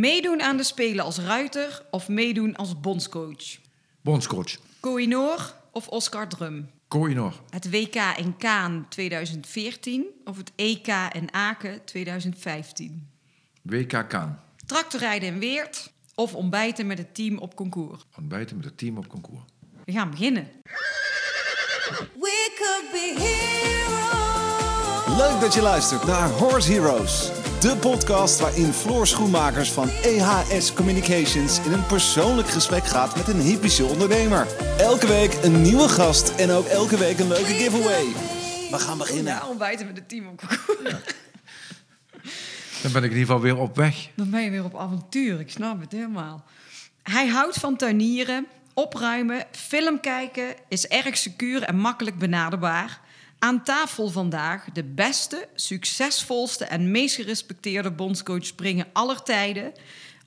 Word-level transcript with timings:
Meedoen 0.00 0.42
aan 0.42 0.56
de 0.56 0.62
Spelen 0.62 1.04
als 1.04 1.18
ruiter 1.18 1.82
of 1.90 2.08
meedoen 2.08 2.56
als 2.56 2.80
bondscoach? 2.80 3.58
Bondscoach. 4.00 4.56
Koinor 4.80 5.54
of 5.72 5.88
Oscar 5.88 6.28
Drum? 6.28 6.70
Koinor. 6.88 7.32
Het 7.50 7.70
WK 7.70 7.94
in 8.16 8.36
Kaan 8.36 8.86
2014 8.88 10.04
of 10.24 10.36
het 10.36 10.52
EK 10.56 10.86
in 11.12 11.32
Aken 11.32 11.84
2015? 11.84 13.08
WK 13.62 14.04
Kaan. 14.08 14.40
Tractorrijden 14.66 15.28
in 15.28 15.38
Weert 15.38 15.92
of 16.14 16.34
ontbijten 16.34 16.86
met 16.86 16.98
het 16.98 17.14
team 17.14 17.38
op 17.38 17.56
concours? 17.56 18.02
Ontbijten 18.18 18.56
met 18.56 18.64
het 18.64 18.78
team 18.78 18.96
op 18.96 19.08
concours. 19.08 19.42
We 19.84 19.92
gaan 19.92 20.10
beginnen. 20.10 20.48
We 22.20 22.54
could 22.58 22.90
be 22.92 23.14
heroes. 23.18 25.18
Leuk 25.18 25.40
dat 25.40 25.54
je 25.54 25.62
luistert 25.62 26.06
naar 26.06 26.28
Horse 26.28 26.72
Heroes. 26.72 27.43
De 27.64 27.76
podcast 27.76 28.40
waarin 28.40 28.72
Floor 28.72 29.06
Schoenmakers 29.06 29.72
van 29.72 29.88
EHS 29.88 30.72
Communications 30.74 31.60
in 31.64 31.72
een 31.72 31.86
persoonlijk 31.86 32.48
gesprek 32.48 32.84
gaat 32.84 33.16
met 33.16 33.28
een 33.28 33.40
hypische 33.40 33.84
ondernemer. 33.84 34.46
Elke 34.78 35.06
week 35.06 35.32
een 35.42 35.62
nieuwe 35.62 35.88
gast 35.88 36.34
en 36.34 36.50
ook 36.50 36.66
elke 36.66 36.98
week 36.98 37.18
een 37.18 37.28
leuke 37.28 37.52
giveaway. 37.52 38.04
We 38.70 38.78
gaan 38.78 38.98
beginnen. 38.98 39.32
Ja, 39.32 39.46
ontbijten 39.48 39.86
met 39.86 39.96
het 39.96 40.08
team 40.08 40.26
op. 40.26 40.40
Dan 42.82 42.92
ben 42.92 43.02
ik 43.02 43.10
in 43.10 43.18
ieder 43.18 43.34
geval 43.34 43.40
weer 43.40 43.58
op 43.58 43.76
weg. 43.76 44.08
Dan 44.16 44.30
ben 44.30 44.42
je 44.42 44.50
weer 44.50 44.64
op 44.64 44.76
avontuur, 44.76 45.40
ik 45.40 45.50
snap 45.50 45.80
het 45.80 45.92
helemaal. 45.92 46.44
Hij 47.02 47.28
houdt 47.28 47.56
van 47.58 47.76
tuinieren, 47.76 48.46
opruimen, 48.74 49.44
film 49.50 50.00
kijken, 50.00 50.54
is 50.68 50.86
erg 50.86 51.16
secuur 51.16 51.62
en 51.62 51.76
makkelijk 51.76 52.18
benaderbaar. 52.18 53.00
Aan 53.44 53.62
tafel 53.62 54.08
vandaag 54.08 54.64
de 54.72 54.84
beste, 54.84 55.48
succesvolste 55.54 56.64
en 56.64 56.90
meest 56.90 57.14
gerespecteerde 57.14 57.90
bondscoach 57.90 58.46
springen 58.46 58.86
aller 58.92 59.22
tijden. 59.22 59.72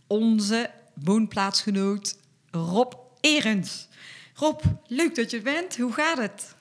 Onze 0.08 0.70
woonplaatsgenoot 0.94 2.18
Rob 2.52 2.94
Erens. 3.22 3.88
Rob, 4.34 4.62
leuk 4.88 5.16
dat 5.16 5.32
je 5.32 5.42
bent. 5.42 5.78
Hoe 5.78 5.94
gaat 5.94 6.18
het? 6.18 6.56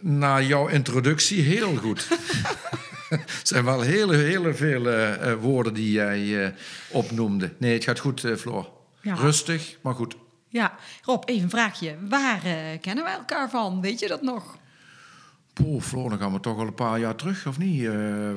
Na 0.00 0.40
jouw 0.40 0.68
introductie 0.68 1.42
heel 1.42 1.76
goed. 1.76 2.08
Het 3.08 3.40
zijn 3.48 3.64
wel 3.64 3.80
hele, 3.80 4.16
hele 4.16 4.54
veel 4.54 4.86
eh, 4.88 5.30
eh, 5.30 5.40
woorden 5.40 5.74
die 5.74 5.92
jij 5.92 6.44
eh, 6.44 6.52
opnoemde. 6.90 7.52
Nee, 7.58 7.72
het 7.72 7.84
gaat 7.84 7.98
goed, 7.98 8.24
eh, 8.24 8.36
Floor. 8.36 8.70
Ja. 9.00 9.14
Rustig, 9.14 9.76
maar 9.82 9.94
goed. 9.94 10.16
Ja, 10.48 10.76
Rob, 11.02 11.28
even 11.28 11.42
een 11.42 11.50
vraagje. 11.50 11.96
Waar 12.08 12.40
kennen 12.80 13.04
wij 13.04 13.14
elkaar 13.14 13.50
van? 13.50 13.80
Weet 13.80 13.98
je 13.98 14.08
dat 14.08 14.22
nog? 14.22 14.60
Poeh, 15.62 15.82
Floor, 15.82 16.08
dan 16.10 16.18
gaan 16.18 16.32
we 16.32 16.40
toch 16.40 16.58
al 16.58 16.66
een 16.66 16.74
paar 16.74 16.98
jaar 16.98 17.14
terug, 17.16 17.46
of 17.46 17.58
niet? 17.58 17.80
Eh, 17.80 17.90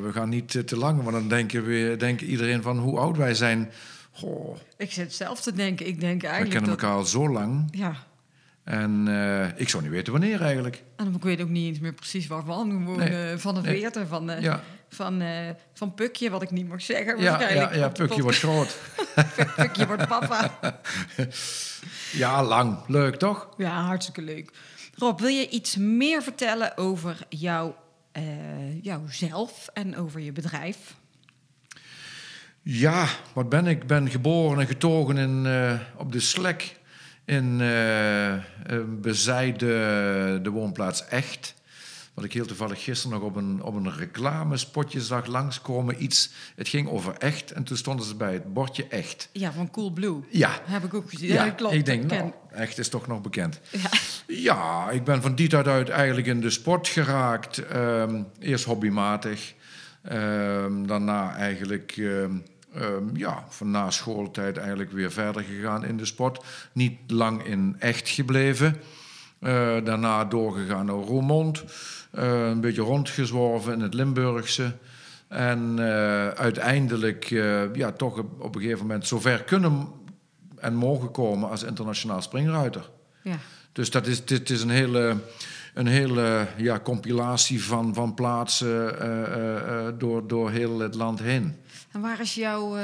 we 0.04 0.10
gaan 0.14 0.30
niet 0.30 0.56
eh, 0.56 0.62
te 0.62 0.78
lang, 0.78 1.02
want 1.04 1.12
dan 1.12 1.28
denken, 1.28 1.66
we, 1.66 1.96
denken 1.98 2.28
iedereen 2.28 2.62
van 2.62 2.78
hoe 2.78 3.00
oud 3.00 3.18
wij 3.18 3.34
zijn. 3.34 3.72
Goh, 4.12 4.58
Ik 4.78 4.92
zit 4.92 5.14
zelf 5.14 5.42
te 5.42 5.54
denken. 5.54 5.88
Ik 5.88 6.00
denk 6.00 6.22
we 6.22 6.28
eigenlijk 6.28 6.58
kennen 6.58 6.76
dat... 6.76 6.82
elkaar 6.82 6.98
al 6.98 7.06
zo 7.06 7.30
lang. 7.30 7.68
Ja, 7.72 7.96
En 8.64 9.04
eh, 9.08 9.60
ik 9.60 9.70
zou 9.70 9.84
niet 9.84 9.92
weten 9.92 10.12
wanneer 10.12 10.42
eigenlijk. 10.42 10.84
en 10.96 11.14
ik 11.16 11.24
weet 11.24 11.42
ook 11.42 11.50
niet 11.50 11.68
eens 11.68 11.80
meer 11.80 11.94
precies 11.94 12.28
waarvan. 12.28 12.70
Gewoon 12.70 12.98
Nee. 12.98 13.38
van 13.38 13.56
het 13.56 13.66
Nee. 13.66 13.90
Van, 14.08 14.32
Ja, 14.42 14.64
van, 14.90 15.24
van 15.74 15.94
Pukje, 15.94 16.30
wat 16.30 16.42
ik 16.42 16.52
niet 16.52 16.68
mag 16.68 16.82
zeggen 16.82 17.18
ja, 17.18 17.30
waarschijnlijk. 17.32 17.74
ja, 17.74 17.78
ja 17.80 17.90
Pukje 17.90 18.22
wordt 18.22 18.38
groot. 18.38 18.78
Pukje 19.56 19.88
wordt 19.88 20.08
papa. 20.08 20.52
Ja, 22.12 22.44
lang. 22.44 22.78
Leuk, 22.88 23.16
toch? 23.16 23.50
Ja, 23.58 23.82
hartstikke 23.82 24.22
leuk. 24.22 24.52
Rob, 24.98 25.20
wil 25.20 25.30
je 25.30 25.50
iets 25.50 25.76
meer 25.76 26.24
vertellen 26.24 26.78
over 26.78 27.18
jou, 27.30 27.72
eh, 28.12 28.84
jouzelf 28.84 29.68
en 29.74 29.98
over 29.98 30.20
je 30.20 30.32
bedrijf? 30.32 30.96
Ja, 32.62 33.08
wat 33.34 33.50
ben 33.50 33.68
ik? 33.68 33.82
Ik 33.82 33.88
ben 33.88 34.10
geboren 34.10 34.60
en 34.60 34.68
getogen 34.68 35.18
in, 35.18 35.46
eh, 35.46 35.80
op 35.98 36.12
de 36.12 36.20
Slek 36.20 36.80
in 37.26 37.62
eh 37.62 38.34
eh, 38.34 38.42
bezijde 38.88 39.68
de 40.42 40.50
woonplaats 40.50 41.08
Echt. 41.08 41.54
Wat 42.16 42.26
ik 42.26 42.34
heel 42.34 42.46
toevallig 42.46 42.84
gisteren 42.84 43.20
nog 43.20 43.28
op 43.28 43.36
een, 43.36 43.64
op 43.64 43.76
een 43.76 43.96
reclamespotje 43.96 45.02
zag 45.02 45.26
langskomen. 45.26 46.04
Iets, 46.04 46.32
het 46.56 46.68
ging 46.68 46.90
over 46.90 47.14
Echt 47.18 47.52
en 47.52 47.64
toen 47.64 47.78
stonden 47.78 48.06
ze 48.06 48.16
bij 48.16 48.34
het 48.34 48.54
bordje 48.54 48.88
Echt. 48.88 49.30
Ja, 49.32 49.52
van 49.52 49.72
Cool 49.72 49.90
Blue. 49.92 50.22
Ja, 50.30 50.60
Heb 50.64 50.84
ik 50.84 50.94
ook 50.94 51.10
gezien. 51.10 51.28
ja 51.28 51.46
Ja, 51.46 51.52
klopt. 51.52 51.74
ik 51.74 51.86
denk, 51.86 52.04
nou, 52.12 52.32
Echt 52.52 52.78
is 52.78 52.90
toch 52.90 53.08
nog 53.08 53.22
bekend. 53.22 53.60
Ja. 53.72 53.90
Ja, 54.28 54.90
ik 54.90 55.04
ben 55.04 55.22
van 55.22 55.36
die 55.36 55.48
tijd 55.48 55.68
uit 55.68 55.90
eigenlijk 55.90 56.28
in 56.28 56.42
de 56.42 56.50
sport 56.50 56.88
geraakt. 56.88 57.58
Ehm, 57.68 58.22
eerst 58.40 58.66
hobbymatig. 58.66 59.54
Ehm, 60.02 60.86
daarna 60.86 61.36
eigenlijk, 61.36 61.94
ehm, 61.98 62.36
ja, 63.14 63.46
van 63.50 63.72
na 63.72 63.92
schooltijd 63.92 64.58
eigenlijk 64.58 64.92
weer 64.92 65.12
verder 65.12 65.44
gegaan 65.44 65.86
in 65.86 65.98
de 65.98 66.06
sport. 66.06 66.44
Niet 66.72 67.00
lang 67.08 67.44
in 67.44 67.76
echt 67.80 68.10
gebleven. 68.10 68.82
Eh, 69.40 69.52
daarna 69.84 70.26
doorgegaan 70.26 70.86
naar 70.86 70.96
Roermond. 70.96 71.64
Eh, 72.16 72.48
een 72.48 72.62
beetje 72.62 72.82
rondgezworven 72.82 73.74
in 73.74 73.80
het 73.80 73.94
Limburgse. 73.94 74.72
En 75.28 75.76
eh, 75.80 76.28
uiteindelijk 76.30 77.32
eh, 77.32 77.74
ja, 77.76 77.92
toch 77.92 78.18
op, 78.18 78.56
een 78.56 78.62
gegeven 78.62 78.86
moment 78.86 79.08
zover 79.08 79.44
kunnen 79.44 79.88
en 80.58 80.76
mogen 80.76 81.12
komen 81.12 81.50
als 81.50 81.64
internationaal 81.64 82.22
springruiter. 82.22 82.90
ja. 83.22 83.38
Dus 83.72 83.92
dat 83.92 84.08
is, 84.08 84.26
dit 84.26 84.50
is 84.50 84.62
een 84.62 84.70
hele, 84.70 85.18
een 85.74 85.88
hele 85.88 86.48
ja, 86.58 86.80
compilatie 86.80 87.64
van, 87.64 87.94
van 87.94 88.14
plaatsen 88.14 88.96
door, 89.98 90.28
door 90.28 90.52
heel 90.52 90.80
het 90.80 90.96
land 90.96 91.20
heen. 91.20 91.56
En 91.92 92.02
waar 92.02 92.20
is 92.20 92.36
jouw 92.36 92.76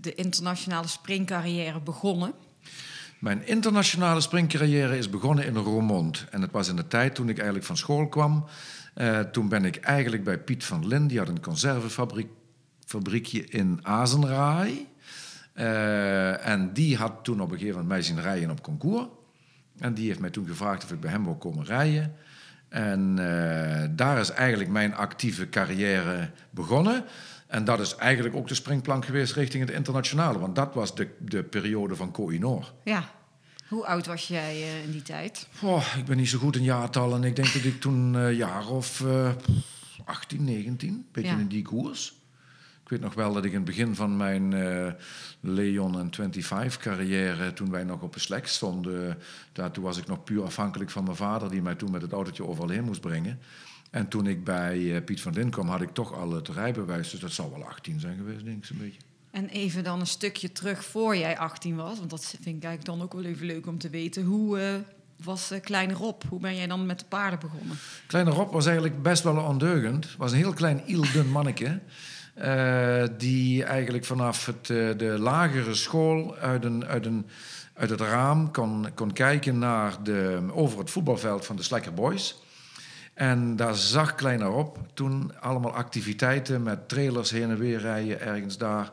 de 0.00 0.14
internationale 0.14 0.88
springcarrière 0.88 1.80
begonnen? 1.80 2.32
Mijn 3.24 3.46
internationale 3.46 4.20
springcarrière 4.20 4.98
is 4.98 5.10
begonnen 5.10 5.46
in 5.46 5.56
Roermond. 5.56 6.24
En 6.30 6.42
het 6.42 6.50
was 6.50 6.68
in 6.68 6.76
de 6.76 6.86
tijd 6.86 7.14
toen 7.14 7.28
ik 7.28 7.36
eigenlijk 7.36 7.66
van 7.66 7.76
school 7.76 8.08
kwam. 8.08 8.44
Eh, 8.94 9.20
toen 9.20 9.48
ben 9.48 9.64
ik 9.64 9.76
eigenlijk 9.76 10.24
bij 10.24 10.38
Piet 10.38 10.64
van 10.64 10.86
Lin, 10.86 11.06
die 11.06 11.18
had 11.18 11.28
een 11.28 11.40
conservenfabriekje 11.40 13.44
in 13.44 13.78
Azenraai. 13.82 14.86
Eh, 15.52 16.46
en 16.46 16.72
die 16.72 16.96
had 16.96 17.12
toen 17.22 17.40
op 17.40 17.50
een 17.50 17.58
gegeven 17.58 17.80
moment 17.80 17.88
mij 17.88 18.02
zien 18.02 18.20
rijden 18.20 18.50
op 18.50 18.62
concours. 18.62 19.06
En 19.78 19.94
die 19.94 20.06
heeft 20.06 20.20
mij 20.20 20.30
toen 20.30 20.46
gevraagd 20.46 20.84
of 20.84 20.92
ik 20.92 21.00
bij 21.00 21.10
hem 21.10 21.24
wil 21.24 21.36
komen 21.36 21.64
rijden. 21.64 22.14
En 22.68 23.14
eh, 23.18 23.88
daar 23.90 24.18
is 24.18 24.30
eigenlijk 24.30 24.70
mijn 24.70 24.94
actieve 24.94 25.48
carrière 25.48 26.30
begonnen. 26.50 27.04
En 27.54 27.64
dat 27.64 27.80
is 27.80 27.94
eigenlijk 27.94 28.36
ook 28.36 28.48
de 28.48 28.54
springplank 28.54 29.04
geweest 29.04 29.32
richting 29.32 29.66
het 29.66 29.74
internationale. 29.74 30.38
Want 30.38 30.56
dat 30.56 30.74
was 30.74 30.94
de, 30.94 31.08
de 31.18 31.42
periode 31.42 31.96
van 31.96 32.10
Koh-i-Noor. 32.10 32.72
Ja. 32.84 33.10
Hoe 33.68 33.86
oud 33.86 34.06
was 34.06 34.28
jij 34.28 34.52
eh, 34.62 34.84
in 34.84 34.90
die 34.90 35.02
tijd? 35.02 35.48
Oh, 35.62 35.94
ik 35.98 36.04
ben 36.04 36.16
niet 36.16 36.28
zo 36.28 36.38
goed 36.38 36.56
in 36.56 36.62
jaartallen. 36.62 37.24
Ik 37.24 37.36
denk 37.36 37.52
dat 37.52 37.64
ik 37.64 37.80
toen 37.80 38.14
een 38.14 38.34
jaar 38.34 38.68
of 38.68 39.00
eh 39.00 39.30
18, 40.04 40.44
19, 40.44 41.06
beetje 41.12 41.30
Ja. 41.30 41.38
in 41.38 41.46
die 41.46 41.62
koers. 41.62 42.14
Ik 42.82 42.88
weet 42.88 43.00
nog 43.00 43.14
wel 43.14 43.32
dat 43.32 43.44
ik 43.44 43.50
in 43.50 43.56
het 43.56 43.64
begin 43.64 43.94
van 43.94 44.16
mijn 44.16 44.52
eh, 44.52 44.92
Leon 45.40 45.98
en 45.98 46.10
25 46.14 46.76
carrière, 46.76 47.52
toen 47.52 47.70
wij 47.70 47.84
nog 47.84 48.02
op 48.02 48.14
een 48.14 48.20
slek 48.20 48.46
stonden, 48.46 49.18
daar, 49.52 49.70
toen 49.70 49.84
was 49.84 49.98
ik 49.98 50.06
nog 50.06 50.24
puur 50.24 50.44
afhankelijk 50.44 50.90
van 50.90 51.04
mijn 51.04 51.16
vader, 51.16 51.50
die 51.50 51.62
mij 51.62 51.74
toen 51.74 51.90
met 51.90 52.02
het 52.02 52.12
autootje 52.12 52.46
overal 52.46 52.68
heen 52.68 52.84
moest 52.84 53.00
brengen. 53.00 53.38
En 53.94 54.08
toen 54.08 54.26
ik 54.26 54.44
bij 54.44 54.94
eh, 54.96 55.04
Piet 55.04 55.20
van 55.20 55.32
Lin 55.32 55.50
kwam, 55.50 55.68
had 55.68 55.80
ik 55.80 55.90
toch 55.92 56.12
al 56.14 56.32
het 56.32 56.48
rijbewijs. 56.48 57.10
Dus 57.10 57.20
dat 57.20 57.32
zal 57.32 57.50
wel 57.50 57.64
18 57.64 58.00
zijn 58.00 58.16
geweest, 58.16 58.44
denk 58.44 58.56
ik 58.56 58.64
zo'n 58.64 58.78
beetje. 58.78 59.00
En 59.30 59.48
even 59.48 59.84
dan 59.84 60.00
een 60.00 60.06
stukje 60.06 60.52
terug 60.52 60.84
voor 60.84 61.16
jij 61.16 61.38
18 61.38 61.76
was. 61.76 61.98
Want 61.98 62.10
dat 62.10 62.24
vind 62.24 62.56
ik 62.56 62.64
eigenlijk 62.64 62.84
dan 62.84 63.02
ook 63.02 63.12
wel 63.12 63.24
even 63.24 63.46
leuk 63.46 63.66
om 63.66 63.78
te 63.78 63.90
weten. 63.90 64.24
Hoe 64.24 64.60
eh, 64.60 64.74
was 65.24 65.50
eh, 65.50 65.60
Kleine 65.60 65.92
Rob? 65.92 66.22
Hoe 66.28 66.40
ben 66.40 66.56
jij 66.56 66.66
dan 66.66 66.86
met 66.86 66.98
de 66.98 67.04
paarden 67.08 67.38
begonnen? 67.38 67.76
Kleine 68.06 68.30
Rob 68.30 68.52
was 68.52 68.64
eigenlijk 68.66 69.02
best 69.02 69.22
wel 69.22 69.36
ondeugend. 69.36 70.16
Was 70.16 70.32
een 70.32 70.38
heel 70.38 70.52
klein, 70.52 70.82
ildun 70.86 71.30
manneke. 71.30 71.80
eh, 72.34 73.04
die 73.18 73.64
eigenlijk 73.64 74.04
vanaf 74.04 74.46
het, 74.46 74.66
de 74.98 75.16
lagere 75.18 75.74
school 75.74 76.36
uit, 76.36 76.64
een, 76.64 76.84
uit, 76.86 77.06
een, 77.06 77.26
uit 77.74 77.90
het 77.90 78.00
raam 78.00 78.50
kon, 78.52 78.86
kon 78.94 79.12
kijken 79.12 79.58
naar 79.58 80.02
de, 80.02 80.42
over 80.52 80.78
het 80.78 80.90
voetbalveld 80.90 81.46
van 81.46 81.56
de 81.56 81.62
Slekker 81.62 81.94
Boys. 81.94 82.42
En 83.14 83.56
daar 83.56 83.74
zag 83.74 84.14
Kleine 84.14 84.44
Rob 84.44 84.76
toen 84.94 85.40
allemaal 85.40 85.74
activiteiten 85.74 86.62
met 86.62 86.88
trailers 86.88 87.30
heen 87.30 87.50
en 87.50 87.58
weer 87.58 87.78
rijden 87.78 88.20
ergens 88.20 88.58
daar. 88.58 88.92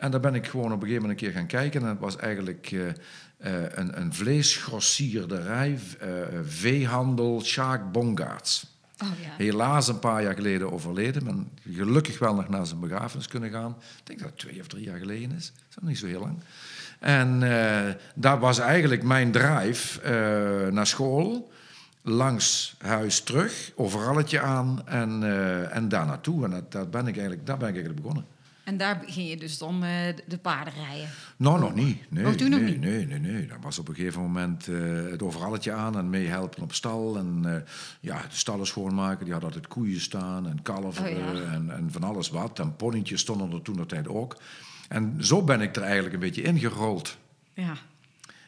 En 0.00 0.10
daar 0.10 0.20
ben 0.20 0.34
ik 0.34 0.46
gewoon 0.46 0.72
op 0.72 0.82
een 0.82 0.88
gegeven 0.88 1.00
moment 1.02 1.20
een 1.20 1.26
keer 1.26 1.36
gaan 1.36 1.46
kijken. 1.46 1.82
En 1.82 1.88
het 1.88 1.98
was 1.98 2.16
eigenlijk 2.16 2.72
eh, 2.72 2.88
eh, 2.88 3.70
een, 3.70 4.00
een 4.00 4.14
vleesgrossierderij, 4.14 5.78
eh, 6.00 6.08
veehandel, 6.44 7.42
Sjaak 7.42 7.92
Bongaerts. 7.92 8.66
Oh 9.02 9.08
ja. 9.22 9.44
Helaas 9.44 9.88
een 9.88 9.98
paar 9.98 10.22
jaar 10.22 10.34
geleden 10.34 10.72
overleden. 10.72 11.24
Maar 11.24 11.34
gelukkig 11.74 12.18
wel 12.18 12.34
nog 12.34 12.48
naar 12.48 12.66
zijn 12.66 12.80
begrafenis 12.80 13.28
kunnen 13.28 13.50
gaan. 13.50 13.76
Ik 13.98 14.06
denk 14.06 14.18
dat 14.18 14.28
het 14.28 14.38
twee 14.38 14.60
of 14.60 14.66
drie 14.66 14.84
jaar 14.84 14.98
geleden 14.98 15.36
is. 15.36 15.52
Dat 15.54 15.64
is 15.68 15.74
nog 15.74 15.84
niet 15.84 15.98
zo 15.98 16.06
heel 16.06 16.20
lang. 16.20 16.38
En 16.98 17.40
dat 18.14 18.38
was 18.38 18.58
eigenlijk 18.58 19.02
mijn 19.02 19.32
drive 19.32 20.10
naar 20.70 20.86
school. 20.86 21.50
Langs 22.02 22.74
huis 22.78 23.20
terug, 23.20 23.72
overalletje 23.74 24.40
aan 24.40 24.86
en, 24.86 25.22
eh 25.22 25.76
en 25.76 25.88
daar 25.88 26.06
naartoe. 26.06 26.44
En 26.44 26.50
dat, 26.50 26.72
dat 26.72 26.90
ben 26.90 27.06
ik 27.06 27.14
eigenlijk, 27.14 27.46
daar 27.46 27.56
ben 27.58 27.68
ik 27.68 27.74
eigenlijk 27.74 28.02
begonnen. 28.02 28.26
En 28.64 28.76
daar 28.76 29.02
ging 29.06 29.28
je 29.28 29.36
dus 29.36 29.58
dan 29.58 29.84
eh, 29.84 29.90
de 30.26 30.38
paarden 30.38 30.74
rijden. 30.74 31.08
Nou, 31.36 31.60
nog 31.60 31.74
niet. 31.74 32.10
Nee, 32.10 32.26
Oh, 32.26 32.32
toen 32.32 32.50
nog 32.50 32.60
nee, 32.60 32.70
niet? 32.70 32.80
nee, 32.80 33.06
nee, 33.06 33.18
nee. 33.18 33.46
Dat 33.46 33.56
was 33.60 33.78
op 33.78 33.88
een 33.88 33.94
gegeven 33.94 34.20
moment 34.22 34.68
eh, 34.68 34.76
het 35.10 35.22
overalletje 35.22 35.72
aan 35.72 35.96
en 35.98 36.10
meehelpen 36.10 36.62
op 36.62 36.72
stal. 36.74 37.16
En 37.16 37.64
ja, 38.00 38.20
de 38.22 38.26
stallen 38.36 38.66
schoonmaken. 38.66 39.24
Die 39.24 39.32
hadden 39.32 39.52
altijd 39.52 39.72
koeien 39.72 40.00
staan 40.00 40.46
en 40.48 40.62
kalveren 40.62 41.28
Oh, 41.28 41.34
ja. 41.34 41.52
en, 41.52 41.70
en 41.70 41.88
van 41.92 42.02
alles 42.04 42.28
wat. 42.30 42.58
En 42.58 42.76
ponnetjes 42.76 43.20
stonden 43.20 43.52
er 43.52 43.62
toen 43.62 43.76
de 43.76 43.86
tijd 43.86 44.08
ook. 44.08 44.36
En 44.88 45.16
zo 45.24 45.42
ben 45.42 45.60
ik 45.60 45.76
er 45.76 45.82
eigenlijk 45.82 46.14
een 46.14 46.20
beetje 46.20 46.42
ingerold. 46.42 47.16
Ja. 47.54 47.72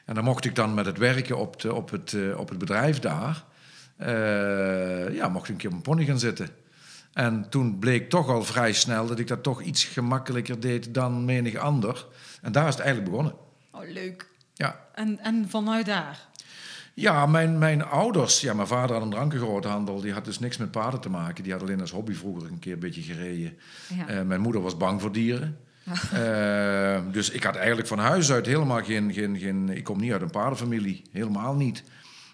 En 0.05 0.15
dan 0.15 0.25
mocht 0.25 0.45
ik 0.45 0.55
dan 0.55 0.75
met 0.75 0.87
het 0.87 0.99
werken 0.99 1.39
op, 1.39 1.61
de, 1.61 1.75
op, 1.75 1.91
het, 1.91 2.13
eh, 2.13 2.39
op 2.39 2.49
het 2.49 2.59
bedrijf 2.59 2.99
daar... 2.99 3.45
eh, 3.97 5.15
ja, 5.15 5.29
mocht 5.29 5.45
ik 5.45 5.51
een 5.51 5.57
keer 5.57 5.71
op 5.71 5.77
een 5.77 5.83
pony 5.83 6.05
gaan 6.05 6.19
zitten. 6.19 6.49
En 7.13 7.47
toen 7.49 7.79
bleek 7.79 8.11
toch 8.11 8.29
al 8.29 8.43
vrij 8.45 8.73
snel 8.73 9.07
dat 9.07 9.19
ik 9.19 9.27
dat 9.29 9.43
toch 9.43 9.63
iets 9.63 9.85
gemakkelijker 9.85 10.61
deed 10.61 10.95
dan 10.95 11.25
menig 11.25 11.55
ander. 11.57 12.07
En 12.43 12.53
daar 12.53 12.69
is 12.69 12.75
het 12.75 12.83
eigenlijk 12.83 13.11
begonnen. 13.11 13.35
Oh, 13.73 13.81
leuk. 13.93 14.31
Ja, 14.55 14.81
En, 14.95 15.19
en 15.21 15.47
vanuit 15.49 15.87
daar? 15.87 16.29
ja 16.95 17.27
mijn, 17.27 17.59
mijn 17.59 17.85
ouders... 17.85 18.41
Ja, 18.41 18.55
mijn 18.55 18.67
vader 18.67 18.95
had 18.95 19.05
een 19.05 19.11
drankengroothandel. 19.11 20.01
Die 20.01 20.13
had 20.13 20.25
dus 20.25 20.39
niks 20.39 20.57
met 20.57 20.71
paarden 20.71 21.01
te 21.01 21.09
maken. 21.11 21.43
Die 21.45 21.53
had 21.53 21.63
alleen 21.63 21.81
als 21.81 21.91
hobby 21.91 22.15
vroeger 22.15 22.51
een 22.51 22.59
keer 22.59 22.73
een 22.73 22.79
beetje 22.79 23.03
gereden. 23.03 23.59
Ja. 23.97 24.07
Eh, 24.07 24.23
mijn 24.23 24.41
moeder 24.41 24.63
was 24.63 24.77
bang 24.77 25.01
voor 25.01 25.13
dieren. 25.13 25.59
Eh, 26.13 27.01
dus 27.11 27.31
ik 27.31 27.43
had 27.43 27.57
eigenlijk 27.57 27.89
van 27.89 27.99
huis 27.99 28.33
uit 28.33 28.47
helemaal 28.47 28.83
geen, 28.83 29.13
geen, 29.13 29.39
geen... 29.39 29.69
Ik 29.69 29.85
kom 29.85 30.01
niet 30.01 30.13
uit 30.13 30.23
een 30.23 30.31
paardenfamilie. 30.31 31.03
Helemaal 31.11 31.55
niet. 31.55 31.83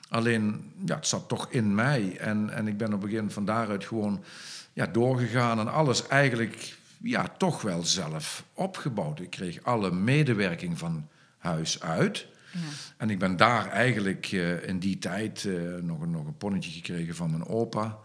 Alleen, 0.09 0.73
ja, 0.85 0.95
het 0.95 1.07
zat 1.07 1.29
toch 1.29 1.47
in 1.51 1.75
mij. 1.75 2.17
En, 2.17 2.51
en 2.51 2.67
ik 2.69 2.77
ben 2.77 2.87
op 2.87 2.93
gegeven 2.93 3.15
moment 3.17 3.33
van 3.33 3.45
daaruit 3.45 3.85
gewoon 3.85 4.25
ja, 4.73 4.87
doorgegaan. 4.87 5.59
En 5.59 5.73
alles 5.73 6.07
eigenlijk 6.07 6.79
ja, 7.03 7.29
toch 7.39 7.63
wel 7.63 7.85
zelf 7.85 8.45
opgebouwd. 8.55 9.21
Ik 9.21 9.31
kreeg 9.31 9.63
alle 9.63 9.91
medewerking 9.91 10.79
van 10.79 11.09
huis 11.39 11.83
uit. 11.83 12.27
Ja. 12.53 12.61
En 12.97 13.11
ik 13.11 13.19
ben 13.19 13.37
daar 13.37 13.69
eigenlijk 13.69 14.29
eh, 14.33 14.69
in 14.69 14.79
die 14.79 14.99
tijd 14.99 15.45
eh, 15.45 15.55
nog, 15.83 16.07
nog 16.07 16.27
een 16.27 16.37
ponnetje 16.37 16.71
gekregen 16.71 17.15
van 17.15 17.31
mijn 17.31 17.47
opa. 17.47 17.99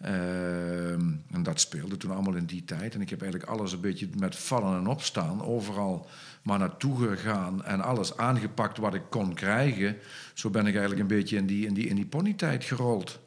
Ehm, 0.00 1.00
en 1.30 1.42
dat 1.42 1.60
speelde 1.60 1.96
toen 1.96 2.10
allemaal 2.10 2.34
in 2.34 2.44
die 2.44 2.64
tijd. 2.64 2.94
En 2.94 3.00
ik 3.00 3.10
heb 3.10 3.22
eigenlijk 3.22 3.50
alles 3.50 3.72
een 3.72 3.80
beetje 3.80 4.08
met 4.18 4.36
vallen 4.36 4.78
en 4.78 4.86
opstaan. 4.86 5.42
Overal 5.42 6.06
maar 6.42 6.58
naartoe 6.58 7.08
gegaan 7.08 7.64
en 7.64 7.80
alles 7.80 8.16
aangepakt 8.16 8.78
wat 8.78 8.94
ik 8.94 9.02
kon 9.10 9.34
krijgen. 9.34 9.96
Zo 10.34 10.50
ben 10.50 10.66
ik 10.66 10.72
eigenlijk 10.72 11.00
een 11.00 11.16
beetje 11.16 11.36
in 11.36 11.46
die, 11.46 11.66
in 11.66 11.74
die, 11.74 11.86
in 11.86 11.94
die 11.96 12.06
ponytijd 12.06 12.64
gerold. 12.64 13.20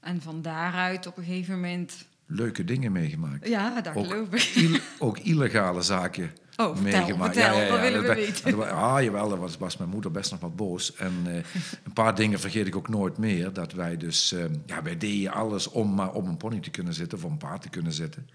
En 0.00 0.22
van 0.22 0.42
daaruit 0.42 1.06
op 1.06 1.16
een 1.16 1.24
gegeven 1.24 1.54
moment... 1.54 2.08
Leuke 2.26 2.64
dingen 2.64 2.92
meegemaakt. 2.92 3.48
Ja, 3.48 3.80
dat 3.80 3.94
Ook, 3.94 4.06
geloof 4.06 4.32
ik. 4.32 4.40
il- 4.42 4.78
ook 5.06 5.18
illegale 5.18 5.82
zaken 5.82 6.30
Oh, 6.60 6.76
vertel, 6.76 7.00
meegemaakt. 7.00 7.34
vertel, 7.36 7.68
dat 7.68 7.80
willen 7.80 8.02
we 8.02 8.14
weten. 8.14 8.70
ah, 8.70 9.02
jawel, 9.02 9.28
daar 9.28 9.38
was, 9.38 9.58
was 9.58 9.76
mijn 9.76 9.90
moeder 9.90 10.10
best 10.10 10.30
nog 10.30 10.40
wat 10.40 10.56
boos. 10.56 10.94
En 10.94 11.12
eh, 11.26 11.34
een 11.84 11.92
paar 11.92 12.14
dingen 12.14 12.40
vergeet 12.40 12.66
ik 12.66 12.76
ook 12.76 12.88
nooit 12.88 13.18
meer. 13.18 13.52
Dat 13.52 13.72
wij 13.72 13.96
dus, 13.96 14.32
eh, 14.32 14.44
ja, 14.66 14.82
wij 14.82 14.96
deden 14.98 15.32
alles 15.32 15.68
om 15.68 15.94
maar 15.94 16.12
op 16.12 16.26
een 16.26 16.36
pony 16.36 16.60
te 16.60 16.70
kunnen 16.70 16.94
zitten, 16.94 17.18
of 17.18 17.24
op 17.24 17.30
een 17.30 17.36
paard 17.36 17.62
te 17.62 17.68
kunnen 17.68 17.92
zitten. 17.92 18.28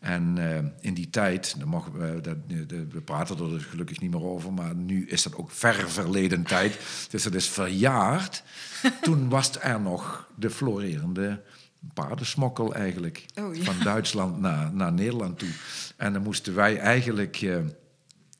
En 0.00 0.38
eh, 0.38 0.64
in 0.80 0.94
die 0.94 1.10
tijd, 1.10 1.54
dan 1.58 1.68
mogen 1.68 1.92
we, 1.92 2.20
dat, 2.20 2.36
de- 2.46 2.86
we 2.90 3.00
praten 3.00 3.38
er 3.38 3.48
dus 3.50 3.64
gelukkig 3.64 4.00
niet 4.00 4.10
meer 4.10 4.24
over, 4.24 4.52
maar 4.52 4.74
nu 4.74 5.06
is 5.06 5.22
dat 5.22 5.36
ook 5.36 5.50
ver 5.50 5.90
verleden 5.90 6.42
tijd. 6.42 6.78
Dus 7.10 7.22
dat 7.22 7.34
is 7.34 7.48
verjaard. 7.48 8.42
Toen 9.02 9.28
was 9.28 9.60
er 9.60 9.80
nog 9.80 10.28
de 10.36 10.50
florerende 10.50 11.40
paardensmokkel 11.94 12.74
eigenlijk. 12.74 13.24
Oh, 13.34 13.54
ja. 13.54 13.62
Van 13.62 13.74
Duitsland 13.84 14.40
naar, 14.40 14.72
naar 14.72 14.92
Nederland 14.92 15.38
toe. 15.38 15.48
En 15.96 16.12
dan 16.12 16.22
moesten 16.22 16.54
wij 16.54 16.78
eigenlijk... 16.78 17.36
eh, 17.36 17.56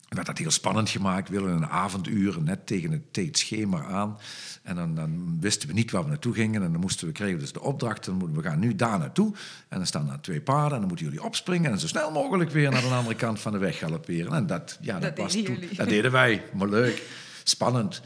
werd 0.08 0.26
dat 0.26 0.38
heel 0.38 0.50
spannend 0.50 0.88
gemaakt. 0.90 1.28
We 1.28 1.40
willen 1.40 1.56
een 1.56 1.66
avonduur 1.68 2.42
net 2.42 2.66
tegen 2.66 2.90
het 2.90 3.12
tijdschema 3.12 3.84
aan. 3.84 4.18
En 4.62 4.76
dan, 4.76 4.94
dan 4.94 5.36
wisten 5.40 5.68
we 5.68 5.74
niet 5.74 5.90
waar 5.90 6.02
we 6.02 6.08
naartoe 6.08 6.34
gingen. 6.34 6.62
En 6.62 6.72
dan 6.72 6.80
moesten 6.80 7.06
we, 7.06 7.12
kregen 7.12 7.38
dus 7.38 7.52
de 7.52 7.60
opdracht. 7.62 8.04
Dan 8.04 8.14
moeten 8.14 8.36
we 8.36 8.48
gaan 8.48 8.58
nu 8.58 8.74
daar 8.74 8.98
naartoe. 8.98 9.34
En 9.68 9.76
dan 9.76 9.86
staan 9.86 10.06
daar 10.06 10.20
twee 10.20 10.40
paarden. 10.40 10.72
En 10.72 10.78
dan 10.78 10.88
moeten 10.88 11.06
jullie 11.06 11.22
opspringen. 11.22 11.70
En 11.70 11.78
zo 11.78 11.86
snel 11.86 12.10
mogelijk 12.10 12.50
weer 12.50 12.70
naar 12.70 12.80
de 12.82 12.88
andere 12.88 13.14
kant 13.24 13.40
van 13.40 13.52
de 13.52 13.58
weg 13.58 13.78
galopperen. 13.78 14.32
En 14.32 14.46
dat, 14.46 14.78
ja, 14.80 14.98
dat, 14.98 15.16
Dat 15.16 15.24
was 15.24 15.32
toen, 15.32 15.42
jullie. 15.42 15.74
dat 15.76 15.88
deden 15.88 16.12
wij. 16.12 16.42
Maar 16.54 16.68
leuk. 16.68 17.02
Spannend. 17.44 18.02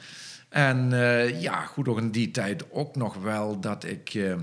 En 0.48 0.92
eh, 0.92 1.40
ja, 1.42 1.64
goed, 1.64 1.88
ook 1.88 1.98
in 1.98 2.10
die 2.10 2.30
tijd 2.30 2.72
ook 2.72 2.96
nog 2.96 3.14
wel 3.14 3.60
dat 3.60 3.84
ik... 3.84 4.14
eh, 4.14 4.34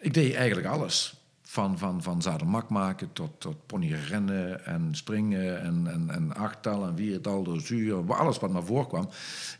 ik 0.00 0.14
deed 0.14 0.34
eigenlijk 0.34 0.68
alles. 0.68 1.14
Van, 1.42 1.78
van, 1.78 2.02
van 2.02 2.22
zadelmak 2.22 2.68
maken 2.68 3.12
tot, 3.12 3.30
tot 3.38 3.66
ponyrennen 3.66 4.64
en 4.66 4.88
springen 4.92 5.62
en, 5.62 5.86
en, 5.86 6.10
en 6.10 6.34
achttal 6.34 6.86
en 6.86 6.96
viertal, 6.96 7.42
dressuur, 7.42 8.14
alles 8.14 8.38
wat 8.38 8.50
maar 8.50 8.64
voorkwam. 8.64 9.08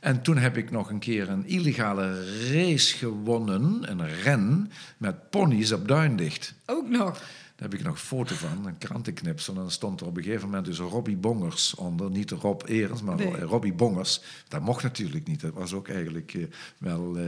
En 0.00 0.22
toen 0.22 0.36
heb 0.36 0.56
ik 0.56 0.70
nog 0.70 0.90
een 0.90 0.98
keer 0.98 1.28
een 1.28 1.46
illegale 1.46 2.24
race 2.50 2.96
gewonnen, 2.96 3.90
een 3.90 4.08
ren, 4.08 4.70
met 4.96 5.30
ponies 5.30 5.72
op 5.72 5.88
Duindicht. 5.88 6.54
Ook 6.66 6.88
nog. 6.88 7.22
Daar 7.60 7.68
heb 7.68 7.78
ik 7.78 7.84
nog 7.84 7.94
een 7.94 8.00
foto 8.00 8.34
van, 8.34 8.66
een 8.66 8.78
krantenknipsel. 8.78 9.54
En 9.54 9.60
dan 9.60 9.70
stond 9.70 10.00
er 10.00 10.06
op 10.06 10.16
een 10.16 10.22
gegeven 10.22 10.46
moment 10.46 10.64
dus 10.64 10.78
Robbie 10.78 11.16
Bongers 11.16 11.74
onder. 11.74 12.10
Niet 12.10 12.30
Rob 12.30 12.62
Erens, 12.66 13.02
maar 13.02 13.16
Nee. 13.16 13.40
Robbie 13.40 13.72
Bongers. 13.72 14.20
Dat 14.48 14.60
mocht 14.60 14.82
natuurlijk 14.82 15.26
niet. 15.26 15.40
Dat 15.40 15.52
was 15.52 15.72
ook 15.72 15.88
eigenlijk 15.88 16.34
eh, 16.34 16.42
wel 16.78 17.16
eh, 17.16 17.24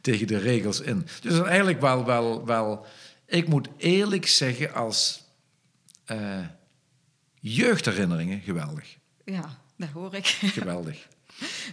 tegen 0.00 0.26
de 0.26 0.38
regels 0.38 0.80
in. 0.80 1.06
Dus 1.20 1.40
eigenlijk 1.40 1.80
wel, 1.80 2.04
wel, 2.04 2.46
wel... 2.46 2.86
Ik 3.26 3.48
moet 3.48 3.68
eerlijk 3.76 4.26
zeggen, 4.26 4.74
als 4.74 5.24
eh, 6.04 6.38
jeugdherinneringen, 7.40 8.40
geweldig. 8.40 8.96
Ja, 9.24 9.58
dat 9.76 9.88
hoor 9.88 10.14
ik. 10.14 10.26
Geweldig. 10.60 11.06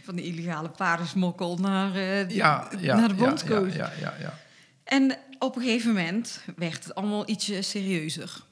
Van 0.03 0.15
de 0.15 0.23
illegale 0.23 0.69
paardensmokkel 0.69 1.57
naar, 1.57 1.95
Ja, 2.33 2.69
ja, 2.79 2.95
naar 2.95 3.07
de 3.07 3.15
ja, 3.15 3.25
bondscoach. 3.25 3.75
Ja, 3.75 3.91
ja, 3.99 3.99
ja, 3.99 4.15
ja. 4.19 4.39
En 4.83 5.17
op 5.39 5.56
een 5.56 5.62
gegeven 5.62 5.94
moment 5.94 6.44
werd 6.56 6.84
het 6.84 6.95
allemaal 6.95 7.30
ietsje 7.30 7.62
serieuzer. 7.62 8.45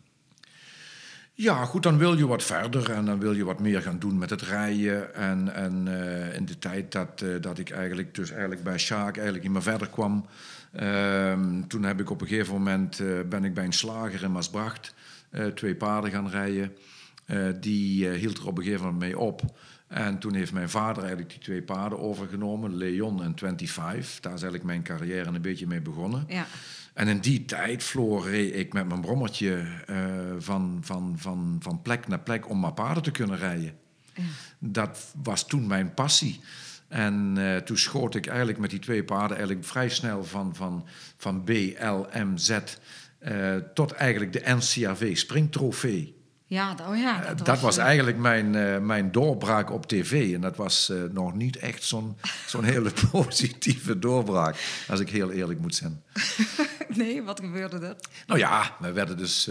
Ja, 1.38 1.66
goed, 1.66 1.84
dan 1.84 1.98
wil 1.98 2.18
je 2.18 2.28
wat 2.28 2.44
verder 2.44 2.92
en 2.92 3.06
dan 3.06 3.20
wil 3.20 3.34
je 3.34 3.44
wat 3.44 3.60
meer 3.60 3.82
gaan 3.82 4.00
doen 4.00 4.18
met 4.18 4.30
het 4.30 4.42
rijden. 4.42 5.16
En, 5.16 5.54
en 5.54 5.88
eh, 5.88 6.36
in 6.36 6.46
de 6.46 6.60
tijd 6.60 6.92
dat, 6.92 7.22
eh, 7.22 7.30
dat 7.42 7.60
ik 7.60 7.70
eigenlijk, 7.70 8.16
dus 8.16 8.32
eigenlijk 8.32 8.64
bij 8.64 8.78
Sjaak 8.78 9.16
eigenlijk 9.16 9.44
niet 9.44 9.54
meer 9.54 9.64
verder 9.64 9.90
kwam... 9.90 10.26
ehm, 10.72 11.62
toen 11.68 11.84
heb 11.84 12.00
ik 12.00 12.10
op 12.10 12.22
een 12.22 12.28
gegeven 12.28 12.54
moment, 12.54 13.00
eh, 13.00 13.08
ben 13.30 13.44
ik 13.44 13.54
bij 13.54 13.66
een 13.66 13.74
slager 13.74 14.24
in 14.24 14.31
Maasbracht 14.31 14.94
twee 15.56 15.76
paarden 15.76 16.12
gaan 16.12 16.30
rijden. 16.30 16.76
Die 17.60 18.08
hield 18.08 18.38
er 18.38 18.48
op 18.48 18.58
een 18.58 18.64
gegeven 18.64 18.86
moment 18.86 19.04
mee 19.04 19.20
op. 19.20 19.42
En 19.88 20.20
toen 20.20 20.34
heeft 20.34 20.54
mijn 20.54 20.70
vader 20.70 20.98
eigenlijk 20.98 21.30
die 21.30 21.40
twee 21.40 21.62
paarden 21.62 22.00
overgenomen, 22.00 22.76
Leon 22.76 23.24
en 23.24 23.33
25. 23.36 24.19
Daar 24.19 24.33
is 24.33 24.42
eigenlijk 24.42 24.64
mijn 24.64 24.83
carrière 24.83 25.30
een 25.30 25.42
beetje 25.42 25.68
mee 25.68 25.81
begonnen. 25.81 26.26
Ja. 26.28 26.45
En 26.95 27.07
in 27.07 27.19
die 27.19 27.45
tijd, 27.45 27.83
Floor, 27.83 28.30
reed 28.30 28.56
ik 28.56 28.73
met 28.73 28.87
mijn 28.87 29.02
brommertje 29.02 29.66
eh, 29.85 29.97
van, 30.37 30.80
van, 30.81 31.16
van, 31.18 31.57
van 31.59 31.81
plek 31.81 32.07
naar 32.07 32.19
plek 32.19 32.49
om 32.49 32.59
maar 32.59 32.73
paarden 32.73 33.04
te 33.04 33.11
kunnen 33.11 33.37
rijden. 33.37 33.78
Dat 34.59 35.14
was 35.23 35.47
toen 35.47 35.68
mijn 35.68 35.94
passie. 35.94 36.40
En 36.87 37.33
eh, 37.37 37.57
toen 37.57 37.78
schoot 37.78 38.16
ik 38.16 38.28
eigenlijk 38.28 38.57
met 38.57 38.69
die 38.69 38.80
twee 38.80 39.04
paarden 39.04 39.37
eigenlijk 39.37 39.68
vrij 39.68 39.90
snel 39.90 40.23
van, 40.23 40.56
van, 40.56 40.85
van 41.18 41.44
BLMZ 41.44 42.59
eh, 43.19 43.56
tot 43.73 43.92
eigenlijk 43.92 44.33
de 44.33 44.42
NCAV 44.45 45.18
Springtrofee. 45.18 46.15
Ja, 46.47 46.73
dat, 46.73 46.87
oh 46.87 46.97
ja, 46.97 47.21
Eh, 47.21 47.28
dat, 47.28 47.45
dat 47.45 47.59
was 47.59 47.78
eh, 47.78 47.85
eigenlijk 47.85 48.18
mijn, 48.18 48.56
eh, 48.56 48.80
mijn 48.80 49.11
doorbraak 49.11 49.71
op 49.71 49.85
tv. 49.85 50.33
En 50.33 50.42
dat 50.42 50.56
was 50.56 50.92
nog 51.11 51.33
niet 51.33 51.57
echt 51.57 51.83
zo'n 51.83 52.18
zo'n 52.47 52.64
hele 52.64 52.92
positieve 53.11 53.99
doorbraak, 53.99 54.83
als 54.87 54.99
ik 54.99 55.09
heel 55.09 55.31
eerlijk 55.31 55.59
moet 55.59 55.75
zijn. 55.75 56.04
Nee, 56.87 57.23
wat 57.23 57.40
gebeurde 57.40 57.87
er? 57.87 57.95
Nou 58.28 58.40
ja, 58.40 58.75
we 58.80 58.92
werden 58.92 59.18
dus, 59.18 59.49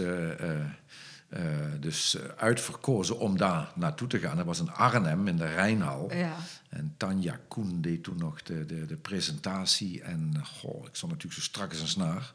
dus 1.79 2.17
uitverkozen 2.37 3.19
om 3.19 3.37
daar 3.37 3.71
naartoe 3.75 4.07
te 4.07 4.19
gaan. 4.19 4.37
Dat 4.37 4.45
was 4.45 4.59
in 4.59 4.71
Arnhem, 4.71 5.27
in 5.27 5.37
de 5.37 5.53
Rijnhal. 5.53 6.13
Ja. 6.13 6.35
En 6.69 6.93
Tanja 6.97 7.39
Koen 7.47 7.81
deed 7.81 8.03
toen 8.03 8.17
nog 8.17 8.41
de, 8.43 8.65
de, 8.65 8.85
de 8.85 8.95
presentatie. 8.95 10.01
En 10.01 10.33
goh, 10.43 10.85
ik 10.87 10.95
stond 10.95 11.11
natuurlijk 11.11 11.41
zo 11.41 11.47
strak 11.47 11.69
als 11.71 11.81
een 11.81 11.87
snaar. 11.87 12.33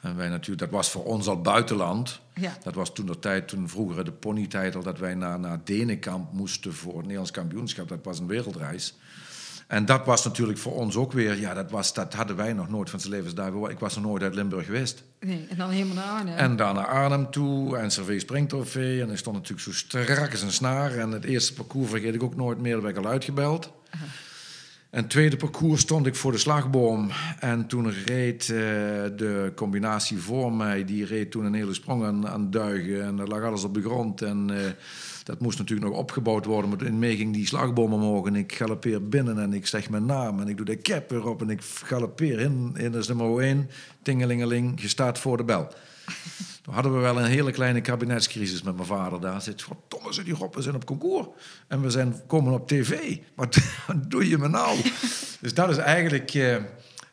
En 0.00 0.16
wij 0.16 0.28
natuurlijk, 0.28 0.60
dat 0.60 0.70
was 0.70 0.90
voor 0.90 1.04
ons 1.04 1.26
al 1.26 1.40
buitenland. 1.40 2.20
Ja. 2.34 2.56
Dat 2.62 2.74
was 2.74 2.92
toen 2.92 3.06
de 3.06 3.18
tijd, 3.18 3.48
toen 3.48 3.68
vroeger 3.68 4.04
de 4.04 4.12
ponytitel, 4.12 4.82
dat 4.82 4.98
wij 4.98 5.14
naar, 5.14 5.38
naar 5.38 5.60
Denenkamp 5.64 6.32
moesten 6.32 6.74
voor 6.74 6.92
het 6.92 7.02
Nederlands 7.02 7.30
kampioenschap. 7.30 7.88
Dat 7.88 7.98
was 8.02 8.18
een 8.18 8.26
wereldreis. 8.26 8.94
En 9.66 9.84
dat 9.84 10.06
was 10.06 10.24
natuurlijk 10.24 10.58
voor 10.58 10.74
ons 10.74 10.96
ook 10.96 11.12
weer, 11.12 11.38
ja, 11.38 11.54
dat, 11.54 11.70
was, 11.70 11.94
dat 11.94 12.14
hadden 12.14 12.36
wij 12.36 12.52
nog 12.52 12.68
nooit 12.68 12.90
van 12.90 13.00
zijn 13.00 13.12
levensdagen. 13.12 13.70
Ik 13.70 13.78
was 13.78 13.94
nog 13.94 14.04
nooit 14.04 14.22
uit 14.22 14.34
Limburg 14.34 14.64
geweest. 14.66 15.02
Nee, 15.20 15.46
en 15.48 15.56
dan 15.56 15.70
helemaal 15.70 15.94
naar 15.94 16.18
Arnhem. 16.18 16.36
En 16.36 16.56
daar 16.56 16.74
naar 16.74 16.86
Arnhem 16.86 17.30
toe 17.30 17.76
en 17.76 17.90
Cervé 17.90 18.18
Springtrofee. 18.18 19.02
En 19.02 19.10
ik 19.10 19.16
stond 19.16 19.36
natuurlijk 19.36 19.62
zo 19.62 19.72
strak 19.72 20.30
als 20.30 20.42
een 20.42 20.52
snaar. 20.52 20.96
En 20.96 21.10
het 21.10 21.24
eerste 21.24 21.54
parcours 21.54 21.90
vergeet 21.90 22.14
ik 22.14 22.22
ook 22.22 22.36
nooit 22.36 22.58
meer, 22.58 22.72
daar 22.72 22.80
ben 22.80 22.90
ik 22.90 22.96
al 22.96 23.06
uitgebeld. 23.10 23.70
En 24.90 25.06
tweede 25.06 25.36
parcours 25.36 25.80
stond 25.80 26.06
ik 26.06 26.14
voor 26.14 26.32
de 26.32 26.38
slagboom. 26.38 27.10
En 27.40 27.66
toen 27.66 27.92
reed 27.92 28.42
eh, 28.42 28.56
de 29.16 29.52
combinatie 29.54 30.18
voor 30.18 30.52
mij, 30.52 30.84
die 30.84 31.04
reed 31.04 31.30
toen 31.30 31.44
een 31.44 31.54
hele 31.54 31.74
sprong 31.74 32.04
aan, 32.04 32.28
aan 32.28 32.50
duigen. 32.50 33.04
En 33.04 33.18
er 33.18 33.28
lag 33.28 33.42
alles 33.42 33.64
op 33.64 33.74
de 33.74 33.82
grond. 33.82 34.22
En 34.22 34.50
eh, 34.50 34.70
dat 35.24 35.40
moest 35.40 35.58
natuurlijk 35.58 35.88
nog 35.88 35.98
opgebouwd 35.98 36.44
worden. 36.44 36.70
Maar 36.70 36.78
toen 36.78 36.98
mee 36.98 37.16
ging 37.16 37.34
die 37.34 37.46
slagboom 37.46 37.92
omhoog. 37.92 38.26
En 38.26 38.36
ik 38.36 38.52
galopeer 38.52 39.08
binnen 39.08 39.38
en 39.38 39.52
ik 39.52 39.66
zeg 39.66 39.90
mijn 39.90 40.06
naam. 40.06 40.40
En 40.40 40.48
ik 40.48 40.56
doe 40.56 40.66
de 40.66 40.78
cap 40.78 41.10
erop 41.10 41.42
en 41.42 41.50
ik 41.50 41.60
galopeer 41.62 42.40
in. 42.40 42.72
In 42.76 42.92
dat 42.92 43.02
is 43.02 43.08
nummer 43.08 43.40
1. 43.40 43.70
Tingelingeling, 44.02 44.80
je 44.80 44.88
staat 44.88 45.18
voor 45.18 45.36
de 45.36 45.44
bel. 45.44 45.68
Toen 46.68 46.76
hadden 46.76 46.96
we 46.96 47.02
wel 47.02 47.18
een 47.18 47.30
hele 47.30 47.50
kleine 47.50 47.80
kabinetscrisis 47.80 48.62
met 48.62 48.74
mijn 48.74 48.86
vader 48.86 49.20
daar. 49.20 49.42
Zit, 49.42 49.62
verdomme 49.62 50.14
ze 50.14 50.22
die 50.22 50.34
we 50.52 50.62
zijn 50.62 50.74
op 50.74 50.84
concours. 50.84 51.26
En 51.68 51.80
we 51.80 51.90
zijn 51.90 52.26
komen 52.26 52.52
op 52.52 52.68
tv. 52.68 53.18
Wat, 53.34 53.58
wat 53.86 54.10
doe 54.10 54.28
je 54.28 54.38
me 54.38 54.48
nou? 54.48 54.78
dus 55.40 55.54
dat 55.54 55.70
is 55.70 55.76
eigenlijk 55.76 56.34
eh, 56.34 56.56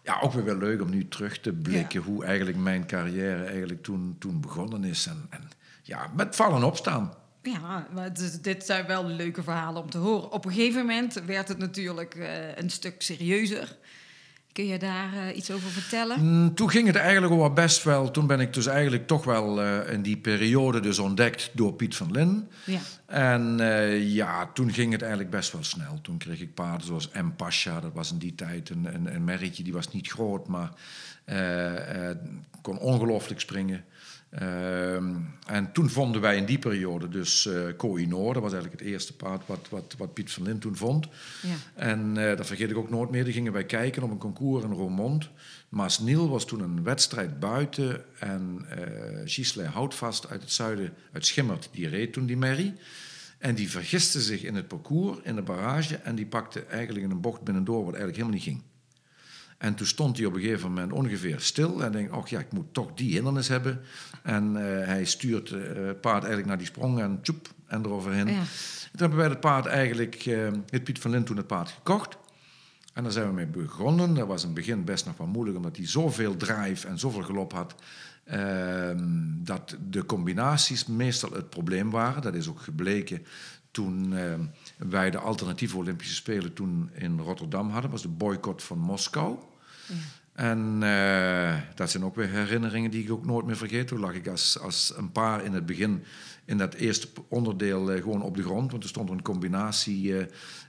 ja, 0.04 0.20
ook 0.22 0.34
weer 0.34 0.44
wel 0.44 0.58
leuk 0.58 0.82
om 0.82 0.90
nu 0.90 1.08
terug 1.08 1.40
te 1.40 1.54
blikken... 1.54 2.02
hoe 2.02 2.26
eigenlijk 2.26 2.58
mijn 2.58 2.88
carrière 2.88 3.44
eigenlijk 3.44 3.84
toen, 3.84 4.16
toen 4.20 4.42
begonnen 4.42 4.84
is. 4.84 5.06
En, 5.06 5.26
en 5.30 5.50
ja, 5.84 6.12
met 6.16 6.36
vallen 6.36 6.58
en 6.58 6.64
opstaan. 6.64 7.14
Ja, 7.42 7.88
maar 7.94 8.14
dit, 8.14 8.44
dit 8.44 8.66
zijn 8.66 8.86
wel 8.86 9.06
leuke 9.06 9.44
verhalen 9.44 9.82
om 9.82 9.90
te 9.90 9.98
horen. 9.98 10.32
Op 10.32 10.46
een 10.46 10.52
gegeven 10.52 10.86
moment 10.86 11.14
werd 11.26 11.48
het 11.48 11.58
natuurlijk 11.58 12.16
eh, 12.16 12.58
een 12.58 12.70
stuk 12.70 13.02
serieuzer. 13.02 13.78
Kun 14.56 14.68
je 14.68 14.80
daar 14.80 15.14
eh, 15.14 15.38
iets 15.38 15.52
over 15.52 15.70
vertellen? 15.70 16.24
Mm, 16.26 16.54
Toen 16.54 16.70
ging 16.70 16.88
het 16.88 16.96
eigenlijk 16.96 17.34
wel 17.34 17.54
best 17.54 17.84
wel. 17.84 18.12
Toen 18.12 18.28
ben 18.28 18.40
ik 18.40 18.54
dus 18.54 18.66
eigenlijk 18.66 19.08
toch 19.08 19.24
wel 19.24 19.62
eh, 19.62 19.94
in 19.94 20.02
die 20.02 20.18
periode 20.18 20.80
dus 20.80 21.00
ontdekt 21.00 21.50
door 21.54 21.74
Piet 21.74 21.96
van 21.96 22.12
Lin. 22.12 22.48
Ja. 22.66 22.80
En 23.06 23.60
eh, 23.60 24.14
ja, 24.14 24.50
toen 24.54 24.74
ging 24.74 24.92
het 24.92 25.02
eigenlijk 25.02 25.32
best 25.32 25.52
wel 25.52 25.64
snel. 25.64 26.02
Toen 26.02 26.18
kreeg 26.18 26.40
ik 26.42 26.54
paarden 26.54 26.88
zoals 26.88 27.10
M. 27.12 27.30
Pasha. 27.36 27.80
Dat 27.80 27.94
was 27.94 28.12
in 28.12 28.18
die 28.18 28.36
tijd 28.36 28.70
een, 28.70 28.86
een, 28.94 29.16
een 29.16 29.24
merrietje. 29.24 29.64
Die 29.64 29.74
was 29.74 29.92
niet 29.92 30.08
groot, 30.08 30.48
maar 30.48 30.72
kon 32.62 32.78
ongelooflijk 32.78 33.40
springen. 33.40 33.86
Ehm, 34.36 35.14
en 35.48 35.72
toen 35.72 35.90
vonden 35.90 36.22
wij 36.22 36.38
in 36.38 36.46
die 36.46 36.60
periode 36.60 37.10
dus 37.10 37.46
eh 37.46 37.62
Koh-i-Noor. 37.78 38.34
Dat 38.34 38.42
was 38.42 38.54
eigenlijk 38.54 38.82
het 38.82 38.92
eerste 38.92 39.16
paard 39.16 39.48
wat, 39.48 39.68
wat, 39.70 39.96
wat 39.98 40.14
Piet 40.14 40.32
van 40.32 40.44
Lin 40.44 40.60
toen 40.60 40.76
vond. 40.76 41.08
Ja. 41.42 41.56
En 41.74 42.18
eh, 42.18 42.38
dat 42.38 42.48
vergeet 42.48 42.70
ik 42.70 42.78
ook 42.78 42.90
nooit 42.90 43.10
meer. 43.10 43.24
Die 43.24 43.34
gingen 43.34 43.54
wij 43.54 43.66
kijken 43.66 44.04
op 44.04 44.12
een 44.12 44.18
concours 44.18 44.64
in 44.64 44.72
Roermond. 44.72 45.30
Maas 45.70 46.00
Niel 46.00 46.30
was 46.30 46.46
toen 46.46 46.60
een 46.60 46.84
wedstrijd 46.84 47.40
buiten. 47.40 48.04
En 48.20 48.66
eh 48.70 49.22
Gisela 49.26 49.70
Houtvast 49.70 50.30
uit 50.30 50.42
het 50.42 50.52
zuiden, 50.52 50.94
uit 51.12 51.26
Schimmert, 51.26 51.70
die 51.72 51.88
reed 51.88 52.14
toen 52.14 52.26
die 52.26 52.38
merrie. 52.38 52.74
En 53.38 53.56
die 53.56 53.70
vergiste 53.70 54.22
zich 54.22 54.44
in 54.44 54.56
het 54.56 54.68
parcours, 54.68 55.18
in 55.24 55.36
de 55.36 55.42
barrage. 55.42 55.96
En 55.96 56.16
die 56.16 56.26
pakte 56.26 56.64
eigenlijk 56.64 57.06
in 57.06 57.12
een 57.12 57.22
bocht 57.22 57.42
binnendoor 57.42 57.86
wat 57.86 57.94
eigenlijk 57.94 58.16
helemaal 58.16 58.36
niet 58.36 58.44
ging. 58.44 58.64
En 59.66 59.76
toen 59.76 59.88
stond 59.88 60.18
hij 60.18 60.26
op 60.26 60.34
een 60.34 60.42
gegeven 60.42 60.68
moment 60.70 60.92
ongeveer 60.92 61.40
stil. 61.40 61.84
En 61.84 61.92
denkt, 61.92 62.12
oh 62.12 62.28
ja, 62.28 62.40
ik 62.40 62.52
moet 62.52 62.74
toch 62.74 62.94
die 62.94 63.14
hindernis 63.14 63.48
hebben. 63.48 63.82
En 64.24 64.56
eh, 64.56 64.88
hij 64.88 65.06
stuurt 65.06 65.52
eh, 65.52 65.62
het 65.74 66.02
paard 66.02 66.18
eigenlijk 66.18 66.48
naar 66.48 66.58
die 66.58 66.68
sprong 66.68 67.00
en 67.00 67.22
tjoep, 67.22 67.48
en 67.68 67.86
eroverheen. 67.86 68.28
Ja. 68.28 68.34
En 68.34 68.92
toen 68.92 69.00
hebben 69.00 69.18
wij 69.18 69.28
het 69.28 69.40
paard 69.40 69.66
eigenlijk, 69.66 70.16
eh 70.16 70.52
heeft 70.70 70.84
Piet 70.84 71.00
van 71.00 71.12
Lint 71.12 71.26
toen 71.26 71.38
het 71.38 71.48
paard 71.48 71.70
gekocht. 71.70 72.18
En 72.94 73.04
daar 73.04 73.12
zijn 73.12 73.28
we 73.28 73.34
mee 73.34 73.48
begonnen. 73.48 74.14
Dat 74.14 74.28
was 74.28 74.42
in 74.42 74.48
het 74.48 74.56
begin 74.56 74.84
best 74.84 75.06
nog 75.06 75.18
wel 75.18 75.28
moeilijk, 75.28 75.58
omdat 75.58 75.78
hij 75.78 75.88
zoveel 75.88 76.38
drive 76.38 76.88
en 76.88 77.00
zoveel 77.00 77.24
gelop 77.24 77.54
had. 77.54 77.76
ehm, 78.26 79.08
dat 79.44 79.78
de 79.90 80.06
combinaties 80.06 80.86
meestal 80.86 81.32
het 81.32 81.50
probleem 81.50 81.90
waren. 81.90 82.22
Dat 82.22 82.36
is 82.36 82.48
ook 82.48 82.62
gebleken 82.62 83.26
toen 83.72 84.18
ehm, 84.18 84.42
wij 84.78 85.12
de 85.12 85.18
alternatieve 85.18 85.78
Olympische 85.78 86.16
Spelen 86.16 86.54
toen 86.54 86.90
in 86.94 87.20
Rotterdam 87.20 87.70
hadden. 87.70 87.92
was 87.92 88.02
de 88.02 88.08
boycott 88.08 88.64
van 88.64 88.80
Moskou. 88.80 89.38
En 90.36 90.78
eh, 90.84 91.54
dat 91.76 91.90
zijn 91.90 92.06
ook 92.06 92.16
weer 92.16 92.30
herinneringen 92.30 92.92
die 92.92 93.04
ik 93.04 93.12
ook 93.12 93.26
nooit 93.26 93.46
meer 93.46 93.58
vergeet. 93.58 93.88
Toen 93.88 94.00
lag 94.00 94.14
ik 94.14 94.28
als, 94.28 94.60
als 94.60 94.94
een 94.98 95.12
paar 95.12 95.44
in 95.44 95.54
het 95.54 95.66
begin 95.66 96.04
in 96.46 96.58
dat 96.58 96.74
eerste 96.74 97.08
onderdeel 97.28 97.92
eh, 97.92 98.02
gewoon 98.02 98.22
op 98.22 98.36
de 98.36 98.44
grond. 98.44 98.72
Want 98.72 98.84
er 98.84 98.90
stond 98.90 99.10
een 99.10 99.22
combinatie 99.22 100.16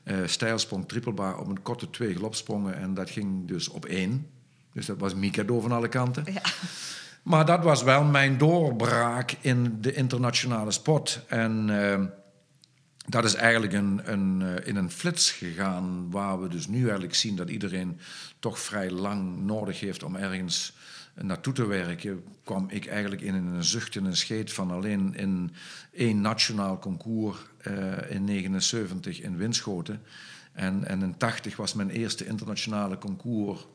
eh, 0.02 0.16
stijlsprong, 0.24 0.88
trippelbaar 0.88 1.38
op 1.38 1.46
een 1.48 1.62
korte 1.62 1.90
twee 1.90 2.14
galopsprongen. 2.14 2.76
En 2.76 2.94
dat 2.94 3.10
ging 3.10 3.48
dus 3.48 3.68
op 3.68 3.84
één. 3.84 4.26
Dus 4.72 4.86
dat 4.86 4.98
was 4.98 5.14
Mikado 5.14 5.60
van 5.60 5.72
alle 5.72 5.88
kanten. 5.88 6.24
Ja. 6.32 6.42
Maar 7.22 7.46
dat 7.46 7.64
was 7.64 7.82
wel 7.82 8.04
mijn 8.04 8.38
doorbraak 8.38 9.36
in 9.40 9.80
de 9.80 9.92
internationale 9.92 10.70
sport. 10.70 11.24
En 11.28 11.70
dat 13.06 13.24
is 13.24 13.34
eigenlijk 13.34 13.72
een, 13.72 14.00
een, 14.04 14.42
eh, 14.42 14.68
in 14.68 14.76
een 14.76 14.90
flits 14.90 15.30
gegaan, 15.30 16.10
waar 16.10 16.40
we 16.42 16.48
dus 16.48 16.66
nu 16.66 16.82
eigenlijk 16.82 17.14
zien 17.14 17.36
dat 17.36 17.50
iedereen 17.50 17.98
toch 18.38 18.58
vrij 18.58 18.90
lang 18.90 19.44
nodig 19.44 19.80
heeft 19.80 20.02
om 20.02 20.16
ergens 20.16 20.72
naartoe 21.14 21.52
te 21.52 21.66
werken. 21.66 22.24
Kwam 22.44 22.66
ik 22.70 22.86
eigenlijk 22.86 23.22
in 23.22 23.34
een 23.34 23.64
zucht 23.64 23.96
en 23.96 24.04
een 24.04 24.16
scheet 24.16 24.52
van 24.52 24.70
alleen 24.70 25.14
in 25.14 25.54
één 25.92 26.20
nationaal 26.20 26.78
concours 26.78 27.38
eh, 27.58 28.10
in 28.10 28.24
79 28.24 29.20
in 29.20 29.36
Winschoten. 29.36 30.02
En, 30.52 30.84
en 30.84 31.02
in 31.02 31.16
80 31.16 31.56
was 31.56 31.74
mijn 31.74 31.90
eerste 31.90 32.26
internationale 32.26 32.98
concours 32.98 33.66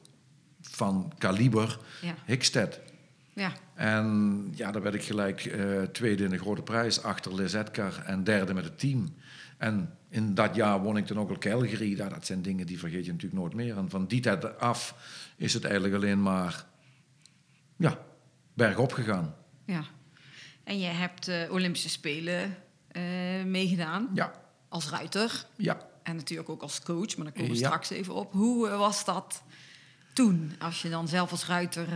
van 0.62 1.14
kaliber 1.18 1.80
Ja. 2.02 2.16
Hickstead. 2.26 2.80
Ja. 3.34 3.52
En 3.74 4.48
ja, 4.56 4.72
daar 4.72 4.82
werd 4.82 4.96
ik 4.96 5.04
gelijk 5.04 5.46
eh, 5.46 5.82
tweede 5.82 6.24
in 6.24 6.30
de 6.30 6.38
grote 6.38 6.62
prijs 6.62 7.04
achter 7.04 7.42
Edgar 7.44 8.04
en 8.06 8.24
derde 8.24 8.54
met 8.54 8.64
het 8.64 8.80
team. 8.80 9.16
En 9.58 9.98
in 10.10 10.34
dat 10.34 10.56
jaar 10.56 10.82
won 10.82 10.98
ik 10.98 11.08
dan 11.08 11.20
ook 11.20 11.30
al 11.30 11.38
Calgary. 11.38 11.98
Ja, 11.98 12.10
dat 12.10 12.26
zijn 12.26 12.42
dingen 12.42 12.66
die 12.66 12.80
vergeet 12.80 13.06
je 13.06 13.12
natuurlijk 13.12 13.42
nooit 13.42 13.54
meer. 13.54 13.78
En 13.78 13.90
van 13.90 14.08
die 14.08 14.20
tijd 14.22 14.60
af 14.60 14.96
is 15.36 15.54
het 15.54 15.64
eigenlijk 15.64 15.96
alleen 15.96 16.22
maar 16.22 16.66
ja, 17.76 17.98
bergop 18.54 18.92
gegaan. 18.92 19.36
ja. 19.66 19.84
En 20.64 20.80
je 20.80 20.88
hebt 20.88 21.26
de 21.26 21.48
Olympische 21.52 21.90
Spelen 21.90 22.56
eh, 22.88 23.02
meegedaan 23.46 24.10
Ja, 24.14 24.32
als 24.70 24.90
ruiter. 24.90 25.46
ja. 25.56 25.90
En 26.04 26.16
natuurlijk 26.16 26.50
ook 26.50 26.62
als 26.62 26.82
coach, 26.82 27.16
maar 27.16 27.26
daar 27.26 27.34
komen 27.34 27.52
we 27.52 27.58
Ja. 27.58 27.66
straks 27.68 27.90
even 27.90 28.14
op. 28.14 28.32
Hoe 28.34 28.70
eh, 28.70 28.78
was 28.78 29.06
dat 29.06 29.44
toen, 30.14 30.52
als 30.60 30.82
je 30.82 30.90
dan 30.90 31.08
zelf 31.08 31.32
als 31.32 31.46
ruiter 31.46 31.88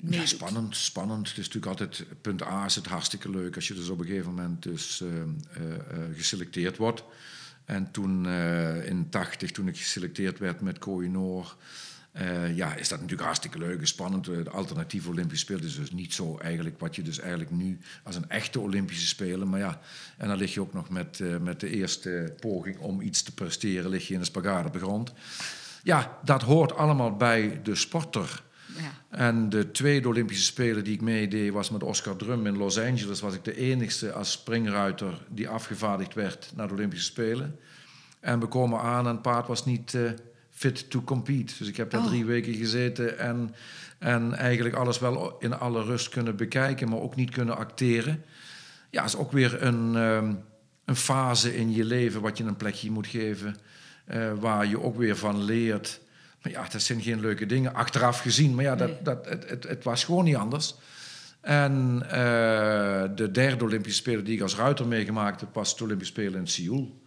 Ja, 0.00 0.26
spannend, 0.26 0.76
spannend. 0.76 1.28
Het 1.28 1.38
is 1.38 1.46
natuurlijk 1.46 1.66
altijd, 1.66 2.04
punt 2.20 2.42
A 2.42 2.64
is 2.64 2.74
het 2.74 2.86
hartstikke 2.86 3.30
leuk 3.30 3.54
als 3.54 3.68
je 3.68 3.74
dus 3.74 3.88
op 3.88 3.98
een 3.98 4.06
gegeven 4.06 4.34
moment 4.34 4.62
dus, 4.62 5.00
eh, 5.00 5.08
eh, 5.08 5.74
eh, 5.74 6.16
geselecteerd 6.16 6.76
wordt. 6.76 7.04
En 7.64 7.90
toen 7.90 8.26
in 8.84 9.08
80, 9.10 9.50
toen 9.50 9.68
ik 9.68 9.76
geselecteerd 9.76 10.38
werd 10.38 10.60
met 10.60 10.78
Koh-i-Noor, 10.78 11.56
eh, 12.12 12.56
ja, 12.56 12.74
is 12.74 12.88
dat 12.88 12.98
natuurlijk 12.98 13.26
hartstikke 13.26 13.58
leuk 13.58 13.80
en 13.80 13.86
spannend. 13.86 14.24
De 14.24 14.50
alternatieve 14.50 15.08
Olympische 15.08 15.44
Spelen 15.44 15.64
is 15.64 15.76
dus 15.76 15.90
niet 15.90 16.14
zo 16.14 16.38
eigenlijk 16.38 16.78
wat 16.78 16.96
je 16.96 17.02
dus 17.02 17.18
eigenlijk 17.18 17.50
nu 17.50 17.78
als 18.02 18.16
een 18.16 18.28
echte 18.28 18.60
Olympische 18.60 19.06
Spelen. 19.06 19.48
Maar 19.48 19.58
ja, 19.58 19.80
en 20.16 20.28
dan 20.28 20.36
lig 20.36 20.54
je 20.54 20.60
ook 20.60 20.72
nog 20.72 20.88
met, 20.88 21.40
met 21.40 21.60
de 21.60 21.70
eerste 21.70 22.34
poging 22.40 22.78
om 22.78 23.00
iets 23.00 23.22
te 23.22 23.34
presteren, 23.34 23.90
lig 23.90 24.08
je 24.08 24.14
in 24.14 24.20
een 24.20 24.26
spagaat 24.26 24.66
op 24.66 24.72
de 24.72 24.78
grond. 24.78 25.12
Ja, 25.82 26.18
dat 26.24 26.42
hoort 26.42 26.76
allemaal 26.76 27.16
bij 27.16 27.60
de 27.62 27.74
sporter. 27.74 28.42
Ja. 28.76 29.18
En 29.18 29.48
de 29.48 29.70
tweede 29.70 30.08
Olympische 30.08 30.44
Spelen 30.44 30.84
die 30.84 30.94
ik 30.94 31.00
meedeed 31.00 31.52
was 31.52 31.70
met 31.70 31.82
Oscar 31.82 32.16
Drum 32.16 32.46
in 32.46 32.56
Los 32.56 32.78
Angeles. 32.78 33.20
Was 33.20 33.34
ik 33.34 33.44
de 33.44 33.56
enigste 33.56 34.12
als 34.12 34.30
springruiter 34.30 35.18
die 35.28 35.48
afgevaardigd 35.48 36.14
werd 36.14 36.52
naar 36.56 36.68
de 36.68 36.74
Olympische 36.74 37.04
Spelen. 37.04 37.58
En 38.20 38.40
we 38.40 38.46
komen 38.46 38.80
aan 38.80 39.06
en 39.06 39.12
het 39.12 39.22
paard 39.22 39.46
was 39.46 39.64
niet 39.64 39.94
eh, 39.94 40.10
fit 40.50 40.90
to 40.90 41.02
compete. 41.02 41.54
Dus 41.58 41.68
ik 41.68 41.76
heb 41.76 41.90
daar 41.90 42.00
Oh. 42.00 42.06
drie 42.06 42.24
weken 42.24 42.54
gezeten 42.54 43.18
en, 43.18 43.54
en 43.98 44.34
eigenlijk 44.34 44.74
alles 44.74 44.98
wel 44.98 45.36
in 45.38 45.52
alle 45.58 45.82
rust 45.82 46.08
kunnen 46.08 46.36
bekijken, 46.36 46.88
maar 46.88 47.00
ook 47.00 47.16
niet 47.16 47.30
kunnen 47.30 47.56
acteren. 47.56 48.22
Ja, 48.90 49.04
is 49.04 49.16
ook 49.16 49.32
weer 49.32 49.62
een, 49.62 49.96
ehm, 49.96 50.34
een 50.84 50.96
fase 50.96 51.56
in 51.56 51.72
je 51.74 51.84
leven 51.84 52.20
wat 52.20 52.38
je 52.38 52.44
een 52.44 52.56
plekje 52.56 52.90
moet 52.90 53.06
geven. 53.06 53.56
eh, 54.04 54.32
waar 54.40 54.66
je 54.66 54.80
ook 54.82 54.96
weer 54.96 55.16
van 55.16 55.42
leert. 55.44 56.00
Maar 56.42 56.52
ja, 56.52 56.68
dat 56.68 56.82
zijn 56.82 57.02
geen 57.02 57.20
leuke 57.20 57.46
dingen. 57.46 57.74
Achteraf 57.74 58.20
gezien, 58.20 58.54
maar 58.54 58.64
ja, 58.64 58.76
dat, 58.76 58.88
Nee. 58.88 59.02
dat, 59.02 59.26
het, 59.26 59.48
het, 59.48 59.68
het 59.68 59.84
was 59.84 60.04
gewoon 60.04 60.24
niet 60.24 60.36
anders. 60.36 60.74
En 61.40 62.02
eh, 62.04 63.10
de 63.14 63.28
derde 63.32 63.64
Olympische 63.64 63.98
Spelen 63.98 64.24
die 64.24 64.34
ik 64.34 64.42
als 64.42 64.56
ruiter 64.56 64.86
meegemaakt 64.86 65.40
heb, 65.40 65.54
was 65.54 65.76
de 65.76 65.84
Olympische 65.84 66.12
Spelen 66.12 66.40
in 66.40 66.46
Seoul. 66.46 67.02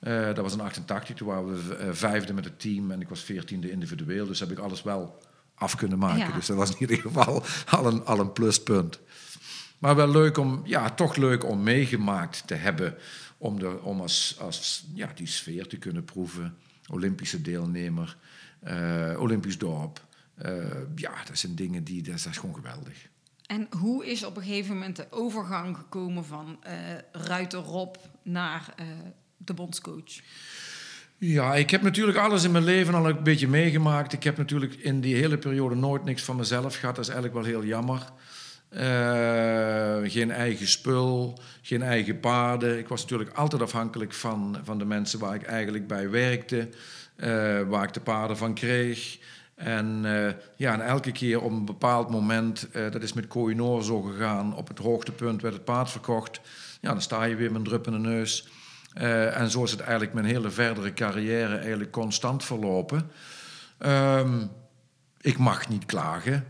Eh, 0.00 0.26
dat 0.26 0.38
was 0.38 0.52
in 0.52 0.60
88, 0.60 1.16
toen 1.16 1.28
waren 1.28 1.68
we 1.68 1.74
eh, 1.74 1.88
vijfde 1.92 2.32
met 2.32 2.44
het 2.44 2.60
team 2.60 2.90
en 2.90 3.00
ik 3.00 3.08
was 3.08 3.20
veertiende 3.22 3.70
individueel. 3.70 4.26
Dus 4.26 4.40
heb 4.40 4.50
ik 4.50 4.58
alles 4.58 4.82
wel 4.82 5.18
af 5.54 5.76
kunnen 5.76 5.98
maken. 5.98 6.28
Ja. 6.28 6.34
Dus 6.34 6.46
dat 6.46 6.56
was 6.56 6.70
in 6.70 6.80
ieder 6.80 6.98
geval 6.98 7.42
al 7.70 7.86
een, 7.86 8.04
al 8.04 8.20
een 8.20 8.32
pluspunt. 8.32 9.00
Maar 9.78 9.96
wel 9.96 10.10
leuk 10.10 10.38
om, 10.38 10.62
ja, 10.64 10.90
toch 10.90 11.16
leuk 11.16 11.44
om 11.44 11.62
meegemaakt 11.62 12.46
te 12.46 12.54
hebben. 12.54 12.94
Om, 13.38 13.58
de, 13.58 13.82
om 13.82 14.00
als, 14.00 14.36
als 14.40 14.84
ja, 14.94 15.10
die 15.14 15.26
sfeer 15.26 15.66
te 15.66 15.76
kunnen 15.76 16.04
proeven. 16.04 16.56
Olympische 16.90 17.42
deelnemer, 17.42 18.16
Olympisch 19.18 19.58
dorp. 19.58 20.06
Eh, 20.38 20.52
ja, 20.94 21.12
dat 21.24 21.38
zijn 21.38 21.54
dingen 21.54 21.84
die, 21.84 22.02
dat 22.02 22.14
is, 22.14 22.22
dat 22.22 22.32
is 22.32 22.38
gewoon 22.38 22.54
geweldig. 22.54 23.08
En 23.46 23.66
hoe 23.78 24.06
is 24.06 24.24
op 24.24 24.36
een 24.36 24.42
gegeven 24.42 24.74
moment 24.74 24.96
de 24.96 25.06
overgang 25.10 25.76
gekomen 25.76 26.24
van 26.24 26.58
eh 26.62 26.72
ruiter 27.12 27.58
Rob 27.58 27.94
naar 28.22 28.72
eh, 28.76 28.86
de 29.36 29.54
bondscoach? 29.54 30.20
Ja, 31.16 31.54
ik 31.54 31.70
heb 31.70 31.82
natuurlijk 31.82 32.18
alles 32.18 32.44
in 32.44 32.50
mijn 32.50 32.64
leven 32.64 32.94
al 32.94 33.08
een 33.08 33.22
beetje 33.22 33.48
meegemaakt. 33.48 34.12
Ik 34.12 34.22
heb 34.22 34.36
natuurlijk 34.36 34.74
in 34.74 35.00
die 35.00 35.14
hele 35.14 35.38
periode 35.38 35.74
nooit 35.74 36.04
niks 36.04 36.22
van 36.22 36.36
mezelf 36.36 36.76
gehad. 36.76 36.96
Dat 36.96 37.04
is 37.04 37.10
eigenlijk 37.10 37.40
wel 37.40 37.52
heel 37.52 37.64
jammer. 37.64 38.12
Eh, 38.68 40.10
geen 40.10 40.30
eigen 40.30 40.68
spul, 40.68 41.38
geen 41.62 41.82
eigen 41.82 42.20
paarden. 42.20 42.78
Ik 42.78 42.88
was 42.88 43.02
natuurlijk 43.02 43.36
altijd 43.36 43.62
afhankelijk 43.62 44.12
van, 44.12 44.58
van 44.64 44.78
de 44.78 44.84
mensen 44.84 45.18
waar 45.18 45.34
ik 45.34 45.42
eigenlijk 45.42 45.86
bij 45.86 46.10
werkte, 46.10 46.58
eh, 46.58 46.66
waar 47.68 47.84
ik 47.84 47.92
de 47.92 48.00
paarden 48.00 48.36
van 48.36 48.54
kreeg. 48.54 49.18
En, 49.58 50.00
eh, 50.04 50.34
ja, 50.56 50.72
en 50.72 50.86
elke 50.86 51.12
keer 51.12 51.42
op 51.42 51.50
een 51.50 51.64
bepaald 51.64 52.10
moment, 52.10 52.70
eh, 52.70 52.90
dat 52.90 53.02
is 53.02 53.12
met 53.12 53.26
Koinor 53.26 53.84
zo 53.84 54.00
gegaan, 54.00 54.56
op 54.56 54.68
het 54.68 54.78
hoogtepunt 54.78 55.42
werd 55.42 55.54
het 55.54 55.64
paard 55.64 55.90
verkocht. 55.90 56.40
Ja, 56.80 56.90
dan 56.90 57.02
sta 57.02 57.24
je 57.24 57.36
weer 57.36 57.48
met 57.48 57.56
een 57.56 57.66
druppende 57.66 57.98
neus. 57.98 58.48
Eh, 58.92 59.40
en 59.40 59.50
zo 59.50 59.62
is 59.62 59.70
het 59.70 59.80
eigenlijk 59.80 60.12
mijn 60.12 60.26
hele 60.26 60.50
verdere 60.50 60.92
carrière 60.92 61.56
eigenlijk 61.56 61.90
constant 61.90 62.44
verlopen. 62.44 63.10
Ehm, 63.78 64.46
ik 65.20 65.38
mag 65.38 65.68
niet 65.68 65.86
klagen. 65.86 66.46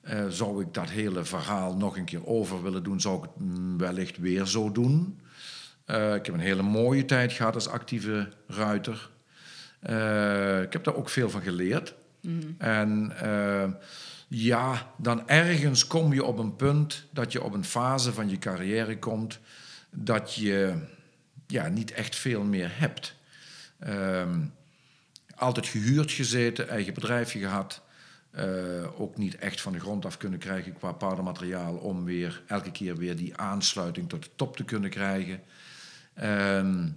Eh, 0.00 0.26
zou 0.28 0.62
ik 0.62 0.74
dat 0.74 0.90
hele 0.90 1.24
verhaal 1.24 1.76
nog 1.76 1.96
een 1.96 2.04
keer 2.04 2.26
over 2.26 2.62
willen 2.62 2.82
doen, 2.82 3.00
zou 3.00 3.16
ik 3.16 3.22
het 3.22 3.38
mm, 3.38 3.78
wellicht 3.78 4.18
weer 4.18 4.46
zo 4.46 4.72
doen. 4.72 5.20
Eh, 5.84 6.14
ik 6.14 6.26
heb 6.26 6.34
een 6.34 6.40
hele 6.40 6.62
mooie 6.62 7.04
tijd 7.04 7.32
gehad 7.32 7.54
als 7.54 7.68
actieve 7.68 8.28
ruiter. 8.46 9.10
Eh, 9.82 10.62
ik 10.62 10.72
heb 10.72 10.84
daar 10.84 10.94
ook 10.94 11.08
veel 11.08 11.30
van 11.30 11.42
geleerd. 11.42 11.94
En 12.58 13.12
eh, 13.20 13.70
ja, 14.28 14.92
dan 14.98 15.28
ergens 15.28 15.86
kom 15.86 16.12
je 16.12 16.24
op 16.24 16.38
een 16.38 16.56
punt 16.56 17.06
dat 17.10 17.32
je 17.32 17.42
op 17.42 17.54
een 17.54 17.64
fase 17.64 18.12
van 18.12 18.30
je 18.30 18.38
carrière 18.38 18.98
komt 18.98 19.38
dat 19.90 20.34
je 20.34 20.74
ja, 21.46 21.68
niet 21.68 21.92
echt 21.92 22.16
veel 22.16 22.42
meer 22.42 22.70
hebt. 22.72 23.14
Ehm, 23.78 24.40
altijd 25.34 25.66
gehuurd 25.66 26.10
gezeten, 26.10 26.68
eigen 26.68 26.94
bedrijfje 26.94 27.38
gehad. 27.38 27.82
Eh, 28.30 29.00
ook 29.00 29.16
niet 29.16 29.36
echt 29.36 29.60
van 29.60 29.72
de 29.72 29.80
grond 29.80 30.04
af 30.04 30.16
kunnen 30.16 30.38
krijgen 30.38 30.72
qua 30.72 30.92
paardenmateriaal 30.92 31.74
om 31.74 32.04
weer 32.04 32.42
elke 32.46 32.70
keer 32.70 32.96
weer 32.96 33.16
die 33.16 33.36
aansluiting 33.36 34.08
tot 34.08 34.22
de 34.22 34.30
top 34.36 34.56
te 34.56 34.64
kunnen 34.64 34.90
krijgen. 34.90 35.40
Ehm, 36.14 36.88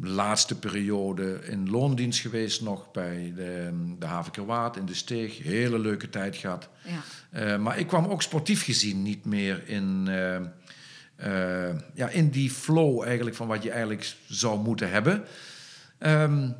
laatste 0.00 0.58
periode 0.58 1.40
in 1.42 1.70
loondienst 1.70 2.20
geweest 2.20 2.62
nog 2.62 2.90
bij 2.90 3.32
de, 3.36 3.70
de 3.98 4.06
Havenkerwaard 4.06 4.76
in 4.76 4.86
de 4.86 4.94
Steeg. 4.94 5.42
Hele 5.42 5.78
leuke 5.78 6.10
tijd 6.10 6.36
gehad. 6.36 6.68
Ja. 6.84 7.00
Eh, 7.30 7.58
maar 7.58 7.78
ik 7.78 7.86
kwam 7.86 8.06
ook 8.06 8.22
sportief 8.22 8.64
gezien 8.64 9.02
niet 9.02 9.24
meer 9.24 9.68
in, 9.68 10.06
eh, 10.08 10.36
eh, 11.16 11.76
ja, 11.94 12.08
in 12.08 12.28
die 12.28 12.50
flow 12.50 13.02
eigenlijk 13.02 13.36
van 13.36 13.46
wat 13.46 13.62
je 13.62 13.70
eigenlijk 13.70 14.14
zou 14.26 14.60
moeten 14.60 14.90
hebben. 14.90 15.24
Ehm, 15.98 16.50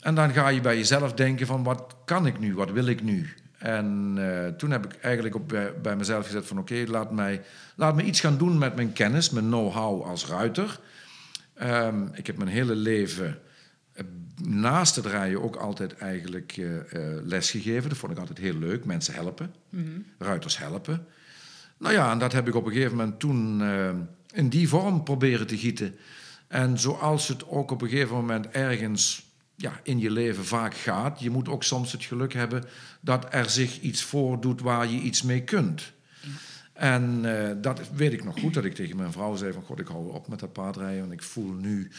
en 0.00 0.14
dan 0.14 0.30
ga 0.30 0.48
je 0.48 0.60
bij 0.60 0.76
jezelf 0.76 1.12
denken 1.12 1.46
van 1.46 1.62
wat 1.62 1.96
kan 2.04 2.26
ik 2.26 2.38
nu, 2.38 2.54
wat 2.54 2.70
wil 2.70 2.86
ik 2.86 3.02
nu? 3.02 3.34
En 3.58 4.14
toen 4.56 4.70
heb 4.70 4.84
ik 4.84 5.00
eigenlijk 5.02 5.34
op, 5.34 5.48
bij, 5.48 5.80
bij 5.80 5.96
mezelf 5.96 6.26
gezet 6.26 6.46
van 6.46 6.58
oké, 6.58 6.84
laat, 6.86 7.10
mij, 7.10 7.42
laat 7.74 7.94
me 7.94 8.02
iets 8.02 8.20
gaan 8.20 8.38
doen 8.38 8.58
met 8.58 8.76
mijn 8.76 8.92
kennis, 8.92 9.30
mijn 9.30 9.46
know-how 9.46 10.02
als 10.02 10.26
ruiter. 10.26 10.80
Ehm, 11.58 12.06
ik 12.12 12.26
heb 12.26 12.36
mijn 12.36 12.50
hele 12.50 12.74
leven 12.74 13.38
eh, 13.92 14.04
naast 14.42 14.96
het 14.96 15.06
rijden 15.06 15.42
ook 15.42 15.56
altijd 15.56 15.96
eigenlijk 15.96 16.56
eh 16.56 16.76
eh, 16.76 17.24
les 17.24 17.50
gegeven. 17.50 17.88
Dat 17.88 17.98
vond 17.98 18.12
ik 18.12 18.18
altijd 18.18 18.38
heel 18.38 18.58
leuk. 18.58 18.84
Mensen 18.84 19.14
helpen, 19.14 19.54
ruiters 20.18 20.58
helpen. 20.58 21.06
Nou 21.78 21.94
ja, 21.94 22.10
en 22.10 22.18
dat 22.18 22.32
heb 22.32 22.48
ik 22.48 22.54
op 22.54 22.66
een 22.66 22.72
gegeven 22.72 22.96
moment 22.96 23.20
toen 23.20 23.62
eh, 23.62 23.90
in 24.32 24.48
die 24.48 24.68
vorm 24.68 25.02
proberen 25.02 25.46
te 25.46 25.58
gieten. 25.58 25.94
En 26.48 26.78
zoals 26.78 27.28
het 27.28 27.48
ook 27.48 27.70
op 27.70 27.82
een 27.82 27.88
gegeven 27.88 28.16
moment 28.16 28.48
ergens 28.48 29.26
ja, 29.56 29.80
in 29.82 29.98
je 29.98 30.10
leven 30.10 30.44
vaak 30.44 30.74
gaat, 30.74 31.20
je 31.20 31.30
moet 31.30 31.48
ook 31.48 31.64
soms 31.64 31.92
het 31.92 32.04
geluk 32.04 32.32
hebben 32.32 32.64
dat 33.00 33.26
er 33.30 33.50
zich 33.50 33.80
iets 33.80 34.02
voordoet 34.02 34.60
waar 34.60 34.90
je 34.90 35.00
iets 35.00 35.22
mee 35.22 35.44
kunt. 35.44 35.92
En 36.78 37.24
eh, 37.24 37.56
dat 37.60 37.80
weet 37.94 38.12
ik 38.12 38.24
nog 38.24 38.40
goed, 38.40 38.54
dat 38.54 38.64
ik 38.64 38.74
tegen 38.74 38.96
mijn 38.96 39.12
vrouw 39.12 39.36
zei 39.36 39.52
van... 39.52 39.62
God, 39.62 39.78
ik 39.78 39.88
hou 39.88 40.12
op 40.12 40.28
met 40.28 40.38
dat 40.38 40.52
paardrijden. 40.52 41.02
En 41.02 41.12
ik 41.12 41.22
voel 41.22 41.52
nu 41.52 41.90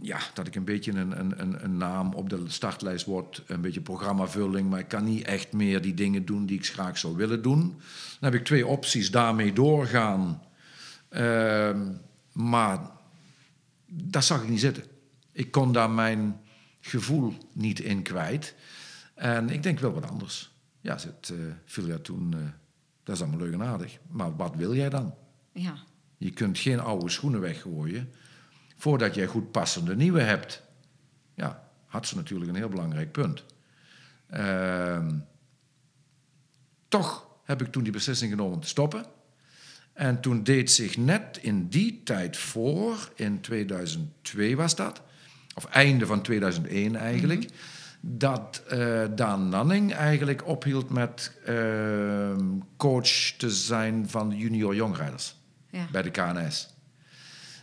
ja, 0.00 0.18
dat 0.34 0.46
ik 0.46 0.54
een 0.54 0.64
beetje 0.64 0.92
een, 0.92 1.18
een, 1.40 1.64
een, 1.64 1.76
naam 1.76 2.14
op 2.14 2.30
de 2.30 2.44
startlijst 2.46 3.06
word. 3.06 3.42
Een 3.46 3.60
beetje 3.60 3.80
programmavulling. 3.80 4.70
Maar 4.70 4.78
ik 4.78 4.88
kan 4.88 5.04
niet 5.04 5.24
echt 5.24 5.52
meer 5.52 5.82
die 5.82 5.94
dingen 5.94 6.24
doen 6.24 6.46
die 6.46 6.58
ik 6.58 6.66
graag 6.66 6.98
zou 6.98 7.16
willen 7.16 7.42
doen. 7.42 7.60
Dan 8.20 8.30
heb 8.30 8.34
ik 8.34 8.44
twee 8.44 8.66
opties. 8.66 9.10
Daarmee 9.10 9.52
doorgaan. 9.52 10.42
Ehm, 11.08 11.80
maar 12.32 12.90
dat 13.86 14.24
zag 14.24 14.42
ik 14.42 14.48
niet 14.48 14.60
zitten. 14.60 14.84
Ik 15.32 15.50
kon 15.50 15.72
daar 15.72 15.90
mijn 15.90 16.40
gevoel 16.80 17.34
niet 17.52 17.80
in 17.80 18.02
kwijt. 18.02 18.54
En 19.14 19.50
ik 19.50 19.62
denk 19.62 19.78
wel 19.78 19.92
wat 19.92 20.10
anders. 20.10 20.50
Ja, 20.80 20.94
het 20.94 21.32
uh, 21.32 21.38
viel 21.64 21.86
ja 21.86 21.98
toen... 21.98 22.34
dat 23.02 23.16
is 23.16 23.22
allemaal 23.22 23.40
leuk 23.40 23.52
en 23.52 23.62
aardig. 23.62 23.98
Maar 24.08 24.36
wat 24.36 24.54
wil 24.54 24.74
jij 24.74 24.88
dan? 24.88 25.14
Ja. 25.52 25.74
Je 26.16 26.30
kunt 26.30 26.58
geen 26.58 26.80
oude 26.80 27.10
schoenen 27.10 27.40
weggooien 27.40 28.12
voordat 28.76 29.14
jij 29.14 29.26
goed 29.26 29.50
passende 29.50 29.96
nieuwe 29.96 30.20
hebt. 30.20 30.62
Ja, 31.34 31.68
had 31.86 32.06
ze 32.06 32.16
natuurlijk 32.16 32.50
een 32.50 32.56
heel 32.56 32.68
belangrijk 32.68 33.12
punt. 33.12 33.44
Ehm, 34.26 35.18
toch 36.88 37.26
heb 37.44 37.62
ik 37.62 37.72
toen 37.72 37.82
die 37.82 37.92
beslissing 37.92 38.30
genomen 38.30 38.54
om 38.54 38.60
te 38.60 38.68
stoppen. 38.68 39.04
En 39.92 40.20
toen 40.20 40.42
deed 40.42 40.70
zich 40.70 40.96
net 40.96 41.38
in 41.42 41.68
die 41.68 42.00
tijd 42.04 42.36
voor, 42.36 43.12
in 43.14 43.40
2002 43.40 44.56
was 44.56 44.76
dat, 44.76 45.02
of 45.54 45.64
einde 45.64 46.06
van 46.06 46.22
2001 46.22 46.96
eigenlijk, 46.96 47.50
dat 48.04 48.62
eh, 48.68 49.02
Daan 49.14 49.48
Nanning 49.48 49.94
eigenlijk 49.94 50.46
ophield 50.46 50.90
met 50.90 51.32
ehm, 51.44 52.44
coach 52.76 53.32
te 53.36 53.50
zijn 53.50 54.08
van 54.08 54.28
de 54.28 54.36
junior 54.36 54.74
jongrijders 54.74 55.36
Ja. 55.70 55.86
bij 55.92 56.02
de 56.02 56.10
KNS. 56.10 56.74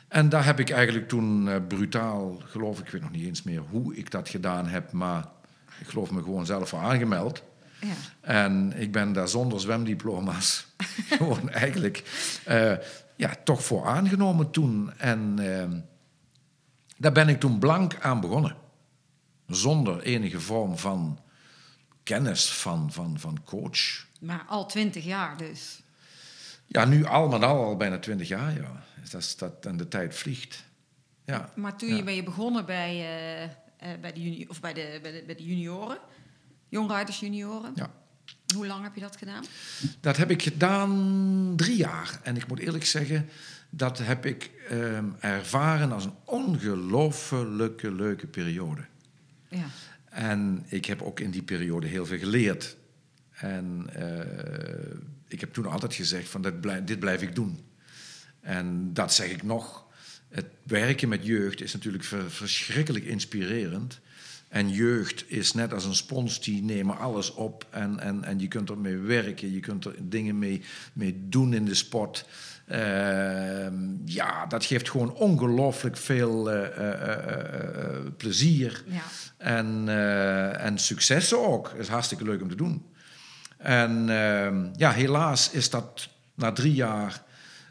En 0.08 0.30
daar 0.30 0.46
heb 0.46 0.60
ik 0.60 0.70
eigenlijk 0.70 1.08
toen 1.08 1.50
eh, 1.50 1.56
brutaal, 1.68 2.42
geloof 2.46 2.80
ik, 2.80 2.86
ik 2.86 2.92
weet 2.92 3.02
nog 3.02 3.12
niet 3.12 3.26
eens 3.26 3.44
meer 3.44 3.62
hoe 3.70 3.96
ik 3.96 4.12
dat 4.12 4.30
gedaan 4.30 4.68
heb, 4.68 4.92
maar 4.92 5.26
ik 5.80 5.88
geloof 5.88 6.12
me 6.12 6.24
gewoon 6.24 6.46
zelf 6.46 6.70
voor 6.70 6.80
aangemeld. 6.80 7.44
Ja. 7.82 7.88
En 8.22 8.74
ik 8.76 8.92
ben 8.92 9.14
daar 9.14 9.28
zonder 9.28 9.60
zwemdiploma's 9.60 10.68
gewoon 11.18 11.50
eigenlijk 11.50 12.04
eh, 12.46 12.74
ja, 13.16 13.36
toch 13.44 13.64
voor 13.64 13.86
aangenomen 13.86 14.52
toen. 14.52 14.92
En 14.98 15.34
ehm, 15.40 15.80
daar 16.98 17.12
ben 17.12 17.30
ik 17.30 17.40
toen 17.40 17.60
blank 17.60 17.98
aan 18.02 18.22
begonnen. 18.22 18.56
Zonder 19.50 20.02
enige 20.02 20.40
vorm 20.40 20.78
van 20.78 21.20
kennis 22.04 22.52
van, 22.52 22.92
van, 22.92 23.20
van 23.20 23.40
coach. 23.46 24.06
Maar 24.20 24.44
al 24.48 24.66
twintig 24.68 25.04
jaar 25.04 25.38
dus. 25.38 25.82
Ja, 26.66 26.86
nu 26.86 27.06
al 27.06 27.28
met 27.28 27.42
al, 27.44 27.64
al 27.64 27.78
bijna 27.78 28.00
twintig 28.00 28.28
jaar, 28.28 28.54
ja. 28.54 28.84
Dat, 29.12 29.22
is 29.22 29.36
dat, 29.38 29.66
en 29.66 29.78
de 29.78 29.88
tijd 29.88 30.16
vliegt. 30.16 30.64
Ja. 31.26 31.50
Maar 31.56 31.78
toen 31.78 31.90
Ja. 31.90 31.96
je 31.96 32.04
ben 32.04 32.16
je 32.16 32.24
begonnen 32.24 32.66
bij, 32.66 32.90
eh, 32.90 33.44
eh, 33.44 34.00
bij, 34.02 34.14
de, 34.14 34.22
juni 34.24 34.46
of 34.48 34.60
bij, 34.60 34.74
de, 34.74 35.00
bij, 35.02 35.12
de, 35.12 35.24
bij 35.26 35.36
de 35.36 35.44
junioren, 35.46 35.98
jongrijders 36.70 37.20
junioren. 37.20 37.72
ja. 37.76 37.92
Hoe 38.56 38.68
lang 38.68 38.84
heb 38.84 38.96
je 38.96 39.02
dat 39.02 39.18
gedaan? 39.18 39.44
Dat 40.00 40.18
heb 40.18 40.30
ik 40.32 40.42
gedaan 40.42 41.54
drie 41.56 41.78
jaar. 41.78 42.20
En 42.24 42.36
ik 42.36 42.48
moet 42.48 42.60
eerlijk 42.60 42.86
zeggen, 42.86 43.30
dat 43.70 43.98
heb 43.98 44.26
ik 44.26 44.52
ehm, 44.70 45.06
ervaren 45.20 45.92
als 45.92 46.06
een 46.06 46.14
ongelooflijke 46.24 47.92
leuke 47.92 48.28
periode. 48.28 48.82
Ja. 49.50 49.66
En 50.10 50.66
ik 50.68 50.86
heb 50.86 51.02
ook 51.02 51.20
in 51.20 51.32
die 51.32 51.44
periode 51.44 51.88
heel 51.88 52.06
veel 52.06 52.18
geleerd. 52.18 52.78
En 53.32 53.90
eh, 53.94 54.98
ik 55.28 55.40
heb 55.40 55.54
toen 55.54 55.66
altijd 55.66 55.94
gezegd 55.94 56.30
van 56.30 56.42
dit 56.42 56.62
blijf, 56.62 56.84
dit 56.84 57.00
blijf 57.00 57.22
ik 57.22 57.36
doen. 57.36 57.60
En 58.40 58.94
dat 58.94 59.14
zeg 59.14 59.30
ik 59.30 59.44
nog. 59.44 59.88
Het 60.30 60.46
werken 60.64 61.10
met 61.10 61.26
jeugd 61.26 61.62
is 61.62 61.74
natuurlijk 61.74 62.04
ver- 62.04 62.32
verschrikkelijk 62.32 63.06
inspirerend. 63.06 64.00
En 64.48 64.70
jeugd 64.70 65.24
is 65.28 65.54
net 65.54 65.74
als 65.74 65.86
een 65.86 65.96
spons, 65.96 66.42
die 66.42 66.62
nemen 66.62 66.98
alles 66.98 67.34
op. 67.34 67.68
En, 67.70 68.00
en, 68.00 68.24
en 68.24 68.40
je 68.40 68.48
kunt 68.48 68.70
ermee 68.70 68.98
werken, 68.98 69.52
je 69.52 69.60
kunt 69.60 69.86
er 69.86 69.96
dingen 70.00 70.40
mee, 70.40 70.62
mee 70.94 71.16
doen 71.30 71.54
in 71.54 71.66
de 71.66 71.76
sport. 71.76 72.26
Ehm, 72.70 73.74
ja, 74.06 74.46
dat 74.46 74.66
geeft 74.66 74.90
gewoon 74.90 75.14
ongelooflijk 75.14 75.98
veel 75.98 76.52
eh, 76.52 76.78
eh, 76.78 77.34
eh, 77.34 78.06
plezier. 78.18 78.84
Ja. 78.88 79.02
En, 79.38 79.90
en 80.60 80.78
successen 80.78 81.48
ook. 81.48 81.70
is 81.70 81.88
hartstikke 81.88 82.24
leuk 82.24 82.42
om 82.42 82.50
te 82.50 82.56
doen. 82.56 82.86
En 83.58 84.10
ehm, 84.10 84.70
ja, 84.76 84.92
helaas 84.92 85.52
is 85.52 85.70
dat 85.70 86.10
na 86.36 86.52
drie 86.52 86.74
jaar 86.74 87.24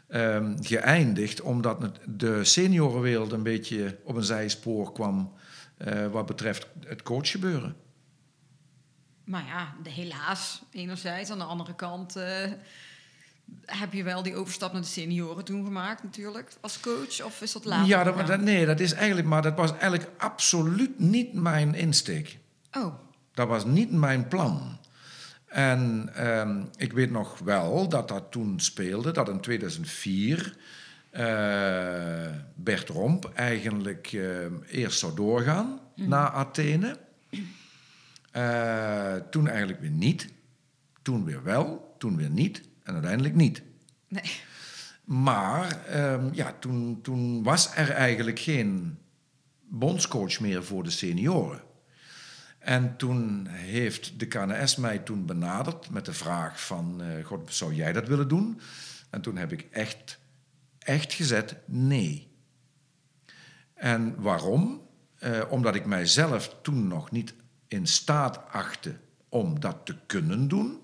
ehm, 0.07 0.55
geëindigd, 0.61 1.41
omdat 1.41 1.99
de 2.05 2.43
seniorenwereld 2.43 3.31
een 3.31 3.43
beetje 3.43 3.97
op 4.03 4.15
een 4.15 4.23
zijspoor 4.23 4.91
kwam 4.91 5.33
wat 6.11 6.25
betreft 6.25 6.67
het 6.85 7.01
coachgebeuren. 7.01 7.75
Maar 9.23 9.45
ja, 9.45 9.89
helaas, 9.91 10.61
enerzijds. 10.71 11.29
Aan 11.29 11.37
de 11.37 11.43
andere 11.43 11.75
kant, 11.75 12.15
heb 13.65 13.93
je 13.93 14.03
wel 14.03 14.23
die 14.23 14.35
overstap 14.35 14.71
naar 14.71 14.81
de 14.81 14.87
senioren 14.87 15.45
toen 15.45 15.63
gemaakt 15.63 16.03
natuurlijk, 16.03 16.51
als 16.61 16.79
coach? 16.79 17.23
Of 17.23 17.41
is 17.41 17.51
dat 17.51 17.65
later 17.65 17.87
Ja, 17.87 18.03
dat, 18.03 18.41
nee, 18.41 18.65
dat 18.65 18.79
is 18.79 18.93
eigenlijk, 18.93 19.27
maar 19.27 19.41
dat 19.41 19.55
was 19.55 19.71
eigenlijk 19.71 20.09
absoluut 20.17 20.99
niet 20.99 21.33
mijn 21.33 21.75
insteek. 21.75 22.37
Oh, 22.77 22.93
Dat 23.33 23.47
was 23.47 23.65
niet 23.65 23.91
mijn 23.91 24.27
plan. 24.27 24.77
En 25.45 26.09
ehm, 26.13 26.63
ik 26.75 26.93
weet 26.93 27.11
nog 27.11 27.39
wel 27.39 27.89
dat 27.89 28.07
dat 28.07 28.31
toen 28.31 28.59
speelde, 28.59 29.11
dat 29.11 29.29
in 29.29 29.39
2004 29.39 30.55
eh, 31.09 31.23
Bert 32.55 32.89
Romp 32.89 33.31
eigenlijk 33.33 34.13
eh, 34.13 34.45
eerst 34.67 34.99
zou 34.99 35.15
doorgaan 35.15 35.79
naar 35.95 36.29
Athene. 36.29 36.97
Eh, 38.31 39.13
toen 39.29 39.47
eigenlijk 39.47 39.79
weer 39.79 39.89
niet. 39.89 40.27
Toen 41.01 41.25
weer 41.25 41.43
wel, 41.43 41.95
toen 41.97 42.17
weer 42.17 42.29
niet 42.29 42.68
en 42.89 42.95
uiteindelijk 42.95 43.35
niet. 43.35 43.61
nee. 44.07 44.31
Maar 45.03 45.85
ehm, 45.85 46.29
ja, 46.33 46.55
toen, 46.59 46.99
toen 47.01 47.43
was 47.43 47.75
er 47.75 47.91
eigenlijk 47.91 48.39
geen 48.39 48.97
bondscoach 49.59 50.39
meer 50.39 50.63
voor 50.63 50.83
de 50.83 50.89
senioren. 50.89 51.61
En 52.59 52.97
toen 52.97 53.47
heeft 53.47 54.19
de 54.19 54.27
KNS 54.27 54.75
mij 54.75 54.99
toen 54.99 55.25
benaderd 55.25 55.89
met 55.89 56.05
de 56.05 56.13
vraag 56.13 56.65
van... 56.65 57.01
eh, 57.01 57.25
God, 57.25 57.53
zou 57.53 57.73
jij 57.73 57.93
dat 57.93 58.07
willen 58.07 58.27
doen? 58.27 58.61
En 59.09 59.21
toen 59.21 59.37
heb 59.37 59.51
ik 59.51 59.67
echt, 59.71 60.19
echt 60.79 61.13
gezet 61.13 61.55
nee. 61.65 62.31
En 63.73 64.21
waarom? 64.21 64.81
Eh, 65.19 65.41
omdat 65.49 65.75
ik 65.75 65.85
mijzelf 65.85 66.55
toen 66.61 66.87
nog 66.87 67.11
niet 67.11 67.33
in 67.67 67.87
staat 67.87 68.47
achtte 68.51 68.95
om 69.29 69.59
dat 69.59 69.85
te 69.85 69.95
kunnen 70.05 70.47
doen. 70.47 70.79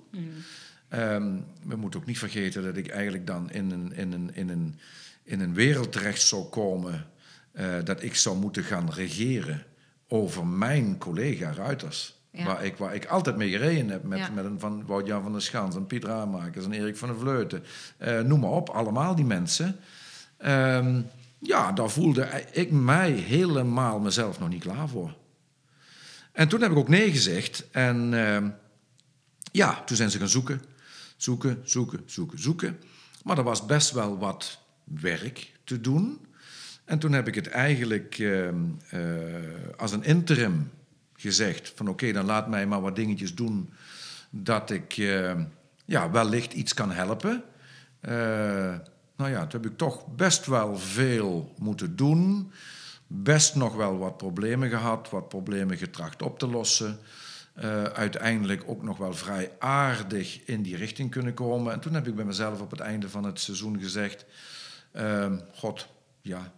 Ehm, 0.95 1.33
we 1.63 1.75
moeten 1.75 1.99
ook 1.99 2.05
niet 2.05 2.19
vergeten 2.19 2.63
dat 2.63 2.77
ik 2.77 2.87
eigenlijk 2.87 3.27
dan 3.27 3.51
in 3.51 3.71
een, 3.71 3.93
in 3.93 4.11
een, 4.13 4.29
in 4.33 4.49
een, 4.49 4.79
in 5.23 5.39
een 5.39 5.53
wereld 5.53 5.91
terecht 5.91 6.21
zou 6.21 6.43
komen... 6.43 7.05
eh, 7.51 7.73
dat 7.83 8.03
ik 8.03 8.15
zou 8.15 8.37
moeten 8.37 8.63
gaan 8.63 8.89
regeren 8.91 9.63
over 10.07 10.45
mijn 10.47 10.97
collega 10.97 11.51
Ruiters. 11.51 12.13
Ja. 12.31 12.45
Waar, 12.45 12.65
ik, 12.65 12.77
waar 12.77 12.95
ik 12.95 13.05
altijd 13.05 13.35
mee 13.35 13.49
gereden 13.49 13.89
heb 13.89 14.03
met, 14.03 14.19
Ja. 14.19 14.29
met 14.29 14.45
een 14.45 14.59
van 14.59 14.85
Wout-Jan 14.85 15.23
van 15.23 15.31
der 15.31 15.41
Schans... 15.41 15.75
en 15.75 15.87
Piet 15.87 16.03
Raamakers 16.03 16.65
en 16.65 16.71
Erik 16.71 16.97
van 16.97 17.09
der 17.09 17.17
Vleuten. 17.17 17.63
Eh, 17.97 18.19
noem 18.19 18.39
maar 18.39 18.49
op, 18.49 18.69
allemaal 18.69 19.15
die 19.15 19.25
mensen. 19.25 19.75
Ehm, 20.37 21.01
ja, 21.39 21.71
daar 21.71 21.89
voelde 21.89 22.27
ik 22.51 22.71
mij 22.71 23.11
helemaal 23.11 23.99
mezelf 23.99 24.39
nog 24.39 24.49
niet 24.49 24.61
klaar 24.63 24.89
voor. 24.89 25.15
En 26.31 26.47
toen 26.47 26.61
heb 26.61 26.71
ik 26.71 26.77
ook 26.77 26.89
nee 26.89 27.11
gezegd. 27.11 27.67
En 27.71 28.13
ehm, 28.13 28.49
ja, 29.51 29.83
toen 29.83 29.97
zijn 29.97 30.09
ze 30.11 30.17
gaan 30.19 30.27
zoeken. 30.27 30.61
Zoeken, 31.25 31.61
zoeken, 31.63 32.03
zoeken, 32.05 32.41
zoeken. 32.41 32.79
Maar 33.23 33.37
er 33.37 33.43
was 33.43 33.65
best 33.65 33.91
wel 33.91 34.17
wat 34.17 34.59
werk 34.83 35.51
te 35.63 35.81
doen. 35.81 36.25
En 36.83 36.99
toen 36.99 37.11
heb 37.11 37.27
ik 37.27 37.35
het 37.35 37.47
eigenlijk 37.47 38.17
ehm, 38.19 38.55
eh, 38.89 39.01
als 39.77 39.91
een 39.91 40.03
interim 40.03 40.71
gezegd: 41.15 41.73
van 41.75 41.87
oké, 41.87 42.11
dan 42.11 42.25
laat 42.25 42.49
mij 42.49 42.67
maar 42.67 42.81
wat 42.81 42.95
dingetjes 42.95 43.35
doen 43.35 43.69
dat 44.29 44.69
ik 44.69 44.97
ehm, 44.97 45.43
ja, 45.85 46.11
wellicht 46.11 46.53
iets 46.53 46.73
kan 46.73 46.91
helpen. 46.91 47.43
Eh, 47.99 48.13
nou 49.15 49.31
ja, 49.31 49.47
toen 49.47 49.61
heb 49.61 49.71
ik 49.71 49.77
toch 49.77 50.15
best 50.15 50.45
wel 50.45 50.77
veel 50.77 51.53
moeten 51.57 51.95
doen. 51.95 52.51
Best 53.07 53.55
nog 53.55 53.75
wel 53.75 53.97
wat 53.97 54.17
problemen 54.17 54.69
gehad, 54.69 55.09
wat 55.09 55.29
problemen 55.29 55.77
getracht 55.77 56.21
op 56.21 56.39
te 56.39 56.47
lossen. 56.47 56.99
Eh, 57.55 57.83
uiteindelijk 57.83 58.63
ook 58.65 58.83
nog 58.83 58.97
wel 58.97 59.13
vrij 59.13 59.51
aardig 59.59 60.45
in 60.45 60.61
die 60.61 60.75
richting 60.75 61.11
kunnen 61.11 61.33
komen. 61.33 61.73
En 61.73 61.79
toen 61.79 61.93
heb 61.93 62.07
ik 62.07 62.15
bij 62.15 62.25
mezelf 62.25 62.61
op 62.61 62.71
het 62.71 62.79
einde 62.79 63.09
van 63.09 63.23
het 63.23 63.39
seizoen 63.39 63.79
gezegd: 63.79 64.25
ehm, 64.91 65.39
God, 65.53 65.87
ja, 66.21 66.53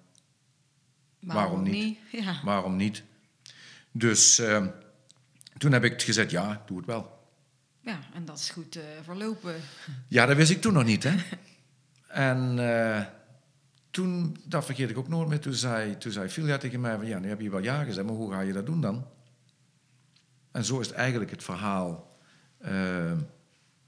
Waarom 1.19 1.63
niet? 1.63 1.97
Ja. 2.11 2.39
waarom 2.43 2.75
niet? 2.75 3.03
Dus 3.91 4.39
ehm, 4.39 4.67
toen 5.57 5.71
heb 5.71 5.83
ik 5.83 6.01
gezegd: 6.01 6.31
ja, 6.31 6.63
doe 6.65 6.77
het 6.77 6.85
wel. 6.85 7.29
ja, 7.81 7.99
en 8.13 8.25
dat 8.25 8.37
is 8.37 8.49
goed 8.49 8.75
eh, 8.75 8.83
verlopen. 9.03 9.55
Ja, 10.07 10.25
dat 10.25 10.35
wist 10.35 10.51
ik 10.51 10.61
toen 10.61 10.73
nog 10.73 10.85
niet, 10.85 11.03
hè? 11.03 11.15
en 12.07 12.59
eh, 12.59 13.05
toen, 13.91 14.37
dat 14.43 14.65
vergeet 14.65 14.89
ik 14.89 14.97
ook 14.97 15.07
nooit 15.07 15.27
meer, 15.27 15.39
toen 15.39 15.53
zei, 15.53 15.97
toen 15.97 16.11
zei 16.11 16.29
Filia 16.29 16.57
tegen 16.57 16.81
mij 16.81 16.95
van... 16.95 17.05
Ja, 17.05 17.19
nu 17.19 17.27
heb 17.27 17.41
je 17.41 17.49
wel 17.49 17.63
ja 17.63 17.83
gezegd, 17.83 18.07
maar 18.07 18.15
hoe 18.15 18.31
ga 18.31 18.39
je 18.39 18.53
dat 18.53 18.65
doen 18.65 18.81
dan? 18.81 19.07
En 20.57 20.65
zo 20.65 20.79
is 20.79 20.87
het 20.87 20.95
eigenlijk 20.95 21.31
het 21.31 21.43
verhaal 21.43 22.17
eh, 22.57 23.11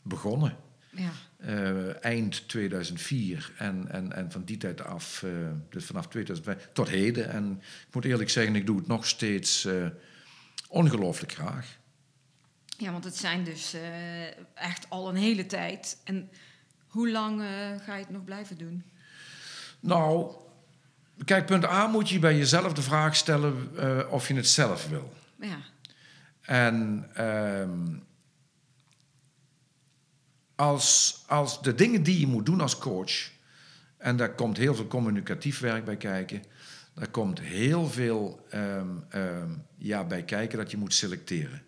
begonnen. 0.02 0.58
Ja. 0.90 1.12
Eh, 1.38 2.04
eind 2.04 2.48
2004 2.48 3.52
en, 3.58 3.88
en, 3.92 4.14
en 4.14 4.32
van 4.32 4.44
die 4.44 4.58
tijd 4.58 4.84
af, 4.84 5.24
eh, 5.24 5.32
dus 5.70 5.86
vanaf 5.86 6.08
2005 6.08 6.70
tot 6.74 6.90
heden. 6.90 7.30
En 7.30 7.62
ik 7.88 7.94
moet 7.94 8.06
eerlijk 8.06 8.30
zeggen, 8.30 8.56
ik 8.56 8.66
doe 8.66 8.78
het 8.78 8.88
nog 8.88 9.08
steeds 9.08 9.68
ongelooflijk 10.68 11.32
graag. 11.32 11.78
ja, 12.78 12.92
want 12.92 13.04
het 13.04 13.18
zijn 13.18 13.44
dus 13.44 13.76
echt 14.54 14.90
al 14.90 15.10
een 15.10 15.16
hele 15.16 15.46
tijd. 15.46 15.98
En 16.04 16.30
hoe 16.88 17.10
lang 17.10 17.42
ga 17.86 17.96
je 17.96 18.02
het 18.04 18.10
nog 18.10 18.24
blijven 18.24 18.58
doen? 18.58 18.84
Nou, 19.80 20.36
kijk, 21.26 21.46
punt 21.46 21.66
A 21.66 21.88
moet 21.88 22.10
je 22.10 22.20
bij 22.20 22.38
jezelf 22.38 22.74
de 22.74 22.82
vraag 22.82 23.16
stellen 23.16 24.12
of 24.12 24.28
je 24.28 24.34
het 24.34 24.48
zelf 24.48 24.88
wil. 24.88 25.14
Ja, 25.40 25.60
En 26.50 27.06
ehm, 27.14 27.98
als, 30.56 31.24
als 31.28 31.62
de 31.62 31.76
dingen 31.76 32.04
die 32.04 32.20
je 32.20 32.28
moet 32.28 32.46
doen 32.46 32.62
als 32.62 32.78
coach, 32.78 33.32
en 33.98 34.18
daar 34.18 34.36
komt 34.36 34.58
heel 34.58 34.76
veel 34.76 34.88
communicatief 34.88 35.60
werk 35.60 35.86
bij 35.86 35.98
kijken, 35.98 36.44
daar 36.94 37.10
komt 37.10 37.40
heel 37.40 37.88
veel 37.88 38.46
ehm, 38.50 38.88
ehm, 39.10 39.50
ja, 39.78 40.04
bij 40.04 40.24
kijken 40.24 40.58
dat 40.58 40.72
je 40.72 40.78
moet 40.78 40.94
selecteren. 40.94 41.62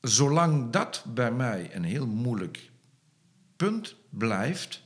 Zolang 0.00 0.72
dat 0.72 1.04
bij 1.14 1.32
mij 1.32 1.74
een 1.74 1.84
heel 1.84 2.06
moeilijk 2.06 2.70
punt 3.56 3.96
blijft, 4.10 4.82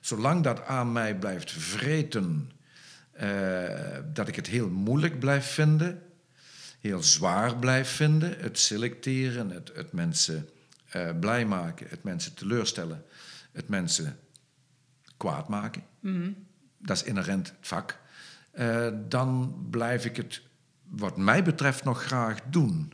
zolang 0.00 0.42
dat 0.42 0.64
aan 0.64 0.92
mij 0.92 1.18
blijft 1.18 1.50
vreten, 1.50 2.50
eh, 3.12 3.98
dat 4.12 4.28
ik 4.28 4.36
het 4.36 4.46
heel 4.46 4.68
moeilijk 4.68 5.18
blijf 5.18 5.46
vinden, 5.46 6.02
heel 6.88 7.02
zwaar 7.02 7.56
blijf 7.56 7.88
vinden, 7.88 8.38
het 8.38 8.58
selecteren, 8.58 9.50
het, 9.50 9.70
het 9.74 9.92
mensen 9.92 10.48
eh, 10.88 11.10
blij 11.20 11.46
maken, 11.46 11.86
het 11.88 12.02
mensen 12.02 12.34
teleurstellen, 12.34 13.04
het 13.52 13.68
mensen 13.68 14.18
kwaad 15.16 15.48
maken. 15.48 15.82
Dat 16.78 16.96
is 16.96 17.02
inherent 17.02 17.48
het 17.48 17.56
vak. 17.60 17.98
Eh, 18.50 18.88
dan 19.08 19.56
blijf 19.70 20.04
ik 20.04 20.16
het, 20.16 20.42
wat 20.82 21.16
mij 21.16 21.42
betreft, 21.42 21.84
nog 21.84 22.02
graag 22.02 22.40
doen. 22.50 22.92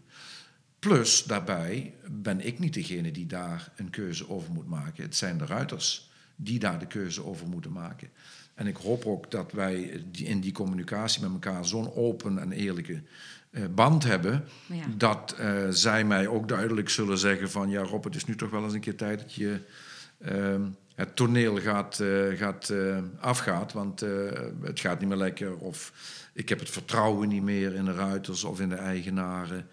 Plus, 0.79 1.24
daarbij 1.24 1.94
ben 2.11 2.46
ik 2.46 2.59
niet 2.59 2.74
degene 2.74 3.11
die 3.11 3.26
daar 3.26 3.72
een 3.76 3.90
keuze 3.90 4.31
over 4.31 4.53
moet 4.53 4.68
maken. 4.68 5.03
Het 5.05 5.16
zijn 5.16 5.38
de 5.38 5.46
ruiters 5.46 6.11
die 6.37 6.59
daar 6.59 6.79
de 6.79 6.87
keuze 6.87 7.24
over 7.24 7.48
moeten 7.48 7.72
maken. 7.72 8.11
En 8.55 8.66
ik 8.66 8.76
hoop 8.76 9.07
ook 9.07 9.31
dat 9.31 9.53
wij 9.53 9.81
in 10.12 10.40
die 10.40 10.53
communicatie 10.53 11.22
met 11.22 11.33
elkaar 11.33 11.64
zo'n 11.64 11.94
open 11.94 12.38
en 12.38 12.53
eerlijke 12.53 13.03
band 13.74 14.04
hebben... 14.04 14.44
Ja. 14.66 14.84
dat 14.96 15.34
eh, 15.38 15.52
zij 15.70 16.04
mij 16.04 16.26
ook 16.26 16.48
duidelijk 16.48 16.88
zullen 16.88 17.18
zeggen 17.18 17.50
van... 17.50 17.68
ja 17.68 17.82
Rob, 17.82 18.04
het 18.04 18.14
is 18.14 18.24
nu 18.24 18.36
toch 18.36 18.50
wel 18.50 18.64
eens 18.64 18.74
een 18.74 18.80
keer 18.80 18.96
tijd 18.96 19.18
dat 19.18 19.34
je 19.34 19.60
ehm, 20.18 20.62
het 20.94 21.16
toneel 21.16 21.56
gaat, 21.56 22.00
eh, 22.00 22.36
gaat, 22.36 22.68
eh, 22.68 22.98
afgaat... 23.20 23.72
want 23.72 24.02
eh, 24.02 24.10
het 24.62 24.80
gaat 24.80 25.00
niet 25.00 25.08
meer 25.08 25.18
lekker 25.18 25.56
of 25.56 25.92
ik 26.32 26.48
heb 26.48 26.58
het 26.58 26.70
vertrouwen 26.70 27.28
niet 27.28 27.42
meer 27.42 27.74
in 27.74 27.84
de 27.84 27.94
ruiters 27.94 28.44
of 28.44 28.60
in 28.60 28.68
de 28.68 28.74
eigenaren... 28.74 29.66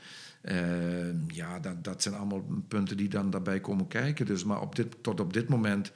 Eh, 0.48 1.28
ja, 1.28 1.60
dat, 1.60 1.84
dat 1.84 2.02
zijn 2.02 2.16
allemaal 2.16 2.46
punten 2.68 2.98
die 2.98 3.10
dan 3.10 3.30
daarbij 3.30 3.60
komen 3.60 3.88
kijken. 3.88 4.26
Dus, 4.26 4.44
maar 4.44 4.62
op 4.62 4.76
dit, 4.76 4.96
tot 5.02 5.20
op 5.20 5.34
dit 5.34 5.50
moment 5.50 5.92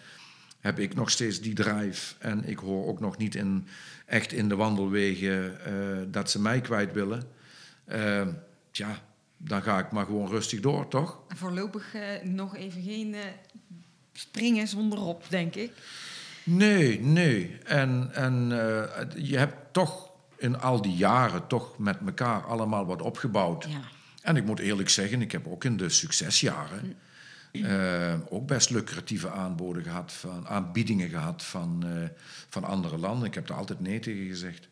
heb 0.60 0.80
ik 0.80 0.96
nog 0.96 1.10
steeds 1.10 1.42
die 1.42 1.54
drive. 1.54 2.16
En 2.20 2.48
ik 2.48 2.58
hoor 2.58 2.88
ook 2.88 3.00
nog 3.00 3.18
niet 3.18 3.36
in, 3.36 3.68
echt 4.06 4.32
in 4.32 4.50
de 4.50 4.56
wandelwegen 4.56 5.66
eh, 5.66 5.74
dat 6.08 6.32
ze 6.32 6.42
mij 6.42 6.62
kwijt 6.62 6.94
willen. 6.94 7.24
Eh, 7.92 8.28
ja, 8.72 9.02
dan 9.44 9.62
ga 9.62 9.80
ik 9.80 9.92
maar 9.92 10.06
gewoon 10.06 10.30
rustig 10.30 10.60
door, 10.60 10.88
toch? 10.88 11.20
voorlopig 11.28 11.94
eh, 11.94 12.24
nog 12.24 12.56
even 12.56 12.82
geen 12.84 13.14
eh, 13.14 13.20
springen 14.14 14.68
zonder 14.68 15.00
op, 15.00 15.26
denk 15.30 15.56
ik. 15.56 15.72
Nee, 16.44 17.02
nee. 17.02 17.58
En, 17.64 18.10
en 18.14 18.52
eh, 18.52 19.06
je 19.16 19.38
hebt 19.38 19.74
toch 19.74 20.10
in 20.38 20.60
al 20.60 20.82
die 20.82 20.96
jaren 20.96 21.48
toch 21.48 21.78
met 21.78 21.98
elkaar 22.06 22.46
allemaal 22.46 22.86
wat 22.86 23.02
opgebouwd. 23.02 23.66
Ja. 23.70 23.82
En 24.22 24.36
ik 24.36 24.46
moet 24.46 24.60
eerlijk 24.60 24.90
zeggen, 24.90 25.22
ik 25.22 25.32
heb 25.32 25.48
ook 25.48 25.64
in 25.64 25.78
de 25.78 25.90
succesjaren 25.90 26.98
ook 28.30 28.48
best 28.48 28.70
lucratieve 28.70 29.30
aanboden 29.30 29.84
gehad, 29.84 30.12
van, 30.12 30.48
aanbiedingen 30.48 31.10
gehad 31.10 31.44
van, 31.44 31.84
van 32.50 32.64
andere 32.64 32.98
landen. 32.98 33.28
Ik 33.28 33.34
heb 33.34 33.50
er 33.50 33.56
altijd 33.56 33.80
nee 33.80 34.00
tegen 34.00 34.28
gezegd. 34.28 34.68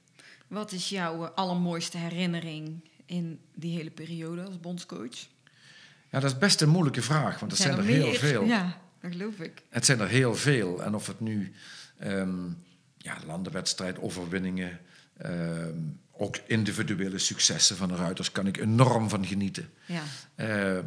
Wat 0.47 0.71
is 0.71 0.89
jouw 0.89 1.25
allermooiste 1.25 1.97
herinnering 1.97 2.81
in 3.09 3.39
die 3.55 3.75
hele 3.77 3.89
periode 3.89 4.43
als 4.43 4.59
bondscoach? 4.59 5.27
Ja, 6.11 6.19
dat 6.19 6.31
is 6.31 6.37
best 6.37 6.61
een 6.61 6.69
moeilijke 6.69 7.01
vraag, 7.01 7.39
want 7.39 7.51
er 7.51 7.57
zijn, 7.57 7.77
er 7.77 7.83
heel 7.83 8.13
veel. 8.13 8.43
Ja, 8.43 8.81
dat 9.01 9.11
geloof 9.11 9.39
ik. 9.39 9.63
Het 9.69 9.85
zijn 9.85 9.99
er 9.99 10.07
heel 10.07 10.35
veel. 10.35 10.83
En 10.83 10.95
of 10.95 11.07
het 11.07 11.19
nu 11.19 11.53
ehm 11.97 12.47
ja, 12.97 13.17
landenwedstrijd, 13.25 13.99
overwinningen, 13.99 14.79
ehm, 15.17 15.77
ook 16.11 16.37
individuele 16.45 17.19
successen 17.19 17.77
van 17.77 17.87
de 17.87 17.95
ruiters, 17.95 18.31
kan 18.31 18.47
ik 18.47 18.57
enorm 18.57 19.09
van 19.09 19.25
genieten. 19.25 19.69
Ja. 19.85 20.03
Eh, 20.35 20.83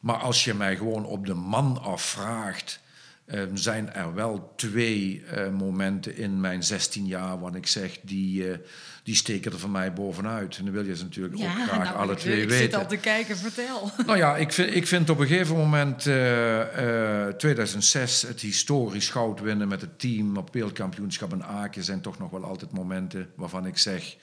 maar 0.00 0.16
als 0.16 0.44
je 0.44 0.54
mij 0.54 0.76
gewoon 0.76 1.04
op 1.04 1.26
de 1.26 1.34
man 1.34 1.82
afvraagt, 1.82 2.80
ehm, 3.26 3.56
zijn 3.56 3.92
er 3.92 4.14
wel 4.14 4.52
twee 4.56 5.24
eh, 5.24 5.50
momenten 5.50 6.16
in 6.16 6.40
mijn 6.40 6.62
16 6.62 7.06
jaar 7.06 7.40
waar 7.40 7.56
ik 7.56 7.66
zeg, 7.66 7.98
die, 8.02 8.50
eh, 8.50 8.58
die 9.02 9.14
steken 9.14 9.52
er 9.52 9.58
voor 9.58 9.70
mij 9.70 9.92
bovenuit. 9.92 10.56
En 10.56 10.64
dan 10.64 10.72
wil 10.72 10.84
je 10.84 10.96
ze 10.96 11.02
natuurlijk 11.02 11.34
ook 11.34 11.48
graag 11.66 11.84
nou, 11.84 11.96
alle 11.96 12.12
ik, 12.12 12.18
twee 12.18 12.42
ik 12.42 12.48
weten. 12.48 12.64
zit 12.64 12.74
al 12.74 12.86
te 12.86 12.96
kijken, 12.96 13.36
vertel. 13.36 13.90
Nou 14.06 14.18
ja, 14.18 14.36
ik 14.36 14.52
vind, 14.52 14.74
ik 14.74 14.86
vind 14.86 15.10
op 15.10 15.18
een 15.18 15.26
gegeven 15.26 15.56
moment 15.56 16.06
eh, 16.06 17.26
eh, 17.26 17.34
2006 17.34 18.22
het 18.22 18.40
historisch 18.40 19.08
goud 19.08 19.40
winnen 19.40 19.68
met 19.68 19.80
het 19.80 19.98
team 19.98 20.36
op 20.36 20.52
wereldkampioenschap 20.52 21.32
in 21.32 21.44
Aken 21.44 21.84
zijn 21.84 22.00
toch 22.00 22.18
nog 22.18 22.30
wel 22.30 22.44
altijd 22.44 22.72
momenten 22.72 23.30
waarvan 23.36 23.66
ik 23.66 23.78
zeg, 23.78 24.16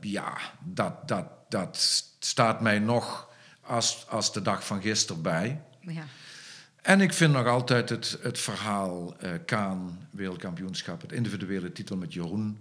ja, 0.00 0.38
dat, 0.64 1.08
dat, 1.08 1.26
dat 1.48 2.04
staat 2.18 2.60
mij 2.60 2.78
nog 2.78 3.28
als, 3.60 4.06
als 4.08 4.32
de 4.32 4.42
dag 4.42 4.66
van 4.66 4.80
gisteren 4.80 5.22
bij. 5.22 5.60
Ja. 5.80 6.04
En 6.86 7.00
ik 7.00 7.12
vind 7.12 7.32
nog 7.32 7.46
altijd 7.46 7.88
het, 7.88 8.18
het 8.22 8.38
verhaal 8.38 9.16
eh 9.18 9.30
Kaan, 9.46 10.08
wereldkampioenschap, 10.10 11.00
het 11.00 11.12
individuele 11.12 11.72
titel 11.72 11.96
met 11.96 12.12
Jeroen, 12.12 12.58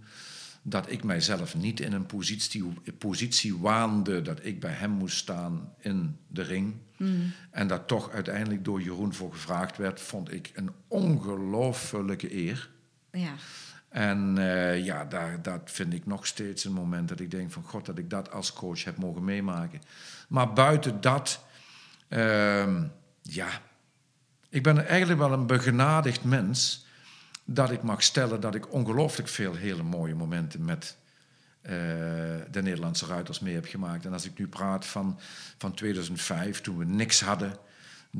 dat 0.61 0.91
ik 0.91 1.03
mijzelf 1.03 1.55
niet 1.55 1.79
in 1.79 1.93
een 1.93 2.05
positie, 2.05 2.73
positie 2.97 3.57
waande 3.57 4.21
dat 4.21 4.39
ik 4.45 4.59
bij 4.59 4.71
hem 4.71 4.89
moest 4.89 5.17
staan 5.17 5.73
in 5.79 6.17
de 6.27 6.41
ring. 6.41 6.73
En 7.51 7.67
dat 7.67 7.87
toch 7.87 8.11
uiteindelijk 8.11 8.65
door 8.65 8.81
Jeroen 8.81 9.13
voor 9.13 9.31
gevraagd 9.31 9.77
werd, 9.77 10.01
vond 10.01 10.33
ik 10.33 10.51
een 10.55 10.71
ongelofelijke 10.87 12.35
eer. 12.35 12.69
ja. 13.11 13.33
En 13.89 14.37
eh, 14.37 14.85
ja, 14.85 15.05
daar, 15.05 15.41
dat 15.41 15.61
vind 15.65 15.93
ik 15.93 16.05
nog 16.05 16.27
steeds 16.27 16.63
een 16.63 16.73
moment 16.73 17.09
dat 17.09 17.19
ik 17.19 17.31
denk 17.31 17.51
van 17.51 17.63
god 17.63 17.85
dat 17.85 17.97
ik 17.97 18.09
dat 18.09 18.31
als 18.31 18.53
coach 18.53 18.83
heb 18.83 18.97
mogen 18.97 19.23
meemaken. 19.23 19.81
Maar 20.27 20.53
buiten 20.53 21.01
dat, 21.01 21.43
ehm, 22.07 22.83
ja, 23.21 23.61
ik 24.55 24.63
ben 24.63 24.87
eigenlijk 24.87 25.19
wel 25.19 25.31
een 25.31 25.47
begenadigd 25.47 26.23
mens 26.23 26.85
dat 27.45 27.71
ik 27.71 27.83
mag 27.83 28.03
stellen 28.03 28.39
dat 28.39 28.55
ik 28.55 28.73
ongelooflijk 28.73 29.29
veel 29.29 29.55
hele 29.55 29.83
mooie 29.83 30.15
momenten 30.15 30.65
met 30.65 30.97
eh, 31.61 31.71
de 32.51 32.61
Nederlandse 32.61 33.05
ruiters 33.05 33.39
mee 33.39 33.53
heb 33.53 33.65
gemaakt. 33.65 34.05
En 34.05 34.13
als 34.13 34.25
ik 34.25 34.37
nu 34.37 34.47
praat 34.47 34.85
van, 34.85 35.19
van 35.57 35.73
2005, 35.73 36.61
toen 36.61 36.77
we 36.77 36.85
niks 36.85 37.21
hadden, 37.21 37.57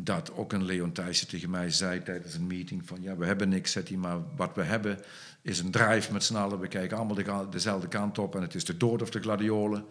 dat 0.03 0.31
ook 0.34 0.53
een 0.53 0.65
Leon 0.65 0.91
Thijssen 0.91 1.27
tegen 1.27 1.49
mij 1.49 1.69
zei 1.69 2.03
tijdens 2.03 2.34
een 2.34 2.47
meeting 2.47 2.88
van 2.88 3.01
ja, 3.01 3.15
we 3.15 3.25
hebben 3.25 3.49
niks, 3.49 3.71
zet 3.71 3.88
hij, 3.88 3.97
maar 3.97 4.17
wat 4.36 4.55
we 4.55 4.63
hebben 4.63 4.99
is 5.41 5.60
een 5.60 5.71
drive 5.71 6.13
met 6.13 6.23
z'n 6.23 6.36
allen. 6.36 6.60
We 6.60 6.67
kijken 6.67 6.97
allemaal 6.97 7.15
de, 7.15 7.47
dezelfde 7.49 7.88
kant 7.88 8.17
op 8.17 8.36
en 8.36 8.41
het 8.41 8.55
is 8.55 8.65
de 8.65 8.77
dood 8.77 9.01
of 9.01 9.10
de 9.10 9.19
gladiolen. 9.19 9.86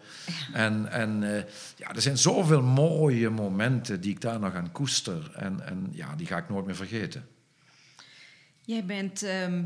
En, 0.53 0.91
en 0.91 1.35
eh, 1.35 1.43
ja, 1.75 1.95
er 1.95 2.01
zijn 2.01 2.17
zoveel 2.17 2.61
mooie 2.61 3.29
momenten 3.29 4.01
die 4.01 4.11
ik 4.11 4.21
daar 4.21 4.39
nog 4.39 4.53
aan 4.53 4.71
koester. 4.71 5.31
En, 5.35 5.67
en 5.67 5.87
ja, 5.91 6.15
die 6.15 6.27
ga 6.27 6.37
ik 6.37 6.49
nooit 6.49 6.65
meer 6.65 6.75
vergeten. 6.75 7.27
Jij 8.61 8.85
bent 8.85 9.23
ehm, 9.23 9.63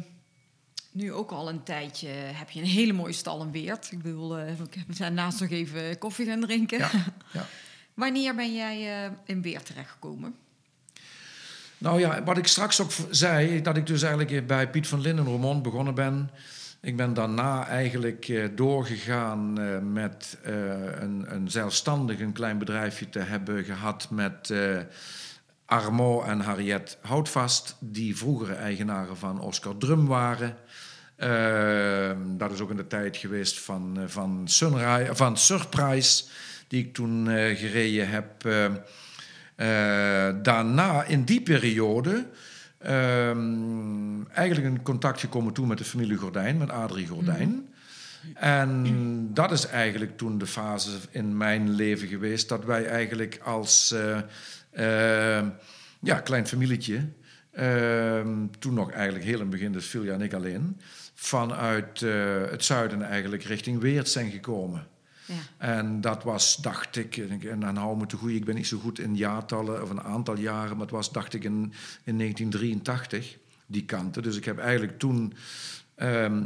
nu 0.92 1.14
ook 1.14 1.32
al 1.32 1.50
een 1.50 1.64
tijdje, 1.64 2.08
heb 2.10 2.50
je 2.50 2.60
een 2.60 2.66
hele 2.66 2.94
mooie 2.94 3.14
stal 3.14 3.42
in 3.42 3.52
Weert. 3.52 3.92
Ik 3.92 4.02
bedoel, 4.02 4.38
eh, 4.38 4.60
ik 4.60 4.74
heb 4.74 4.98
daarnaast 4.98 5.40
nog 5.40 5.50
even 5.50 5.98
koffie 5.98 6.26
gaan 6.26 6.42
drinken. 6.42 6.78
Ja, 6.78 6.92
ja. 7.34 7.48
Wanneer 8.00 8.36
ben 8.36 8.56
jij 8.56 9.04
eh, 9.06 9.12
in 9.26 9.42
Weert 9.42 9.66
terechtgekomen? 9.66 10.36
Nou 11.78 12.00
ja, 12.00 12.24
wat 12.24 12.38
ik 12.38 12.48
straks 12.48 12.82
ook 12.82 12.92
zei, 13.10 13.62
dat 13.62 13.78
ik 13.78 13.86
dus 13.86 14.02
eigenlijk 14.02 14.48
bij 14.48 14.70
Piet 14.70 14.88
van 14.88 15.02
Linden 15.02 15.26
Roermond 15.26 15.64
begonnen 15.64 15.96
ben. 15.96 16.30
Ik 16.82 16.96
ben 16.96 17.14
daarna 17.14 17.68
eigenlijk 17.68 18.28
eh, 18.28 18.48
doorgegaan 18.56 19.60
eh, 19.60 19.80
met 19.80 20.38
eh, 20.44 20.54
een, 21.02 21.26
een 21.36 21.52
zelfstandig 21.52 22.20
een 22.20 22.34
klein 22.34 22.58
bedrijfje 22.58 23.10
te 23.10 23.20
hebben 23.20 23.64
gehad 23.64 24.10
met 24.10 24.50
eh 24.50 24.78
Armo 25.70 26.22
en 26.22 26.40
Harriet 26.40 26.98
Houtvast, 27.02 27.76
die 27.80 28.18
vroegere 28.18 28.54
eigenaren 28.54 29.18
van 29.18 29.42
Oscar 29.42 29.78
Drum 29.78 30.08
waren. 30.08 30.58
Eh, 31.16 32.12
dat 32.38 32.52
is 32.52 32.60
ook 32.60 32.70
in 32.70 32.76
de 32.76 32.88
tijd 32.88 33.18
geweest 33.18 33.60
van, 33.60 33.98
eh, 34.00 34.04
van, 34.08 34.42
Sunrise, 34.46 35.16
van 35.16 35.38
Surprise, 35.38 36.24
die 36.70 36.86
ik 36.86 36.94
toen 36.94 37.30
eh, 37.30 37.58
gereden 37.58 38.10
heb. 38.10 38.46
Eh, 38.46 38.66
eh, 38.66 40.36
daarna, 40.42 41.04
in 41.04 41.24
die 41.24 41.42
periode, 41.42 42.28
ehm, 42.78 44.26
eigenlijk 44.32 44.68
in 44.68 44.82
contact 44.82 45.20
gekomen 45.20 45.54
toen 45.54 45.68
met 45.68 45.78
de 45.78 45.84
familie 45.84 46.18
Gordijn, 46.18 46.58
met 46.58 46.70
Adrie 46.70 47.08
Gordijn. 47.08 47.74
En 48.34 49.30
dat 49.34 49.52
is 49.52 49.66
eigenlijk 49.66 50.18
toen 50.18 50.38
de 50.38 50.48
fase 50.48 50.92
in 51.10 51.38
mijn 51.38 51.70
leven 51.70 52.08
geweest 52.08 52.50
dat 52.50 52.66
wij 52.66 52.86
eigenlijk 52.86 53.40
als 53.44 53.96
ja, 56.00 56.20
klein 56.24 56.48
familietje, 56.48 57.10
ehm, 57.52 58.48
toen 58.60 58.74
nog 58.74 58.92
eigenlijk 58.92 59.26
heel 59.26 59.34
in 59.34 59.40
het 59.40 59.50
begin, 59.50 59.72
dus 59.72 59.86
Filja 59.86 60.14
en 60.14 60.22
ik 60.22 60.34
alleen, 60.34 60.80
vanuit 61.14 62.00
het 62.50 62.64
zuiden 62.64 63.02
eigenlijk 63.02 63.44
richting 63.44 63.80
Weert 63.80 64.10
zijn 64.10 64.32
gekomen. 64.32 64.88
Ja. 65.30 65.68
En 65.76 66.02
dat 66.02 66.24
was, 66.24 66.56
dacht 66.56 66.96
ik, 66.96 67.18
en 67.18 67.60
dan 67.60 67.76
hou 67.76 67.98
me 67.98 68.06
te 68.06 68.18
goed, 68.18 68.30
ik 68.30 68.46
ben 68.46 68.56
niet 68.56 68.68
zo 68.68 68.78
goed 68.78 69.00
in 69.00 69.16
jaartallen 69.16 69.82
of 69.82 69.90
een 69.90 70.02
aantal 70.02 70.38
jaren, 70.38 70.72
maar 70.72 70.86
het 70.86 70.96
was, 70.96 71.12
dacht 71.12 71.34
ik, 71.34 71.44
in, 71.44 71.74
in 72.04 72.18
1983, 72.18 73.38
die 73.66 73.86
kanten. 73.86 74.24
Dus 74.24 74.38
ik 74.38 74.46
heb 74.46 74.58
eigenlijk 74.58 75.00
toen 75.00 75.34
ehm 75.96 76.44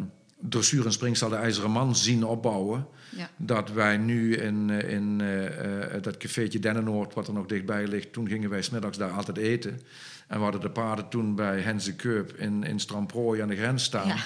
dressuur 0.49 0.85
en 0.85 0.91
springstal 0.91 1.29
de 1.29 1.35
IJzeren 1.35 1.71
Man 1.71 1.95
zien 1.95 2.23
opbouwen. 2.23 2.87
Ja. 3.09 3.29
Dat 3.37 3.71
wij 3.71 3.97
nu 3.97 4.35
in, 4.35 4.69
in 4.69 5.21
eh, 5.21 5.95
eh, 5.95 6.01
dat 6.01 6.17
cafeetje 6.17 6.59
Dennenoord, 6.59 7.13
wat 7.13 7.27
er 7.27 7.33
nog 7.33 7.45
dichtbij 7.45 7.87
ligt, 7.87 8.13
toen 8.13 8.27
gingen 8.27 8.49
wij 8.49 8.61
smiddags 8.61 8.97
daar 8.97 9.11
altijd 9.11 9.37
eten. 9.37 9.81
En 10.27 10.37
we 10.37 10.43
hadden 10.43 10.61
de 10.61 10.69
paarden 10.69 11.09
toen 11.09 11.35
bij 11.35 11.59
Henze 11.59 11.95
Keup 11.95 12.35
in, 12.37 12.63
in 12.63 12.79
Stramprooi 12.79 13.41
aan 13.41 13.47
de 13.47 13.55
grens 13.55 13.83
staan. 13.83 14.07
Ja. 14.07 14.17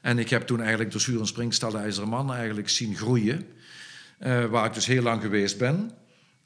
En 0.00 0.18
ik 0.18 0.30
heb 0.30 0.42
toen 0.42 0.60
eigenlijk 0.60 0.90
dressuur 0.90 1.20
en 1.20 1.26
springstal 1.26 1.70
de 1.70 1.78
IJzeren 1.78 2.08
Man 2.08 2.32
eigenlijk 2.32 2.68
zien 2.68 2.96
groeien. 2.96 3.46
Eh, 4.20 4.44
waar 4.44 4.66
ik 4.66 4.74
dus 4.74 4.86
heel 4.86 5.02
lang 5.02 5.22
geweest 5.22 5.58
ben. 5.58 5.90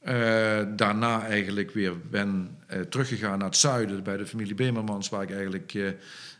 Eh, 0.04 0.62
daarna 0.76 1.26
eigenlijk 1.26 1.70
weer 1.70 1.92
ben 2.10 2.58
eh, 2.66 2.80
teruggegaan 2.80 3.38
naar 3.38 3.48
het 3.48 3.56
zuiden 3.56 4.02
bij 4.02 4.16
de 4.16 4.26
familie 4.26 4.54
Bemermans, 4.54 5.08
waar 5.08 5.22
ik 5.22 5.30
eigenlijk 5.30 5.74
eh, 5.74 5.87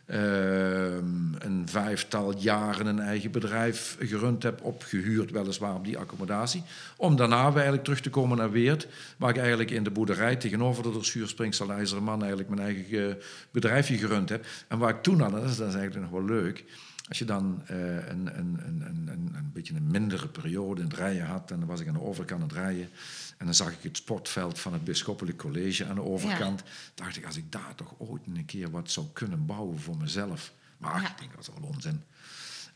ehm, 0.05 1.33
een 1.39 1.63
vijftal 1.65 2.37
jaren 2.37 2.85
een 2.85 2.99
eigen 2.99 3.31
bedrijf 3.31 3.97
gerund 3.99 4.43
heb, 4.43 4.63
opgehuurd 4.63 5.31
weliswaar 5.31 5.75
op 5.75 5.85
die 5.85 5.97
accommodatie. 5.97 6.63
Om 6.97 7.15
daarna 7.15 7.43
weer 7.45 7.53
eigenlijk 7.53 7.83
terug 7.83 8.01
te 8.01 8.09
komen 8.09 8.37
naar 8.37 8.51
Weert, 8.51 8.87
waar 9.17 9.29
ik 9.29 9.37
eigenlijk 9.37 9.71
in 9.71 9.83
de 9.83 9.91
boerderij 9.91 10.35
tegenover 10.35 10.83
de 10.83 10.91
dressuur 10.91 11.27
Springstal 11.27 11.71
IJzeren 11.71 12.03
Man 12.03 12.19
eigenlijk 12.19 12.49
mijn 12.49 12.61
eigen 12.61 13.17
bedrijfje 13.51 13.97
gerund 13.97 14.29
heb. 14.29 14.45
En 14.67 14.77
waar 14.77 14.89
ik 14.89 15.03
toen 15.03 15.21
al, 15.21 15.35
en 15.35 15.41
dat 15.41 15.49
is, 15.49 15.57
dat 15.57 15.67
is 15.67 15.75
eigenlijk 15.75 16.11
nog 16.11 16.21
wel 16.21 16.37
leuk, 16.37 16.63
als 17.07 17.17
je 17.19 17.25
dan 17.25 17.61
eh, 17.65 17.77
een, 17.95 18.39
een, 18.39 18.59
een, 18.65 19.09
een, 19.35 19.49
beetje 19.53 19.75
een 19.75 19.87
mindere 19.91 20.27
periode 20.27 20.81
in 20.81 20.87
het 20.87 20.97
rijden 20.97 21.25
had, 21.25 21.51
en 21.51 21.59
dan 21.59 21.67
was 21.67 21.79
ik 21.79 21.87
aan 21.87 21.93
de 21.93 22.01
overkant 22.01 22.41
aan 22.41 22.47
het 22.47 22.57
rijden, 22.57 22.89
en 23.37 23.45
dan 23.45 23.55
zag 23.55 23.71
ik 23.71 23.77
het 23.81 23.97
sportveld 23.97 24.59
van 24.59 24.73
het 24.73 24.83
Bisschoppelijk 24.83 25.37
College 25.37 25.85
aan 25.85 25.95
de 25.95 26.03
overkant, 26.03 26.63
dacht 26.95 27.17
ik, 27.17 27.25
als 27.25 27.37
ik 27.37 27.51
daar 27.51 27.75
toch 27.75 27.93
ooit 27.97 28.21
een 28.35 28.45
keer 28.45 28.71
wat 28.71 28.91
zou 28.91 29.05
kunnen 29.13 29.45
bouwen 29.45 29.79
voor 29.79 29.97
mezelf. 29.97 30.51
Maar 30.77 30.91
ach, 30.91 31.01
Ja. 31.01 31.09
ik 31.09 31.17
denk, 31.19 31.31
dat 31.35 31.41
is 31.41 31.49
wel 31.59 31.69
onzin. 31.69 32.03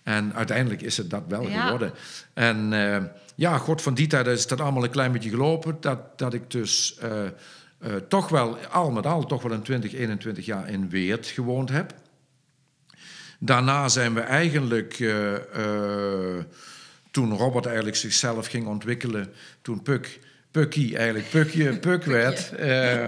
En 0.03 0.33
uiteindelijk 0.33 0.81
is 0.81 0.97
het 0.97 1.09
dat 1.09 1.23
wel 1.27 1.47
Ja. 1.49 1.63
geworden. 1.63 1.91
En 2.33 2.73
eh, 2.73 3.03
ja, 3.35 3.57
god, 3.57 3.81
van 3.81 3.93
die 3.93 4.07
tijd 4.07 4.27
is 4.27 4.47
dat 4.47 4.61
allemaal 4.61 4.83
een 4.83 4.89
klein 4.89 5.11
beetje 5.11 5.29
gelopen. 5.29 5.77
Dat, 5.79 6.17
dat 6.17 6.33
ik 6.33 6.51
dus 6.51 6.97
eh, 6.97 7.21
toch 8.07 8.29
wel, 8.29 8.57
al 8.57 8.91
met 8.91 9.05
al, 9.05 9.25
toch 9.25 9.41
wel 9.41 9.51
een 9.51 9.61
20, 9.61 9.93
21 9.93 10.45
jaar 10.45 10.69
in 10.69 10.89
Weert 10.89 11.27
gewoond 11.27 11.69
heb. 11.69 11.93
Daarna 13.39 13.87
zijn 13.87 14.13
we 14.13 14.19
eigenlijk, 14.19 14.99
eh, 14.99 15.35
eh, 15.35 16.43
toen 17.11 17.33
Robert 17.33 17.65
eigenlijk 17.65 17.95
zichzelf 17.95 18.47
ging 18.47 18.67
ontwikkelen, 18.67 19.33
toen 19.61 19.81
Puk, 19.81 20.19
Pukkie 20.51 20.97
eigenlijk 20.97 21.29
Pukje, 21.29 21.77
Puk 21.89 22.03
werd, 22.03 22.55
eh, 22.55 23.07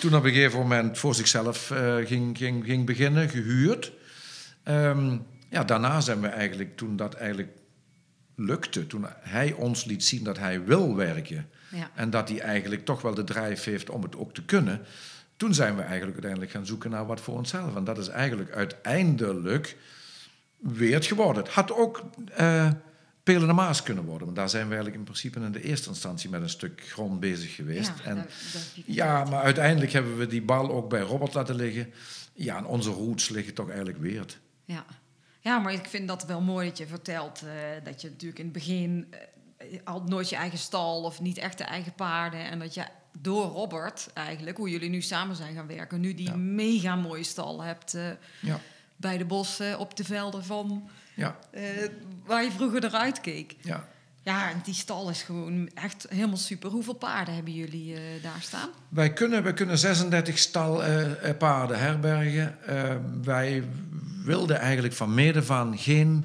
toen 0.00 0.14
op 0.14 0.24
een 0.24 0.32
gegeven 0.32 0.58
moment 0.58 0.98
voor 0.98 1.14
zichzelf 1.14 1.72
ging, 2.04 2.38
ging, 2.38 2.64
ging 2.64 2.86
beginnen, 2.86 3.28
gehuurd. 3.28 3.92
Ehm, 4.62 5.16
ja, 5.48 5.64
daarna 5.64 6.00
zijn 6.00 6.20
we 6.20 6.28
eigenlijk, 6.28 6.76
toen 6.76 6.96
dat 6.96 7.14
eigenlijk 7.14 7.50
lukte, 8.36 8.86
toen 8.86 9.06
hij 9.20 9.52
ons 9.52 9.84
liet 9.84 10.04
zien 10.04 10.24
dat 10.24 10.38
hij 10.38 10.64
wil 10.64 10.96
werken 10.96 11.48
Ja. 11.68 11.90
en 11.94 12.10
dat 12.10 12.28
hij 12.28 12.40
eigenlijk 12.40 12.84
toch 12.84 13.02
wel 13.02 13.14
de 13.14 13.24
drijf 13.24 13.64
heeft 13.64 13.90
om 13.90 14.02
het 14.02 14.16
ook 14.16 14.34
te 14.34 14.44
kunnen, 14.44 14.80
toen 15.36 15.54
zijn 15.54 15.74
we 15.74 15.80
eigenlijk 15.82 16.12
uiteindelijk 16.12 16.50
gaan 16.52 16.66
zoeken 16.66 16.90
naar 16.90 17.06
wat 17.06 17.20
voor 17.20 17.34
onszelf. 17.36 17.76
En 17.76 17.84
dat 17.84 17.98
is 17.98 18.08
eigenlijk 18.08 18.50
uiteindelijk 18.50 19.76
weer 20.56 20.94
het 20.94 21.06
geworden. 21.06 21.42
Het 21.42 21.52
had 21.52 21.72
ook 21.72 22.02
Pelen 23.22 23.46
de 23.46 23.52
Maas 23.52 23.82
kunnen 23.82 24.04
worden. 24.04 24.24
Want 24.24 24.36
daar 24.36 24.48
zijn 24.48 24.62
we 24.62 24.68
eigenlijk 24.74 24.96
in 24.98 25.04
principe 25.04 25.40
in 25.40 25.52
de 25.52 25.62
eerste 25.62 25.88
instantie 25.88 26.30
met 26.30 26.42
een 26.42 26.48
stuk 26.48 26.82
grond 26.88 27.20
bezig 27.20 27.54
geweest. 27.54 27.92
Ja, 27.98 28.04
en, 28.04 28.16
dat- 28.16 28.26
ja, 28.86 29.24
maar 29.24 29.42
uiteindelijk 29.42 29.92
hebben 29.92 30.16
we 30.16 30.26
die 30.26 30.42
bal 30.42 30.70
ook 30.70 30.88
bij 30.88 31.00
Robert 31.00 31.34
laten 31.34 31.54
liggen. 31.54 31.92
Ja, 32.34 32.56
en 32.56 32.64
onze 32.66 32.90
roots 32.90 33.28
liggen 33.28 33.54
toch 33.54 33.68
eigenlijk 33.68 33.98
Weert. 33.98 34.38
Ja. 34.64 34.84
ja, 35.40 35.58
maar 35.58 35.72
ik 35.72 35.86
vind 35.86 36.08
dat 36.08 36.24
wel 36.26 36.40
mooi 36.40 36.68
dat 36.68 36.78
je 36.78 36.86
vertelt 36.86 37.42
eh, 37.42 37.84
dat 37.84 38.00
je 38.00 38.08
natuurlijk 38.08 38.38
in 38.38 38.44
het 38.44 38.54
begin 38.54 39.14
eh, 39.58 39.66
al 39.84 40.02
nooit 40.02 40.28
je 40.28 40.36
eigen 40.36 40.58
stal 40.58 41.02
of 41.02 41.20
niet 41.20 41.38
echt 41.38 41.58
de 41.58 41.64
eigen 41.64 41.94
paarden. 41.94 42.40
En 42.50 42.58
dat 42.58 42.74
je 42.74 42.84
door 43.18 43.44
Robert 43.46 44.10
eigenlijk, 44.14 44.56
hoe 44.56 44.70
jullie 44.70 44.90
nu 44.90 45.02
samen 45.02 45.36
zijn 45.36 45.54
gaan 45.54 45.66
werken, 45.66 46.00
nu 46.00 46.14
die 46.14 46.26
Ja. 46.28 46.36
mega 46.36 46.96
mooie 46.96 47.22
stal 47.24 47.62
hebt 47.62 47.94
eh, 47.94 48.02
Ja, 48.40 48.60
bij 48.96 49.18
de 49.18 49.24
bossen 49.24 49.78
op 49.78 49.96
de 49.96 50.04
velden 50.04 50.44
van 50.44 50.88
ja, 51.14 51.38
eh, 51.50 51.62
waar 52.24 52.44
je 52.44 52.50
vroeger 52.50 52.84
eruit 52.84 53.20
keek. 53.20 53.56
ja. 53.62 53.90
Ja, 54.24 54.50
en 54.50 54.60
die 54.64 54.74
stal 54.74 55.10
is 55.10 55.22
gewoon 55.22 55.70
echt 55.74 56.06
helemaal 56.08 56.36
super. 56.36 56.70
Hoeveel 56.70 56.94
paarden 56.94 57.34
hebben 57.34 57.52
jullie 57.52 57.94
eh, 57.94 58.00
daar 58.22 58.40
staan? 58.40 58.68
Wij 58.88 59.12
kunnen, 59.12 59.42
wij 59.42 59.52
kunnen 59.52 59.78
36 59.78 60.38
stalpaarden 60.38 61.78
herbergen. 61.78 62.66
Eh, 62.66 62.96
wij 63.22 63.64
wilden 64.24 64.58
eigenlijk 64.58 64.94
van 64.94 65.14
mede 65.14 65.42
van 65.42 65.78
geen 65.78 66.24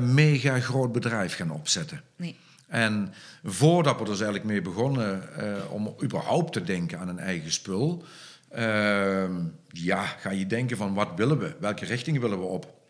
mega 0.00 0.60
groot 0.60 0.92
bedrijf 0.92 1.36
gaan 1.36 1.50
opzetten. 1.50 2.02
Nee. 2.16 2.36
En 2.72 3.14
voordat 3.44 3.94
we 3.94 4.00
er 4.00 4.06
dus 4.06 4.20
eigenlijk 4.20 4.50
mee 4.50 4.62
begonnen 4.62 5.36
eh, 5.36 5.72
om 5.72 5.94
überhaupt 6.02 6.52
te 6.52 6.62
denken 6.62 6.98
aan 6.98 7.08
een 7.08 7.18
eigen 7.18 7.52
spul, 7.52 8.04
ehm, 8.48 9.32
ja, 9.68 10.04
ga 10.04 10.30
je 10.30 10.46
denken 10.46 10.76
van 10.76 10.94
wat 10.94 11.08
willen 11.16 11.38
we? 11.38 11.56
Welke 11.60 11.84
richting 11.84 12.20
willen 12.20 12.38
we 12.38 12.44
op? 12.44 12.80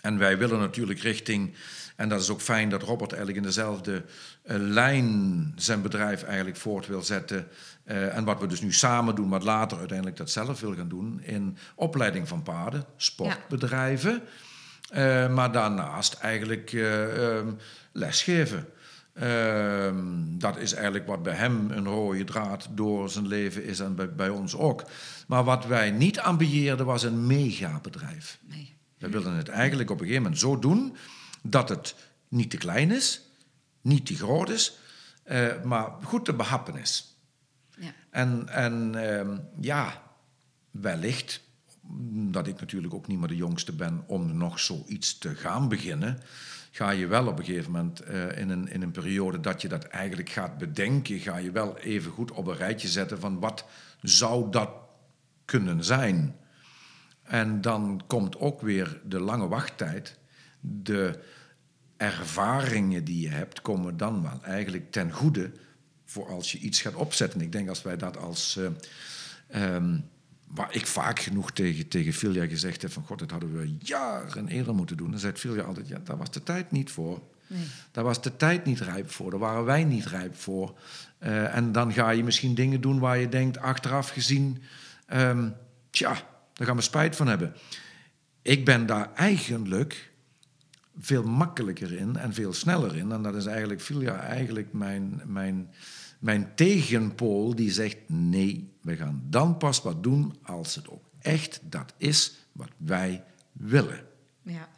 En 0.00 0.18
wij 0.18 0.38
willen 0.38 0.58
natuurlijk 0.58 1.00
richting, 1.00 1.54
en 1.96 2.08
dat 2.08 2.20
is 2.20 2.30
ook 2.30 2.40
fijn 2.40 2.68
dat 2.68 2.82
Robert 2.82 3.12
eigenlijk 3.12 3.40
in 3.40 3.46
dezelfde 3.46 4.04
eh, 4.42 4.56
lijn 4.58 5.52
zijn 5.56 5.82
bedrijf 5.82 6.22
eigenlijk 6.22 6.56
voort 6.56 6.86
wil 6.86 7.02
zetten. 7.02 7.48
Eh, 7.84 8.16
en 8.16 8.24
wat 8.24 8.40
we 8.40 8.46
dus 8.46 8.60
nu 8.60 8.72
samen 8.72 9.14
doen, 9.14 9.28
maar 9.28 9.42
later 9.42 9.78
uiteindelijk 9.78 10.16
dat 10.16 10.30
zelf 10.30 10.60
wil 10.60 10.74
gaan 10.74 10.88
doen 10.88 11.20
in 11.22 11.56
opleiding 11.74 12.28
van 12.28 12.42
paarden, 12.42 12.84
sportbedrijven. 12.96 14.22
Maar 15.30 15.52
daarnaast 15.52 16.14
eigenlijk 16.14 16.72
eh, 16.72 17.36
ehm, 17.36 17.52
lesgeven. 17.92 18.66
Ehm, 19.16 20.38
dat 20.38 20.56
is 20.56 20.72
eigenlijk 20.72 21.06
wat 21.06 21.22
bij 21.22 21.34
hem 21.34 21.70
een 21.70 21.84
rode 21.84 22.24
draad 22.24 22.68
door 22.70 23.10
zijn 23.10 23.26
leven 23.26 23.64
is 23.64 23.80
en 23.80 23.94
bij, 23.94 24.14
bij 24.14 24.28
ons 24.28 24.56
ook. 24.56 24.84
Maar 25.26 25.44
wat 25.44 25.66
wij 25.66 25.90
niet 25.90 26.20
ambieerden 26.20 26.86
was 26.86 27.02
een 27.02 27.26
megabedrijf. 27.26 28.38
Nee. 28.42 28.74
We 28.98 29.08
wilden 29.08 29.36
het 29.36 29.48
eigenlijk 29.48 29.90
op 29.90 30.00
een 30.00 30.06
gegeven 30.06 30.22
moment 30.22 30.40
zo 30.40 30.58
doen 30.58 30.96
dat 31.42 31.68
het 31.68 31.94
niet 32.28 32.50
te 32.50 32.56
klein 32.56 32.90
is, 32.90 33.22
niet 33.80 34.06
te 34.06 34.14
groot 34.14 34.48
is, 34.50 34.78
eh, 35.22 35.62
maar 35.62 35.90
goed 36.02 36.24
te 36.24 36.34
behappen 36.34 36.76
is. 36.76 37.16
Ja. 37.78 37.92
En, 38.10 38.48
en 38.48 38.94
ehm, 38.94 39.38
ja, 39.60 40.02
wellicht, 40.70 41.40
dat 42.10 42.46
ik 42.46 42.60
natuurlijk 42.60 42.94
ook 42.94 43.06
niet 43.06 43.18
meer 43.18 43.28
de 43.28 43.36
jongste 43.36 43.72
ben 43.72 44.04
om 44.06 44.36
nog 44.36 44.60
zoiets 44.60 45.18
te 45.18 45.34
gaan 45.34 45.68
beginnen, 45.68 46.20
ga 46.70 46.90
je 46.90 47.06
wel 47.06 47.26
op 47.26 47.38
een 47.38 47.44
gegeven 47.44 47.72
moment 47.72 48.00
eh, 48.00 48.38
in, 48.38 48.50
een, 48.50 48.68
in 48.68 48.82
een 48.82 48.90
periode 48.90 49.40
dat 49.40 49.62
je 49.62 49.68
dat 49.68 49.84
eigenlijk 49.84 50.28
gaat 50.30 50.58
bedenken, 50.58 51.18
ga 51.18 51.36
je 51.36 51.50
wel 51.50 51.78
even 51.78 52.10
goed 52.12 52.30
op 52.30 52.46
een 52.46 52.56
rijtje 52.56 52.88
zetten 52.88 53.20
van 53.20 53.40
wat 53.40 53.64
zou 54.00 54.50
dat 54.50 54.70
kunnen 55.44 55.84
zijn. 55.84 56.36
En 57.22 57.60
dan 57.60 58.02
komt 58.06 58.38
ook 58.38 58.60
weer 58.60 59.00
de 59.04 59.20
lange 59.20 59.48
wachttijd, 59.48 60.18
de 60.60 61.22
ervaringen 61.96 63.04
die 63.04 63.20
je 63.20 63.28
hebt, 63.28 63.60
komen 63.60 63.96
dan 63.96 64.22
wel 64.22 64.42
eigenlijk 64.42 64.90
ten 64.92 65.12
goede 65.12 65.52
voor 66.04 66.28
als 66.28 66.52
je 66.52 66.58
iets 66.58 66.80
gaat 66.80 66.94
opzetten. 66.94 67.40
Ik 67.40 67.52
denk 67.52 67.68
als 67.68 67.82
wij 67.82 67.96
dat 67.96 68.16
als. 68.16 68.56
eh, 68.56 69.74
ehm, 69.74 69.98
waar 70.46 70.74
ik 70.74 70.86
vaak 70.86 71.20
genoeg 71.20 71.52
tegen, 71.52 71.88
tegen 71.88 72.12
Filia 72.12 72.46
gezegd 72.46 72.82
heb: 72.82 72.92
van 72.92 73.04
god, 73.04 73.18
dat 73.18 73.30
hadden 73.30 73.58
we 73.58 73.76
jaren 73.78 74.48
eerder 74.48 74.74
moeten 74.74 74.96
doen. 74.96 75.10
Dan 75.10 75.20
zei 75.20 75.32
Filia 75.32 75.62
altijd: 75.62 75.88
ja, 75.88 75.98
daar 76.04 76.16
was 76.16 76.30
de 76.30 76.42
tijd 76.42 76.70
niet 76.70 76.90
voor. 76.90 77.22
Nee. 77.46 77.66
Daar 77.90 78.04
was 78.04 78.22
de 78.22 78.36
tijd 78.36 78.64
niet 78.64 78.80
rijp 78.80 79.10
voor, 79.10 79.30
daar 79.30 79.40
waren 79.40 79.64
wij 79.64 79.84
niet 79.84 80.06
rijp 80.06 80.36
voor. 80.36 80.78
Eh, 81.18 81.56
en 81.56 81.72
dan 81.72 81.92
ga 81.92 82.10
je 82.10 82.24
misschien 82.24 82.54
dingen 82.54 82.80
doen 82.80 82.98
waar 82.98 83.18
je 83.18 83.28
denkt, 83.28 83.58
achteraf 83.58 84.08
gezien, 84.08 84.62
ehm, 85.06 85.48
tja, 85.90 86.12
daar 86.52 86.66
gaan 86.66 86.76
we 86.76 86.82
spijt 86.82 87.16
van 87.16 87.26
hebben. 87.26 87.54
Ik 88.42 88.64
ben 88.64 88.86
daar 88.86 89.12
eigenlijk 89.14 90.12
veel 90.98 91.22
makkelijker 91.22 91.92
in 91.92 92.16
en 92.16 92.34
veel 92.34 92.52
sneller 92.52 92.96
in. 92.96 93.12
En 93.12 93.22
dat 93.22 93.34
is 93.34 93.46
eigenlijk 93.46 93.82
Filia 93.82 94.20
eigenlijk 94.20 94.72
mijn, 94.72 95.22
mijn, 95.26 95.70
mijn 96.18 96.54
tegenpool 96.54 97.54
die 97.54 97.70
zegt, 97.70 97.96
nee, 98.06 98.72
we 98.82 98.96
gaan 98.96 99.22
dan 99.28 99.56
pas 99.56 99.82
wat 99.82 100.02
doen 100.02 100.34
als 100.42 100.74
het 100.74 100.88
ook 100.88 101.04
echt 101.20 101.60
dat 101.62 101.92
is 101.96 102.34
wat 102.52 102.70
wij 102.76 103.24
willen. 103.52 104.00
Ja. 104.42 104.68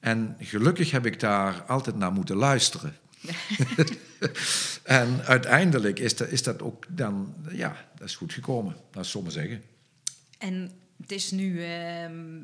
En 0.00 0.36
gelukkig 0.38 0.90
heb 0.90 1.06
ik 1.06 1.20
daar 1.20 1.62
altijd 1.62 1.96
naar 1.96 2.12
moeten 2.12 2.36
luisteren. 2.36 2.96
en 4.82 5.24
uiteindelijk 5.24 5.98
is 5.98 6.16
dat, 6.16 6.28
is 6.28 6.42
dat 6.42 6.62
ook 6.62 6.84
dan, 6.88 7.34
ja, 7.50 7.88
dat 7.96 8.08
is 8.08 8.16
goed 8.16 8.32
gekomen, 8.32 8.76
dat 8.90 9.04
is 9.04 9.14
maar 9.14 9.30
zeggen. 9.30 9.62
En 10.38 10.70
het 11.00 11.12
is 11.12 11.30
nu 11.30 11.64
ehm, 11.64 12.42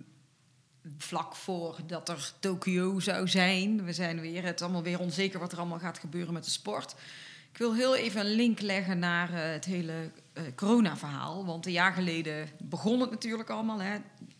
vlak 0.99 1.37
voor 1.37 1.79
dat 1.87 2.09
er 2.09 2.33
Tokio 2.38 3.01
zou 3.01 3.29
zijn. 3.29 3.85
We 3.85 3.93
zijn 3.93 4.21
weer, 4.21 4.45
het 4.45 4.55
is 4.55 4.62
allemaal 4.62 4.83
weer 4.83 5.01
onzeker 5.01 5.40
wat 5.40 5.53
er 5.53 5.59
allemaal 5.59 5.79
gaat 5.79 5.99
gebeuren 5.99 6.33
met 6.33 6.45
de 6.45 6.51
sport. 6.51 6.95
Ik 7.53 7.59
wil 7.59 7.75
heel 7.75 7.97
even 7.97 8.21
een 8.21 8.35
link 8.35 8.61
leggen 8.61 8.99
naar 8.99 9.33
eh, 9.33 9.53
het 9.53 9.64
hele 9.64 10.11
eh, 10.33 10.43
corona-verhaal. 10.55 11.47
Want 11.47 11.66
een 11.66 11.73
jaar 11.73 11.93
geleden 11.93 12.49
begon 12.59 13.01
het 13.01 13.11
natuurlijk 13.11 13.51
allemaal. 13.51 13.81
Hè. 13.81 13.97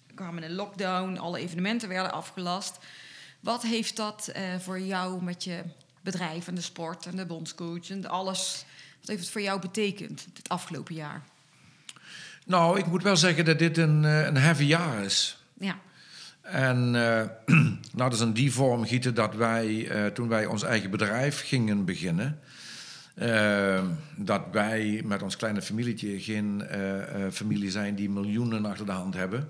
We 0.07 0.14
kwamen 0.14 0.42
in 0.42 0.50
een 0.50 0.57
lockdown, 0.57 1.18
alle 1.18 1.38
evenementen 1.38 1.88
werden 1.88 2.12
afgelast. 2.12 2.79
Wat 3.40 3.62
heeft 3.62 3.96
dat 3.96 4.29
eh, 4.29 4.42
voor 4.59 4.81
jou 4.81 5.22
met 5.22 5.44
je 5.44 5.62
bedrijf 6.03 6.48
en 6.48 6.55
de 6.55 6.61
sport 6.61 7.07
en 7.07 7.16
de 7.16 7.26
bondscoach 7.26 7.90
en 7.90 8.07
alles... 8.07 8.64
Wat 9.00 9.09
heeft 9.09 9.22
het 9.22 9.31
voor 9.31 9.42
jou 9.42 9.61
betekend 9.61 10.26
het 10.35 10.48
afgelopen 10.48 10.94
jaar? 10.94 11.22
Nou, 12.46 12.79
ik 12.79 12.87
moet 12.87 13.03
wel 13.03 13.16
zeggen 13.16 13.44
dat 13.44 13.59
dit 13.59 13.79
een, 13.79 14.03
een 14.03 14.37
heavy 14.37 14.64
jaar 14.64 15.05
is. 15.05 15.38
Ja, 15.59 15.79
En 16.42 16.94
eh 16.94 17.29
nou, 17.96 18.11
dat 18.11 18.12
is 18.12 18.20
in 18.20 18.33
die 18.33 18.53
vorm 18.53 18.85
gieten 18.85 19.14
dat 19.14 19.35
wij, 19.35 19.88
eh, 19.88 20.07
toen 20.07 20.29
wij 20.29 20.46
ons 20.46 20.62
eigen 20.62 20.90
bedrijf 20.90 21.40
gingen 21.40 21.85
beginnen, 21.85 22.40
eh, 23.14 23.85
dat 24.16 24.42
wij 24.53 25.03
met 25.05 25.22
ons 25.22 25.37
kleine 25.37 25.62
familietje 25.62 26.20
geen 26.20 26.62
familie 27.33 27.70
zijn 27.70 27.94
die 27.94 28.11
miljoenen 28.11 28.64
achter 28.64 28.87
de 28.87 28.92
hand 28.92 29.14
hebben. 29.14 29.48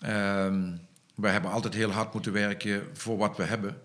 Ehm, 0.00 0.72
wij 1.14 1.32
hebben 1.32 1.50
altijd 1.50 1.74
heel 1.74 1.90
hard 1.90 2.12
moeten 2.12 2.32
werken 2.32 2.82
voor 2.92 3.16
wat 3.16 3.36
we 3.36 3.42
hebben. 3.42 3.76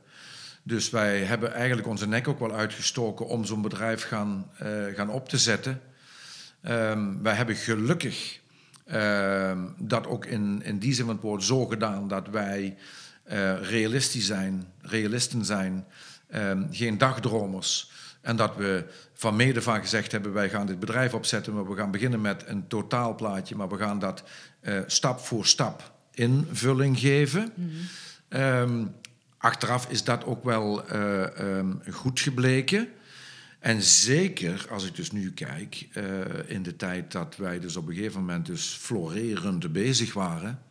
Dus 0.63 0.89
wij 0.89 1.19
hebben 1.19 1.53
eigenlijk 1.53 1.87
onze 1.87 2.07
nek 2.07 2.27
ook 2.27 2.39
wel 2.39 2.55
uitgestoken 2.55 3.27
om 3.27 3.45
zo'n 3.45 3.61
bedrijf 3.61 4.03
gaan, 4.03 4.51
gaan 4.95 5.09
op 5.09 5.29
te 5.29 5.37
zetten. 5.37 5.81
Ehm, 6.61 7.21
wij 7.21 7.33
hebben 7.33 7.55
gelukkig 7.55 8.39
dat 9.77 10.07
ook 10.07 10.25
in, 10.25 10.61
in 10.63 10.79
die 10.79 10.93
zin 10.93 11.05
van 11.05 11.13
het 11.13 11.23
woord 11.23 11.43
zo 11.43 11.65
gedaan 11.65 12.07
dat 12.07 12.27
wij 12.27 12.77
eh, 13.25 13.61
realistisch 13.61 14.25
zijn, 14.25 14.67
realisten 14.81 15.45
zijn, 15.45 15.85
ehm, 16.27 16.63
geen 16.71 16.97
dagdromers. 16.97 17.91
En 18.21 18.35
dat 18.35 18.55
we 18.55 18.85
van 19.13 19.35
mede 19.35 19.61
van 19.61 19.79
gezegd 19.79 20.11
hebben, 20.11 20.33
wij 20.33 20.49
gaan 20.49 20.65
dit 20.65 20.79
bedrijf 20.79 21.13
opzetten, 21.13 21.53
maar 21.53 21.69
we 21.69 21.75
gaan 21.75 21.91
beginnen 21.91 22.21
met 22.21 22.43
een 22.47 22.67
totaalplaatje, 22.67 23.55
maar 23.55 23.69
we 23.69 23.77
gaan 23.77 23.99
dat 23.99 24.23
eh, 24.59 24.79
stap 24.85 25.19
voor 25.19 25.45
stap 25.45 25.93
invulling 26.11 26.99
geven. 26.99 27.53
Ehm, 28.27 28.85
achteraf 29.37 29.89
is 29.89 30.03
dat 30.03 30.25
ook 30.25 30.43
wel 30.43 30.87
eh, 30.87 31.39
ehm, 31.39 31.71
goed 31.91 32.19
gebleken. 32.19 32.87
En 33.65 33.83
zeker 33.83 34.67
als 34.69 34.85
ik 34.85 34.95
dus 34.95 35.11
nu 35.11 35.31
kijk, 35.31 35.87
eh, 35.93 36.49
in 36.49 36.63
de 36.63 36.75
tijd 36.75 37.11
dat 37.11 37.35
wij 37.35 37.59
dus 37.59 37.75
op 37.75 37.87
een 37.87 37.95
gegeven 37.95 38.19
moment 38.19 38.45
dus 38.45 38.67
florerend 38.67 39.71
bezig 39.71 40.13
waren, 40.13 40.61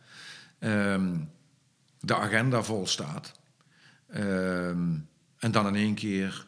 ehm, 0.59 1.17
de 1.99 2.15
agenda 2.15 2.63
vol 2.63 2.87
staat. 2.87 3.39
Ehm, 4.07 4.97
en 5.37 5.51
dan 5.51 5.67
in 5.67 5.75
één 5.75 5.95
keer 5.95 6.45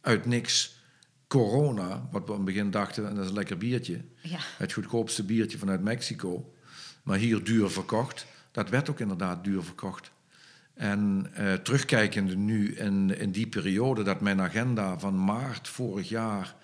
uit 0.00 0.26
niks 0.26 0.80
corona, 1.26 2.08
wat 2.10 2.24
we 2.24 2.30
aan 2.30 2.36
het 2.36 2.44
begin 2.44 2.70
dachten, 2.70 3.08
en 3.08 3.14
dat 3.14 3.24
is 3.24 3.30
een 3.30 3.36
lekker 3.36 3.58
biertje. 3.58 4.04
Ja. 4.22 4.38
Het 4.56 4.72
goedkoopste 4.72 5.24
biertje 5.24 5.58
vanuit 5.58 5.82
Mexico. 5.82 6.54
Maar 7.02 7.18
hier 7.18 7.44
duur 7.44 7.70
verkocht. 7.70 8.26
Dat 8.50 8.68
werd 8.68 8.90
ook 8.90 9.00
inderdaad 9.00 9.44
duur 9.44 9.62
verkocht. 9.62 10.10
En 10.80 11.26
eh, 11.34 11.52
terugkijkende 11.52 12.36
nu 12.36 12.74
in, 12.74 13.18
in 13.18 13.30
die 13.30 13.46
periode 13.46 14.02
dat 14.02 14.20
mijn 14.20 14.40
agenda 14.40 14.98
van 14.98 15.24
maart 15.24 15.68
vorig 15.68 16.08
jaar 16.08 16.54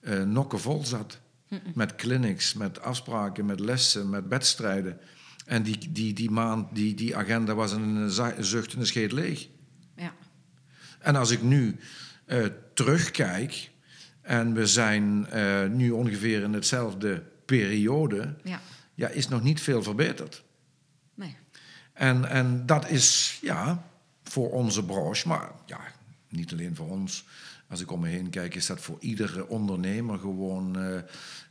eh 0.00 0.22
nokkenvol 0.22 0.84
zat. 0.84 1.20
Met 1.74 1.94
clinics, 1.94 2.54
met 2.54 2.80
afspraken, 2.80 3.46
met 3.46 3.60
lessen, 3.60 4.10
met 4.10 4.24
wedstrijden. 4.28 4.98
En 5.46 5.62
die, 5.62 5.92
die, 5.92 6.12
die 6.12 6.30
maand, 6.30 6.74
die, 6.74 6.94
die 6.94 7.16
agenda 7.16 7.54
was 7.54 7.72
een 7.72 8.10
zucht 8.38 8.72
en 8.72 8.80
een 8.80 8.86
scheet 8.86 9.12
leeg. 9.12 9.48
ja. 9.96 10.14
En 10.98 11.16
als 11.16 11.30
ik 11.30 11.42
nu 11.42 11.76
eh, 12.24 12.44
terugkijk 12.74 13.70
en 14.20 14.54
we 14.54 14.66
zijn 14.66 15.26
nu 15.76 15.90
ongeveer 15.90 16.42
in 16.42 16.52
hetzelfde 16.52 17.22
periode, 17.44 18.34
Ja. 18.42 18.60
ja, 18.94 19.08
is 19.08 19.28
nog 19.28 19.42
niet 19.42 19.60
veel 19.60 19.82
verbeterd. 19.82 20.44
Nee. 21.14 21.36
En, 21.96 22.28
en 22.28 22.66
dat 22.66 22.88
is 22.88 23.38
ja, 23.42 23.82
voor 24.22 24.50
onze 24.50 24.84
branche, 24.84 25.28
maar 25.28 25.50
ja, 25.66 25.80
niet 26.28 26.52
alleen 26.52 26.76
voor 26.76 26.90
ons. 26.90 27.24
Als 27.68 27.80
ik 27.80 27.90
om 27.92 28.00
me 28.00 28.08
heen 28.08 28.30
kijk, 28.30 28.54
is 28.54 28.66
dat 28.66 28.80
voor 28.80 28.96
iedere 29.00 29.48
ondernemer 29.48 30.18
gewoon 30.18 30.78
eh, 30.78 30.98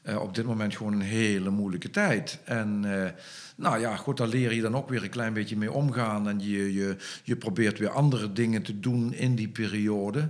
eh, 0.02 0.22
op 0.22 0.36
dit 0.36 0.46
moment 0.46 0.76
gewoon 0.76 0.94
een 0.94 1.02
hele 1.02 1.50
moeilijke 1.50 1.90
tijd. 1.90 2.40
En 2.44 3.02
eh, 3.04 3.12
nou 3.56 3.80
ja, 3.80 3.96
goed, 3.96 4.18
daar 4.18 4.28
leer 4.28 4.54
je 4.54 4.62
dan 4.62 4.76
ook 4.76 4.90
weer 4.90 5.04
een 5.04 5.10
klein 5.10 5.34
beetje 5.34 5.58
mee 5.58 5.72
omgaan. 5.72 6.30
En 6.30 6.40
je, 6.40 6.74
je, 6.74 6.98
je 7.24 7.36
probeert 7.36 7.80
weer 7.80 7.90
andere 7.90 8.34
dingen 8.34 8.62
te 8.62 8.80
doen 8.80 9.14
in 9.14 9.36
die 9.36 9.50
periode. 9.50 10.30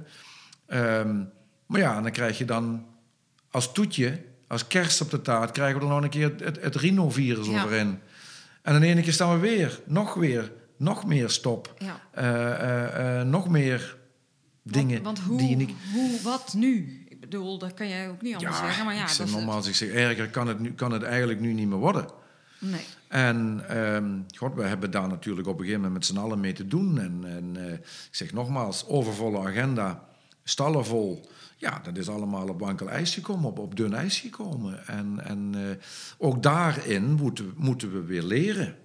Ehm, 0.66 1.24
maar 1.66 1.80
ja, 1.80 1.98
en 1.98 2.04
dan 2.04 2.12
krijg 2.12 2.38
je 2.38 2.46
dan 2.46 2.86
als 3.50 3.74
toetje, 3.74 4.22
als 4.48 4.68
kerst 4.68 5.02
op 5.02 5.10
de 5.10 5.22
taart, 5.22 5.52
krijgen 5.52 5.80
we 5.80 5.86
er 5.86 5.92
nog 5.92 6.04
een 6.04 6.10
keer 6.10 6.34
het, 6.38 6.62
het 6.62 6.76
rhinovirus 6.76 7.48
Ja. 7.48 7.98
En 8.66 8.74
dan 8.74 8.82
ene 8.82 9.02
keer 9.02 9.14
staan 9.14 9.34
we 9.34 9.40
weer, 9.40 9.80
nog 9.86 10.14
weer, 10.14 10.52
nog 10.78 11.06
meer 11.06 11.30
stop. 11.30 11.74
Ja. 11.78 12.02
Eh, 12.12 12.52
eh, 12.52 13.20
eh, 13.20 13.28
nog 13.28 13.50
meer 13.50 13.98
dingen 14.64 15.04
Want, 15.04 15.18
want 15.18 15.30
hoe, 15.30 15.38
die 15.38 15.50
je 15.50 15.56
niet... 15.56 15.72
hoe, 15.94 16.22
wat 16.22 16.54
nu? 16.54 17.06
Ik 17.10 17.20
bedoel, 17.20 17.58
dat 17.58 17.74
kan 17.74 17.88
jij 17.88 18.10
ook 18.10 18.22
niet 18.22 18.36
anders 18.36 18.58
zeggen. 18.58 18.86
Maar 18.86 18.96
ja, 18.96 19.02
ik 19.02 19.08
zeg 19.08 19.26
het. 19.26 19.36
nogmaals, 19.36 19.68
ik 19.68 19.76
zeg, 19.76 19.90
erger 19.90 20.30
kan 20.30 20.48
het, 20.48 20.60
nu, 20.60 20.74
kan 20.74 20.92
het 20.92 21.04
eigenlijk 21.04 21.40
nu 21.40 21.54
niet 21.54 21.68
meer 21.68 21.78
worden. 21.78 22.08
Nee. 22.60 22.82
En 23.08 23.64
ehm, 23.68 24.20
god, 24.38 24.56
we 24.56 24.64
hebben 24.64 24.92
daar 24.92 25.08
natuurlijk 25.08 25.48
op 25.48 25.54
een 25.54 25.66
gegeven 25.66 25.82
moment 25.82 26.00
met 26.00 26.06
z'n 26.06 26.24
allen 26.24 26.40
mee 26.40 26.54
te 26.54 26.68
doen. 26.68 27.00
En, 27.00 27.24
en 27.26 27.80
ik 27.82 28.16
zeg 28.16 28.34
nogmaals, 28.34 28.88
overvolle 28.88 29.48
agenda, 29.48 30.08
stallen 30.44 30.86
vol. 30.86 31.30
Ja, 31.56 31.80
dat 31.84 31.98
is 31.98 32.10
allemaal 32.10 32.48
op 32.50 32.60
wankel 32.60 32.90
ijs 32.90 33.14
gekomen, 33.14 33.50
op, 33.50 33.60
op 33.60 33.76
dun 33.76 33.94
ijs 33.94 34.20
gekomen. 34.20 34.88
En, 34.88 35.20
en 35.26 35.52
eh, 35.56 35.76
ook 36.18 36.44
daarin 36.44 37.12
moeten, 37.14 37.46
we- 37.46 37.54
moeten 37.58 37.92
we 37.92 38.04
weer 38.04 38.24
leren. 38.24 38.78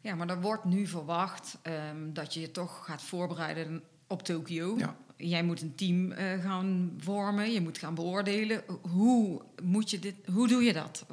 Ja, 0.00 0.14
maar 0.14 0.28
er 0.28 0.40
wordt 0.40 0.64
nu 0.64 0.86
verwacht 0.86 1.58
ehm, 1.62 2.12
dat 2.12 2.34
je 2.34 2.40
je 2.40 2.50
toch 2.50 2.84
gaat 2.84 3.02
voorbereiden 3.02 3.82
op 4.06 4.22
Tokio. 4.22 4.78
Ja. 4.78 4.96
Jij 5.16 5.42
moet 5.44 5.62
een 5.62 5.74
team 5.74 6.12
eh, 6.12 6.42
gaan 6.42 6.92
vormen, 6.98 7.52
je 7.52 7.60
moet 7.60 7.78
gaan 7.78 7.94
beoordelen. 7.94 8.62
Hoe, 8.80 9.42
moet 9.62 9.90
je 9.90 9.98
dit, 9.98 10.14
hoe 10.32 10.48
doe 10.48 10.62
je 10.62 10.72
dat? 10.72 11.06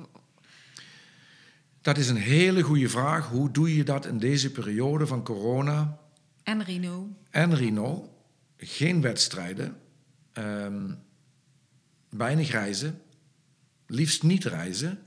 Dat 1.81 1.97
is 1.97 2.09
een 2.09 2.15
hele 2.15 2.61
goede 2.61 2.89
vraag. 2.89 3.29
Hoe 3.29 3.51
doe 3.51 3.75
je 3.75 3.83
dat 3.83 4.05
in 4.05 4.17
deze 4.17 4.51
periode 4.51 5.07
van 5.07 5.23
corona 5.23 5.97
En 6.43 6.63
Rino? 6.63 7.07
en 7.29 7.55
Rino? 7.55 8.09
Geen 8.57 9.01
wedstrijden, 9.01 9.77
ehm, 10.33 10.91
weinig 12.09 12.51
reizen, 12.51 13.01
liefst 13.87 14.23
niet 14.23 14.43
reizen. 14.43 14.99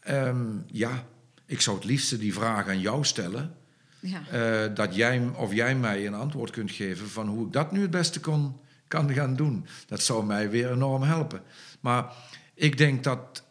Ehm, 0.00 0.56
ja, 0.66 1.04
ik 1.46 1.60
zou 1.60 1.76
het 1.76 1.84
liefste 1.84 2.18
die 2.18 2.34
vraag 2.34 2.68
aan 2.68 2.80
jou 2.80 3.04
stellen. 3.04 3.54
Ja. 4.00 4.22
eh, 4.28 4.74
dat 4.74 4.94
jij 4.94 5.28
of 5.36 5.52
jij 5.52 5.76
mij 5.76 6.06
een 6.06 6.14
antwoord 6.14 6.50
kunt 6.50 6.70
geven 6.70 7.08
van 7.08 7.28
hoe 7.28 7.46
ik 7.46 7.52
dat 7.52 7.72
nu 7.72 7.80
het 7.80 7.90
beste 7.90 8.20
kon, 8.20 8.60
kan 8.88 9.12
gaan 9.12 9.36
doen. 9.36 9.66
Dat 9.86 10.02
zou 10.02 10.24
mij 10.24 10.50
weer 10.50 10.70
enorm 10.72 11.02
helpen. 11.02 11.42
Maar 11.80 12.12
ik 12.54 12.78
denk 12.78 13.04
dat, 13.04 13.44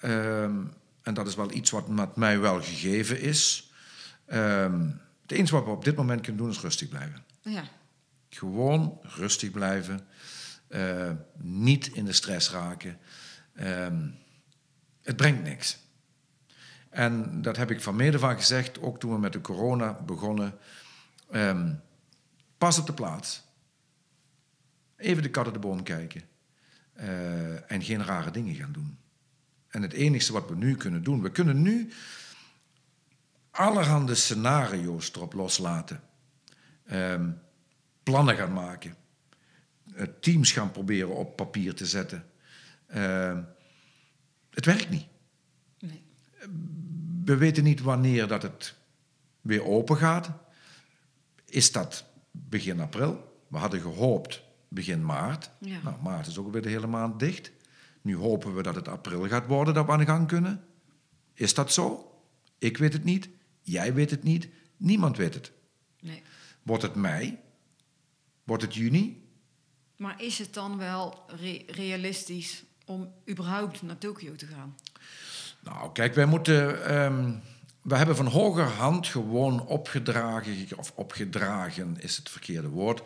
ehm, 0.00 0.58
en 1.02 1.14
dat 1.14 1.26
is 1.26 1.34
wel 1.34 1.52
iets 1.52 1.70
wat 1.70 1.88
met 1.88 2.16
mij 2.16 2.38
wel 2.38 2.62
gegeven 2.62 3.20
is. 3.20 3.70
het 5.22 5.38
enige 5.38 5.54
wat 5.54 5.64
we 5.64 5.70
op 5.70 5.84
dit 5.84 5.96
moment 5.96 6.20
kunnen 6.20 6.42
doen 6.42 6.50
is 6.50 6.60
rustig 6.60 6.88
blijven. 6.88 7.24
ja. 7.42 7.62
Gewoon 8.28 8.98
rustig 9.02 9.50
blijven. 9.50 10.06
Eh, 10.70 11.10
niet 11.36 11.86
in 11.86 12.04
de 12.04 12.12
stress 12.12 12.50
raken. 12.50 12.98
Ehm, 13.54 14.08
het 15.02 15.16
brengt 15.16 15.42
niks. 15.42 15.78
En 16.90 17.42
dat 17.42 17.56
heb 17.56 17.70
ik 17.70 17.80
van 17.80 17.96
mede 17.96 18.18
van 18.18 18.36
gezegd, 18.36 18.80
ook 18.80 19.00
toen 19.00 19.12
we 19.12 19.18
met 19.18 19.32
de 19.32 19.40
corona 19.40 19.92
begonnen. 19.92 20.58
Ehm, 21.30 21.74
pas 22.58 22.78
op 22.78 22.86
de 22.86 22.92
plaats. 22.92 23.42
Even 24.96 25.22
de 25.22 25.30
kat 25.30 25.52
de 25.52 25.58
boom 25.58 25.82
kijken. 25.82 26.22
Eh, 26.92 27.70
en 27.70 27.82
geen 27.82 28.04
rare 28.04 28.30
dingen 28.30 28.54
gaan 28.54 28.72
doen. 28.72 28.98
En 29.68 29.82
het 29.82 29.92
enige 29.92 30.32
wat 30.32 30.48
we 30.48 30.54
nu 30.54 30.76
kunnen 30.76 31.02
doen, 31.02 31.22
we 31.22 31.30
kunnen 31.30 31.62
nu 31.62 31.92
allerhande 33.50 34.14
scenario's 34.14 35.14
erop 35.14 35.32
loslaten. 35.32 36.00
Ehm, 36.86 37.30
plannen 38.02 38.36
gaan 38.36 38.52
maken. 38.52 38.94
Eh, 40.00 40.06
teams 40.20 40.52
gaan 40.52 40.70
proberen 40.70 41.16
op 41.16 41.36
papier 41.36 41.74
te 41.74 41.86
zetten. 41.86 42.24
Ehm, 42.86 43.42
het 44.50 44.64
werkt 44.64 44.90
niet. 44.90 45.06
Nee. 45.78 46.02
We 47.24 47.36
weten 47.36 47.64
niet 47.64 47.80
wanneer 47.80 48.26
dat 48.26 48.42
het 48.42 48.74
weer 49.40 49.64
open 49.64 49.96
gaat. 49.96 50.30
Is 51.44 51.72
dat 51.72 52.04
begin 52.30 52.80
april? 52.80 53.42
We 53.48 53.56
hadden 53.56 53.80
gehoopt 53.80 54.42
begin 54.68 55.04
maart. 55.04 55.50
Ja. 55.58 55.80
Nou, 55.82 56.02
maart 56.02 56.26
is 56.26 56.38
ook 56.38 56.52
weer 56.52 56.62
de 56.62 56.68
hele 56.68 56.86
maand 56.86 57.18
dicht. 57.18 57.52
Nu 58.02 58.16
hopen 58.16 58.54
we 58.54 58.62
dat 58.62 58.74
het 58.74 58.88
april 58.88 59.28
gaat 59.28 59.46
worden 59.46 59.74
dat 59.74 59.86
we 59.86 59.92
aan 59.92 59.98
de 59.98 60.04
gang 60.04 60.26
kunnen. 60.26 60.64
Is 61.34 61.54
dat 61.54 61.72
zo? 61.72 62.14
Ik 62.58 62.76
weet 62.76 62.92
het 62.92 63.04
niet. 63.04 63.28
Jij 63.60 63.94
weet 63.94 64.10
het 64.10 64.22
niet. 64.22 64.48
Niemand 64.76 65.16
weet 65.16 65.34
het. 65.34 65.52
nee. 66.00 66.22
Wordt 66.62 66.82
het 66.82 66.94
mei? 66.94 67.38
Wordt 68.44 68.62
het 68.62 68.74
juni? 68.74 69.28
Maar 70.00 70.22
is 70.22 70.38
het 70.38 70.54
dan 70.54 70.78
wel 70.78 71.24
re- 71.40 71.62
realistisch 71.66 72.62
om 72.84 73.12
überhaupt 73.28 73.82
naar 73.82 73.98
Tokio 73.98 74.34
te 74.34 74.46
gaan? 74.46 74.76
Nou, 75.60 75.92
kijk, 75.92 76.14
wij 76.14 76.26
moeten. 76.26 76.84
ehm 76.86 77.32
we 77.82 77.96
hebben 77.96 78.16
van 78.16 78.26
hogerhand 78.26 79.06
gewoon 79.06 79.66
opgedragen, 79.66 80.66
of 80.76 80.92
opgedragen 80.94 81.96
is 81.98 82.16
het 82.16 82.30
verkeerde 82.30 82.68
woord. 82.68 83.02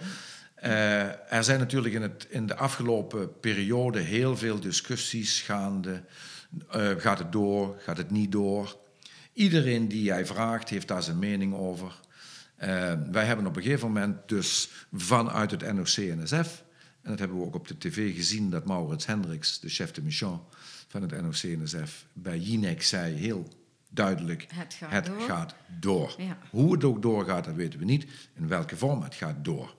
Eh, 0.55 1.33
er 1.33 1.45
zijn 1.45 1.59
natuurlijk 1.59 1.95
in, 1.95 2.03
het, 2.03 2.27
in 2.31 2.47
de 2.47 2.57
afgelopen 2.57 3.41
periode 3.41 4.01
heel 4.01 4.37
veel 4.37 4.61
discussies 4.61 5.41
gaande. 5.41 6.03
Eh, 6.71 6.91
gaat 6.99 7.19
het 7.19 7.33
door? 7.33 7.77
Gaat 7.79 7.97
het 7.97 8.11
niet 8.11 8.33
door? 8.33 8.77
Iedereen 9.33 9.89
die 9.89 10.03
jij 10.03 10.27
vraagt 10.27 10.69
heeft 10.69 10.89
daar 10.89 11.03
zijn 11.03 11.19
mening 11.19 11.55
over. 11.55 12.01
Eh, 12.57 12.93
wij 13.11 13.25
hebben 13.25 13.47
op 13.47 13.57
een 13.57 13.63
gegeven 13.63 13.87
moment 13.87 14.29
dus 14.29 14.71
vanuit 14.93 15.51
het 15.51 15.73
NOC-NSF, 15.73 16.65
en 17.05 17.11
dat 17.11 17.19
hebben 17.19 17.39
we 17.39 17.45
ook 17.45 17.55
op 17.55 17.69
de 17.69 17.79
tv 17.79 18.15
gezien, 18.15 18.51
dat 18.51 18.65
Maurits 18.65 19.07
Hendricks, 19.07 19.61
de 19.61 19.69
chef 19.69 19.91
de 19.91 20.03
mission 20.03 20.41
van 20.89 21.03
het 21.03 21.23
NOC-NSF, 21.23 22.07
bij 22.13 22.39
Jinek 22.39 22.83
zei 22.83 23.15
heel 23.15 23.49
duidelijk, 23.91 24.47
Het 24.49 24.75
gaat 24.75 25.07
door. 25.07 25.21
gaat 25.21 25.55
door. 25.81 26.15
Ja. 26.19 26.39
Hoe 26.51 26.73
het 26.73 26.85
ook 26.85 27.03
doorgaat, 27.03 27.45
dat 27.45 27.55
weten 27.55 27.79
we 27.79 27.85
niet. 27.85 28.07
In 28.35 28.49
welke 28.49 28.77
vorm 28.77 29.03
het 29.03 29.15
gaat 29.15 29.45
door. 29.45 29.75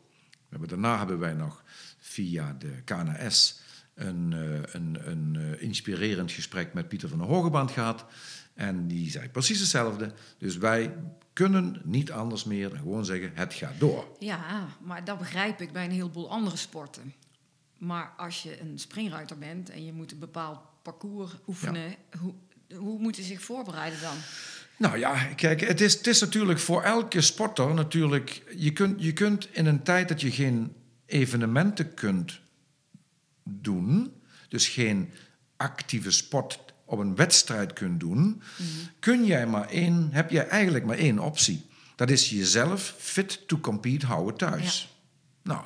Daarna 0.68 0.98
hebben 0.98 1.20
wij 1.20 1.34
nog 1.34 1.64
via 1.98 2.56
de 2.60 2.82
KNS 2.84 3.62
een, 3.94 4.34
eh, 4.34 4.74
een, 4.74 4.98
een 5.10 5.36
eh, 5.36 5.62
inspirerend 5.62 6.32
gesprek 6.32 6.74
met 6.74 6.88
Pieter 6.88 7.10
van 7.10 7.18
der 7.18 7.28
Hogeband 7.28 7.72
gehad. 7.72 8.06
En 8.54 8.88
die 8.88 9.10
zei 9.10 9.30
precies 9.30 9.60
hetzelfde. 9.60 10.14
Dus 10.38 10.58
wij 10.58 10.94
kunnen 11.36 11.82
niet 11.84 12.12
anders 12.12 12.44
meer 12.44 12.70
dan 12.70 12.78
gewoon 12.78 13.06
zeggen, 13.06 13.32
het 13.34 13.54
gaat 13.54 13.80
door. 13.80 14.08
Ja, 14.20 14.68
maar 14.80 15.04
dat 15.04 15.18
begrijp 15.18 15.62
ik 15.62 15.72
bij 15.72 15.86
een 15.86 15.92
heleboel 15.92 16.30
andere 16.30 16.56
sporten. 16.58 17.14
Maar 17.78 18.14
als 18.18 18.44
je 18.44 18.62
een 18.62 18.80
springruiter 18.80 19.38
bent 19.38 19.70
en 19.70 19.86
je 19.86 19.94
moet 19.94 20.12
een 20.12 20.20
bepaald 20.20 20.60
parcours 20.82 21.32
oefenen, 21.48 21.96
hoe, 22.20 22.34
hoe 22.78 23.00
moet 23.00 23.16
je 23.16 23.24
zich 23.24 23.42
voorbereiden 23.42 24.02
dan? 24.02 24.16
Nou 24.78 24.98
ja, 24.98 25.24
kijk, 25.36 25.62
het 25.62 25.82
is, 25.82 25.94
het 25.94 26.08
is 26.08 26.20
natuurlijk 26.20 26.60
voor 26.60 26.82
elke 26.82 27.22
sporter 27.22 27.74
natuurlijk... 27.74 28.44
Je 28.58 28.74
kunt, 28.74 29.04
je 29.04 29.14
kunt 29.14 29.48
in 29.52 29.66
een 29.66 29.84
tijd 29.84 30.08
dat 30.08 30.22
je 30.22 30.32
geen 30.32 30.76
evenementen 31.06 31.94
kunt 31.94 32.40
doen... 33.44 34.14
dus 34.50 34.68
geen 34.68 35.12
actieve 35.58 36.12
sport 36.12 36.64
op 36.86 37.00
een 37.00 37.16
wedstrijd 37.16 37.74
kunt 37.74 38.00
doen... 38.00 38.42
kun 39.00 39.26
jij 39.26 39.48
maar 39.48 39.70
één, 39.70 40.10
heb 40.12 40.30
jij 40.30 40.48
eigenlijk 40.48 40.86
maar 40.86 40.98
één 40.98 41.20
optie. 41.20 41.66
Dat 41.96 42.10
is 42.10 42.30
jezelf 42.30 42.96
fit 42.98 43.48
to 43.48 43.60
compete 43.60 44.06
houden 44.06 44.36
thuis. 44.36 45.00
Nou, 45.42 45.66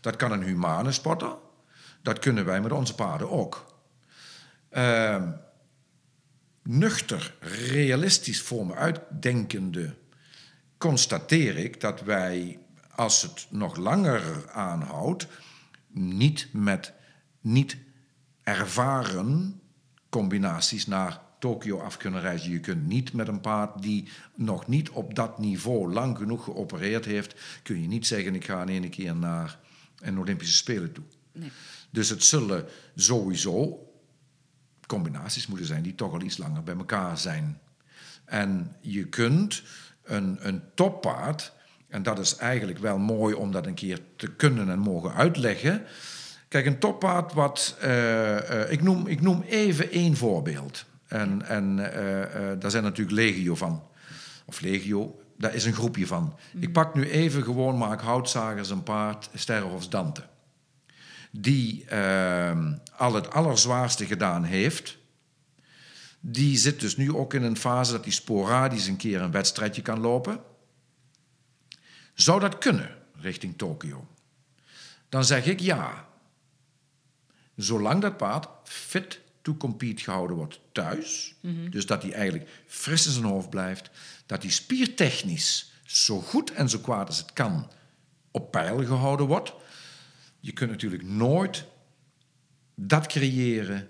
dat 0.00 0.16
kan 0.16 0.32
een 0.32 0.42
humane 0.42 0.92
sporter. 0.92 1.34
Dat 2.02 2.18
kunnen 2.18 2.44
wij 2.44 2.60
met 2.60 2.72
onze 2.72 2.94
paarden 2.94 3.30
ook. 3.30 3.74
Ehm, 4.68 5.30
nuchter, 6.62 7.34
realistisch 7.40 8.42
voor 8.42 8.66
me 8.66 8.74
uitdenkende, 8.74 9.94
constateer 10.78 11.56
ik 11.56 11.80
dat 11.80 12.00
wij, 12.00 12.58
als 12.94 13.22
het 13.22 13.46
nog 13.50 13.76
langer 13.76 14.50
aanhoudt, 14.50 15.26
niet 15.92 16.48
met 16.52 16.92
niet 17.40 17.76
ervaren 18.42 19.59
combinaties 20.10 20.86
naar 20.86 21.20
Tokio 21.38 21.80
af 21.80 21.96
kunnen 21.96 22.20
reizen. 22.20 22.50
Je 22.50 22.60
kunt 22.60 22.86
niet 22.86 23.12
met 23.12 23.28
een 23.28 23.40
paard 23.40 23.82
die 23.82 24.08
nog 24.34 24.66
niet 24.66 24.90
op 24.90 25.14
dat 25.14 25.38
niveau 25.38 25.92
lang 25.92 26.16
genoeg 26.16 26.44
geopereerd 26.44 27.04
heeft, 27.04 27.34
kun 27.62 27.80
je 27.82 27.88
niet 27.88 28.06
zeggen 28.06 28.34
ik 28.34 28.44
ga 28.44 28.62
in 28.62 28.68
één 28.68 28.90
keer 28.90 29.16
naar 29.16 29.58
en 30.00 30.18
Olympische 30.18 30.56
Spelen 30.56 30.92
toe. 30.92 31.04
Nee. 31.32 31.50
Dus 31.90 32.08
het 32.08 32.24
zullen 32.24 32.66
sowieso 32.94 33.84
combinaties 34.86 35.46
moeten 35.46 35.66
zijn 35.66 35.82
die 35.82 35.94
toch 35.94 36.12
al 36.12 36.22
iets 36.22 36.38
langer 36.38 36.62
bij 36.62 36.76
elkaar 36.76 37.18
zijn. 37.18 37.60
En 38.24 38.76
je 38.80 39.06
kunt 39.06 39.62
een, 40.02 40.46
een 40.46 40.62
toppaard, 40.74 41.52
en 41.88 42.02
dat 42.02 42.18
is 42.18 42.36
eigenlijk 42.36 42.78
wel 42.78 42.98
mooi 42.98 43.34
om 43.34 43.52
dat 43.52 43.66
een 43.66 43.74
keer 43.74 44.00
te 44.16 44.30
kunnen 44.30 44.70
en 44.70 44.78
mogen 44.78 45.14
uitleggen. 45.14 45.84
Kijk, 46.50 46.66
een 46.66 46.78
toppaard 46.78 47.32
wat. 47.32 47.76
eh, 47.80 48.62
eh, 48.62 48.72
ik, 48.72 48.82
noem, 48.82 49.06
ik 49.06 49.20
noem 49.20 49.42
even 49.42 49.90
één 49.90 50.16
voorbeeld. 50.16 50.84
En, 51.06 51.42
en 51.42 51.92
eh, 51.94 52.60
daar 52.60 52.70
zijn 52.70 52.82
natuurlijk 52.82 53.16
legio 53.16 53.54
van. 53.54 53.82
Of 54.44 54.60
legio, 54.60 55.20
daar 55.38 55.54
is 55.54 55.64
een 55.64 55.72
groepje 55.74 56.06
van. 56.06 56.36
Ik 56.60 56.72
pak 56.72 56.94
nu 56.94 57.10
even 57.10 57.42
gewoon 57.42 57.76
Mark 57.76 58.00
Houtzagers 58.00 58.70
een 58.70 58.82
paard, 58.82 59.30
Sterrenhofs 59.34 59.88
Dante. 59.88 60.22
Die 61.30 61.84
eh, 61.84 62.58
al 62.96 63.14
het 63.14 63.30
allerzwaarste 63.30 64.06
gedaan 64.06 64.44
heeft. 64.44 64.98
Die 66.20 66.58
zit 66.58 66.80
dus 66.80 66.96
nu 66.96 67.14
ook 67.14 67.34
in 67.34 67.42
een 67.42 67.56
fase 67.56 67.92
dat 67.92 68.04
hij 68.04 68.12
sporadisch 68.12 68.86
een 68.86 68.96
keer 68.96 69.20
een 69.22 69.30
wedstrijdje 69.30 69.82
kan 69.82 70.00
lopen. 70.00 70.40
Zou 72.14 72.40
dat 72.40 72.58
kunnen 72.58 72.90
richting 73.20 73.58
Tokio? 73.58 74.06
Dan 75.08 75.24
zeg 75.24 75.46
ik 75.46 75.60
ja. 75.60 76.08
Zolang 77.62 78.00
dat 78.00 78.16
paard 78.16 78.48
fit 78.64 79.20
to 79.42 79.54
compete 79.56 80.02
gehouden 80.02 80.36
wordt 80.36 80.60
thuis, 80.72 81.34
dus 81.70 81.86
dat 81.86 82.02
hij 82.02 82.12
eigenlijk 82.12 82.50
fris 82.66 83.06
in 83.06 83.12
zijn 83.12 83.24
hoofd 83.24 83.50
blijft, 83.50 83.90
dat 84.26 84.42
hij 84.42 84.50
spiertechnisch 84.50 85.72
zo 85.84 86.20
goed 86.20 86.52
en 86.52 86.68
zo 86.68 86.78
kwaad 86.78 87.06
als 87.06 87.18
het 87.18 87.32
kan 87.32 87.70
op 88.30 88.50
peil 88.50 88.84
gehouden 88.84 89.26
wordt. 89.26 89.54
Je 90.40 90.52
kunt 90.52 90.70
natuurlijk 90.70 91.02
nooit 91.02 91.64
dat 92.74 93.06
creëren 93.06 93.88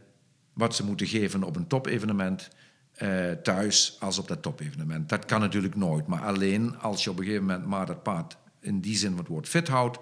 wat 0.52 0.74
ze 0.74 0.84
moeten 0.84 1.06
geven 1.06 1.42
op 1.42 1.56
een 1.56 1.66
topevenement 1.66 2.48
eh, 2.92 3.30
thuis 3.30 3.96
als 4.00 4.18
op 4.18 4.28
dat 4.28 4.42
topevenement. 4.42 5.08
Dat 5.08 5.24
kan 5.24 5.40
natuurlijk 5.40 5.76
nooit. 5.76 6.06
Maar 6.06 6.22
alleen 6.22 6.78
als 6.78 7.04
je 7.04 7.10
op 7.10 7.18
een 7.18 7.24
gegeven 7.24 7.46
moment 7.46 7.66
maar 7.66 7.86
dat 7.86 8.02
paard 8.02 8.36
in 8.60 8.80
die 8.80 8.96
zin 8.96 9.16
wat 9.16 9.26
woord 9.26 9.48
fit 9.48 9.68
houdt, 9.68 9.98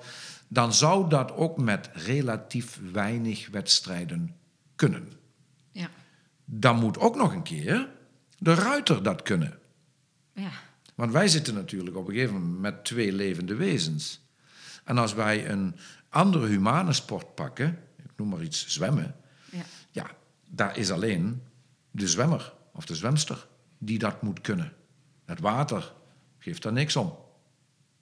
dan 0.48 0.74
zou 0.74 1.08
dat 1.08 1.32
ook 1.32 1.58
met 1.58 1.90
relatief 1.92 2.80
weinig 2.92 3.48
wedstrijden 3.48 4.36
kunnen. 4.76 5.12
Ja. 5.72 5.90
Dan 6.44 6.78
moet 6.78 6.98
ook 6.98 7.16
nog 7.16 7.32
een 7.32 7.42
keer 7.42 7.88
de 8.38 8.54
ruiter 8.54 9.02
dat 9.02 9.22
kunnen. 9.22 9.58
Ja. 10.32 10.50
Want 10.94 11.12
wij 11.12 11.28
zitten 11.28 11.54
natuurlijk 11.54 11.96
op 11.96 12.08
een 12.08 12.14
gegeven 12.14 12.34
moment 12.34 12.60
met 12.60 12.84
twee 12.84 13.12
levende 13.12 13.54
wezens. 13.54 14.26
En 14.84 14.98
als 14.98 15.14
wij 15.14 15.50
een 15.50 15.76
andere 16.08 16.46
humane 16.46 16.92
sport 16.92 17.34
pakken, 17.34 17.78
ik 17.96 18.10
noem 18.16 18.28
maar 18.28 18.42
iets 18.42 18.66
zwemmen, 18.68 19.16
Ja. 19.50 19.62
ja, 19.90 20.10
daar 20.50 20.76
is 20.76 20.90
alleen 20.90 21.42
de 21.90 22.08
zwemmer 22.08 22.52
of 22.72 22.86
de 22.86 22.94
zwemster 22.94 23.46
die 23.78 23.98
dat 23.98 24.22
moet 24.22 24.40
kunnen. 24.40 24.72
Het 25.24 25.40
water 25.40 25.92
geeft 26.38 26.62
daar 26.62 26.72
niks 26.72 26.96
om. 26.96 27.16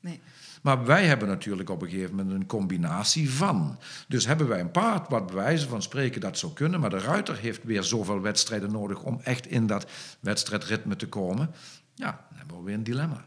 Nee. 0.01 0.21
Maar 0.67 0.85
wij 0.85 1.07
hebben 1.07 1.29
natuurlijk 1.29 1.71
op 1.71 1.83
een 1.83 1.89
gegeven 1.89 2.15
moment 2.15 2.35
een 2.35 2.47
combinatie 2.47 3.31
van. 3.31 3.79
Dus 4.09 4.27
hebben 4.27 4.49
wij 4.49 4.61
een 4.61 4.71
paard 4.71 5.09
wat 5.09 5.33
bij 5.33 5.59
van 5.59 5.83
spreken 5.83 6.21
dat 6.21 6.39
zou 6.39 6.53
kunnen, 6.53 6.81
maar 6.81 6.91
de 6.91 6.99
ruiter 6.99 7.37
heeft 7.37 7.65
weer 7.65 7.83
zoveel 7.83 8.21
wedstrijden 8.21 8.73
nodig 8.73 9.03
om 9.03 9.21
echt 9.23 9.47
in 9.47 9.67
dat 9.67 9.87
wedstrijdritme 10.21 10.97
te 10.97 11.09
komen. 11.09 11.51
Ja, 11.95 12.27
dan 12.29 12.39
hebben 12.39 12.57
we 12.57 12.63
weer 12.63 12.75
een 12.75 12.83
dilemma. 12.83 13.25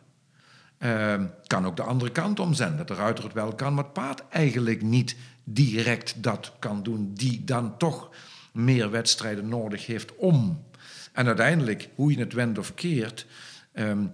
Ehm, 0.78 1.26
kan 1.48 1.66
ook 1.66 1.76
de 1.76 1.84
andere 1.84 2.12
kant 2.12 2.40
om 2.40 2.54
zijn, 2.54 2.78
dat 2.78 2.88
de 2.88 2.94
ruiter 2.94 3.24
het 3.24 3.34
wel 3.34 3.56
kan, 3.56 3.74
maar 3.74 3.84
het 3.84 3.94
paard 3.94 4.28
eigenlijk 4.30 4.82
niet 4.82 5.16
direct 5.44 6.24
dat 6.24 6.54
kan 6.60 6.84
doen, 6.84 7.14
die 7.14 7.44
dan 7.44 7.78
toch 7.78 8.10
meer 8.52 8.92
wedstrijden 8.92 9.48
nodig 9.48 9.86
heeft 9.86 10.16
om. 10.16 10.66
En 11.14 11.28
uiteindelijk, 11.28 11.90
hoe 11.96 12.12
je 12.12 12.20
het 12.20 12.34
wendt 12.34 12.58
of 12.58 12.74
keert, 12.74 13.26
ehm, 13.72 14.06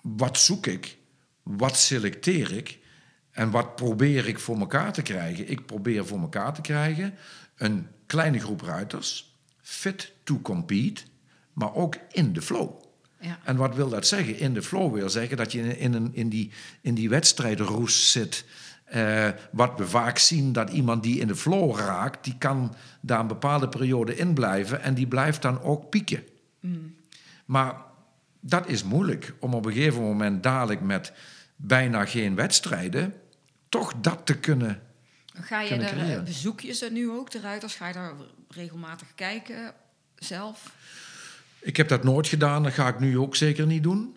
wat 0.00 0.38
zoek 0.38 0.66
ik, 0.66 0.97
wat 1.56 1.76
selecteer 1.76 2.52
ik 2.52 2.78
en 3.30 3.50
wat 3.50 3.76
probeer 3.76 4.28
ik 4.28 4.38
voor 4.38 4.58
elkaar 4.58 4.92
te 4.92 5.02
krijgen? 5.02 5.50
Ik 5.50 5.66
probeer 5.66 6.06
voor 6.06 6.20
elkaar 6.20 6.54
te 6.54 6.60
krijgen 6.60 7.14
een 7.56 7.86
kleine 8.06 8.38
groep 8.38 8.60
ruiters, 8.60 9.36
fit 9.60 10.12
to 10.22 10.40
compete, 10.40 11.02
maar 11.52 11.74
ook 11.74 11.96
in 12.10 12.32
de 12.32 12.42
flow. 12.42 12.70
Ja. 13.20 13.38
En 13.44 13.56
wat 13.56 13.74
wil 13.74 13.88
dat 13.88 14.06
zeggen? 14.06 14.38
In 14.38 14.54
de 14.54 14.62
flow 14.62 14.94
wil 14.94 15.10
zeggen 15.10 15.36
dat 15.36 15.52
je 15.52 15.60
in, 15.60 15.78
in, 15.78 15.92
een, 15.94 16.14
in, 16.14 16.28
die, 16.28 16.50
in 16.80 16.94
die 16.94 17.08
wedstrijdroes 17.08 18.12
zit. 18.12 18.44
Eh, 18.84 19.28
wat 19.52 19.72
we 19.76 19.86
vaak 19.86 20.18
zien, 20.18 20.52
dat 20.52 20.70
iemand 20.70 21.02
die 21.02 21.20
in 21.20 21.26
de 21.26 21.36
flow 21.36 21.76
raakt, 21.76 22.24
die 22.24 22.38
kan 22.38 22.74
daar 23.00 23.20
een 23.20 23.26
bepaalde 23.26 23.68
periode 23.68 24.16
in 24.16 24.34
blijven 24.34 24.82
en 24.82 24.94
die 24.94 25.06
blijft 25.06 25.42
dan 25.42 25.62
ook 25.62 25.90
pieken. 25.90 26.22
Maar 27.44 27.74
dat 28.40 28.68
is 28.68 28.84
moeilijk 28.84 29.34
om 29.40 29.54
op 29.54 29.66
een 29.66 29.72
gegeven 29.72 30.02
moment 30.02 30.42
dadelijk 30.42 30.80
met 30.80 31.12
bijna 31.60 32.04
geen 32.04 32.34
wedstrijden 32.34 33.14
toch 33.68 33.94
dat 34.00 34.26
te 34.26 34.38
kunnen. 34.38 34.82
Ga 35.34 35.60
je 35.60 35.68
kunnen 35.68 35.86
creëren. 35.86 36.18
eh, 36.18 36.22
bezoek 36.24 36.60
je 36.60 36.72
ze 36.72 36.88
nu 36.92 37.10
ook, 37.10 37.30
de 37.30 37.40
ruiters? 37.40 37.74
Ga 37.74 37.86
je 37.88 37.92
daar 37.94 38.12
regelmatig 38.48 39.14
kijken 39.14 39.74
zelf? 40.16 40.74
Ik 41.60 41.76
heb 41.76 41.88
dat 41.88 42.04
nooit 42.04 42.26
gedaan, 42.26 42.62
dat 42.62 42.72
ga 42.72 42.88
ik 42.88 42.98
nu 43.00 43.18
ook 43.18 43.36
zeker 43.36 43.66
niet 43.66 43.82
doen. 43.82 44.16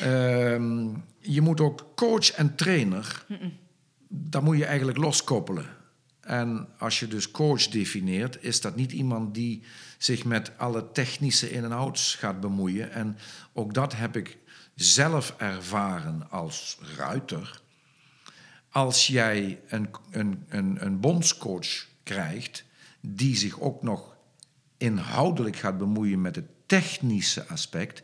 Ehm, 0.00 0.88
je 1.18 1.40
moet 1.40 1.60
ook 1.60 1.86
coach 1.96 2.30
en 2.32 2.54
trainer, 2.54 3.24
dat 4.08 4.42
moet 4.42 4.56
je 4.58 4.64
eigenlijk 4.64 4.98
loskoppelen. 4.98 5.66
En 6.20 6.68
als 6.78 7.00
je 7.00 7.08
dus 7.08 7.30
coach 7.30 7.68
defineert, 7.68 8.42
is 8.42 8.60
dat 8.60 8.76
niet 8.76 8.92
iemand 8.92 9.34
die 9.34 9.62
zich 9.98 10.24
met 10.24 10.52
alle 10.58 10.92
technische 10.92 11.50
in- 11.50 11.64
en 11.64 11.72
outs 11.72 12.14
gaat 12.14 12.40
bemoeien. 12.40 12.92
En 12.92 13.16
ook 13.52 13.74
dat 13.74 13.96
heb 13.96 14.16
ik 14.16 14.36
zelf 14.74 15.34
ervaren 15.36 16.30
als 16.30 16.78
ruiter. 16.96 17.60
Als 18.70 19.06
jij 19.06 19.60
een, 19.68 19.90
een, 20.10 20.44
een, 20.48 20.84
een 20.84 21.00
bondscoach 21.00 21.86
krijgt 22.02 22.64
die 23.00 23.36
zich 23.36 23.60
ook 23.60 23.82
nog 23.82 24.16
inhoudelijk 24.76 25.56
gaat 25.56 25.78
bemoeien 25.78 26.20
met 26.20 26.36
het 26.36 26.48
technische 26.66 27.46
aspect, 27.46 28.02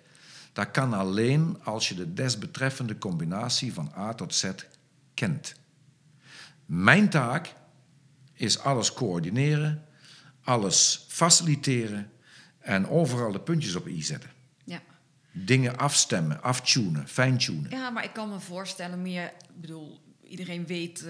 dat 0.53 0.71
kan 0.71 0.93
alleen 0.93 1.63
als 1.63 1.89
je 1.89 1.95
de 1.95 2.15
desbetreffende 2.15 2.99
combinatie 2.99 3.73
van 3.73 3.93
A 3.97 4.15
tot 4.15 4.35
Z 4.35 4.51
kent. 5.15 5.55
Mijn 6.67 7.11
taak 7.11 7.55
is 8.33 8.59
alles 8.59 8.93
coördineren, 8.93 9.85
alles 10.43 11.05
faciliteren 11.09 12.11
en 12.59 12.89
overal 12.89 13.33
de 13.33 13.41
puntjes 13.41 13.75
op 13.75 13.87
i 13.87 14.03
zetten. 14.03 14.31
Dingen 15.33 15.79
afstemmen, 15.79 16.43
aftunen, 16.43 17.09
fine-tunen. 17.09 17.71
ja, 17.71 17.91
maar 17.91 18.05
ik 18.05 18.13
kan 18.13 18.29
me 18.29 18.41
voorstellen 18.41 19.03
meer... 19.03 19.25
Ik 19.25 19.61
bedoel, 19.61 20.01
iedereen 20.29 20.67
weet 20.67 20.99
eh, 20.99 21.07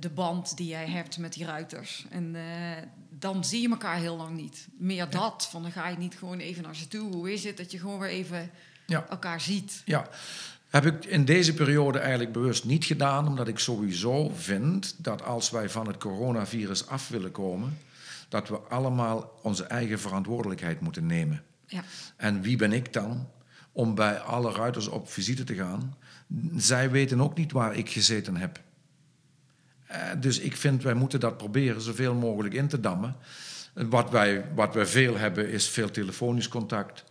de 0.00 0.10
band 0.14 0.56
die 0.56 0.68
jij 0.68 0.86
hebt 0.86 1.18
met 1.18 1.32
die 1.32 1.44
ruiters. 1.44 2.06
En 2.10 2.34
eh, 2.34 2.42
dan 3.10 3.44
zie 3.44 3.60
je 3.62 3.68
elkaar 3.68 3.96
heel 3.96 4.16
lang 4.16 4.36
niet. 4.36 4.66
Meer 4.76 5.10
dat, 5.10 5.48
van 5.50 5.62
dan 5.62 5.72
ga 5.72 5.88
je 5.88 5.96
niet 5.96 6.14
gewoon 6.14 6.38
even 6.38 6.62
naar 6.62 6.76
ze 6.76 6.88
toe. 6.88 7.12
Hoe 7.12 7.32
is 7.32 7.44
het 7.44 7.56
dat 7.56 7.70
je 7.70 7.78
gewoon 7.78 7.98
weer 7.98 8.08
even 8.08 8.50
Ja. 8.86 9.06
elkaar 9.08 9.40
ziet? 9.40 9.82
Ja, 9.84 10.08
heb 10.68 10.86
ik 10.86 11.04
in 11.04 11.24
deze 11.24 11.54
periode 11.54 11.98
eigenlijk 11.98 12.32
bewust 12.32 12.64
niet 12.64 12.84
gedaan, 12.84 13.26
omdat 13.26 13.48
ik 13.48 13.58
sowieso 13.58 14.32
vind 14.34 14.94
dat 14.98 15.22
als 15.22 15.50
wij 15.50 15.68
van 15.70 15.86
het 15.86 15.96
coronavirus 15.96 16.86
af 16.86 17.08
willen 17.08 17.30
komen, 17.30 17.78
dat 18.28 18.48
we 18.48 18.56
allemaal 18.56 19.38
onze 19.42 19.64
eigen 19.64 20.00
verantwoordelijkheid 20.00 20.80
moeten 20.80 21.06
nemen. 21.06 21.42
Ja. 21.66 21.84
En 22.16 22.42
wie 22.42 22.56
ben 22.56 22.72
ik 22.72 22.92
dan 22.92 23.28
om 23.72 23.94
bij 23.94 24.18
alle 24.18 24.52
ruiters 24.52 24.88
op 24.88 25.10
visite 25.10 25.44
te 25.44 25.54
gaan? 25.54 25.96
Zij 26.56 26.90
weten 26.90 27.20
ook 27.20 27.36
niet 27.36 27.52
waar 27.52 27.76
ik 27.76 27.90
gezeten 27.90 28.36
heb. 28.36 28.60
Eh, 29.86 30.10
dus 30.20 30.38
ik 30.38 30.56
vind, 30.56 30.82
wij 30.82 30.94
moeten 30.94 31.20
dat 31.20 31.36
proberen 31.36 31.80
zoveel 31.80 32.14
mogelijk 32.14 32.54
in 32.54 32.68
te 32.68 32.80
dammen. 32.80 33.16
Wat 33.72 34.10
wij, 34.10 34.44
wat 34.54 34.74
wij 34.74 34.86
veel 34.86 35.16
hebben, 35.16 35.50
is 35.50 35.68
veel 35.68 35.90
telefonisch 35.90 36.48
contact. 36.48 37.04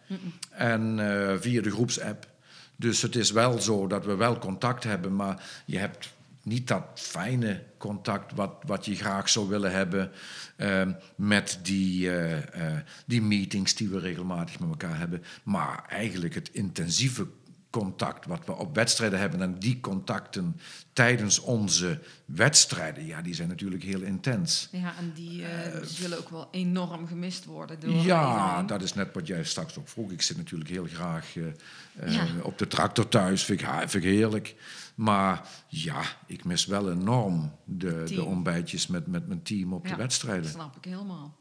En 0.50 1.00
eh, 1.00 1.36
via 1.40 1.62
de 1.62 1.72
groepsapp. 1.72 2.28
Dus 2.76 3.02
het 3.02 3.16
is 3.16 3.32
wel 3.32 3.60
zo 3.60 3.88
dat 3.88 4.06
we 4.06 4.16
wel 4.16 4.38
contact 4.38 4.84
hebben, 4.84 5.16
maar 5.16 5.44
je 5.66 5.78
hebt 5.78 6.14
niet 6.44 6.68
dat 6.68 6.84
fijne 6.96 7.64
contact 7.78 8.34
wat, 8.34 8.54
wat 8.66 8.86
je 8.86 8.96
graag 8.96 9.30
zou 9.30 9.48
willen 9.50 9.72
hebben 9.72 10.12
ehm, 10.56 10.92
met 11.16 11.60
die, 11.62 12.10
eh, 12.10 12.72
eh, 12.72 12.80
die 13.06 13.22
meetings 13.22 13.76
die 13.76 13.90
we 13.90 14.00
regelmatig 14.00 14.60
met 14.60 14.70
elkaar 14.70 14.98
hebben. 14.98 15.24
Maar 15.44 15.86
eigenlijk 15.90 16.34
het 16.36 16.50
intensieve 16.52 17.28
contact 17.70 18.26
wat 18.26 18.46
we 18.46 18.52
op 18.56 18.76
wedstrijden 18.76 19.20
hebben. 19.20 19.42
En 19.42 19.60
die 19.60 19.80
contacten 19.80 20.60
tijdens 20.94 21.40
onze 21.40 22.00
wedstrijden, 22.26 23.06
ja, 23.06 23.22
die 23.22 23.34
zijn 23.34 23.48
natuurlijk 23.48 23.84
heel 23.84 24.02
intens. 24.02 24.68
Ja, 24.72 24.94
en 24.98 25.12
die 25.16 25.46
eh, 25.46 25.82
zullen 25.84 26.18
ook 26.18 26.30
wel 26.30 26.48
enorm 26.52 27.08
gemist 27.08 27.46
worden 27.46 27.80
door 27.80 27.90
Ja, 27.94 28.00
iedereen. 28.00 28.66
dat 28.68 28.82
is 28.82 28.94
net 28.94 29.14
wat 29.14 29.28
jij 29.28 29.44
straks 29.44 29.78
ook 29.80 29.90
vroeg. 29.90 30.12
Ik 30.12 30.22
zit 30.22 30.38
natuurlijk 30.38 30.70
heel 30.70 30.88
graag 30.94 31.34
Ja. 31.34 32.26
op 32.42 32.58
de 32.58 32.68
tractor 32.68 33.08
thuis. 33.08 33.44
Vind 33.44 33.62
ik, 33.62 33.68
vind 33.80 33.94
ik 33.94 34.04
heerlijk. 34.04 34.56
Maar 34.96 35.48
ja, 35.68 36.04
ik 36.26 36.44
mis 36.44 36.66
wel 36.66 36.92
enorm 36.92 37.56
de, 37.64 38.04
de 38.04 38.24
ontbijtjes 38.24 38.88
met, 38.88 39.08
met 39.08 39.28
mijn 39.28 39.44
team 39.44 39.74
op 39.74 39.86
Ja, 39.86 39.92
de 39.92 39.98
wedstrijden. 39.98 40.44
Dat 40.44 40.52
snap 40.52 40.78
ik 40.78 40.86
helemaal. 40.86 41.40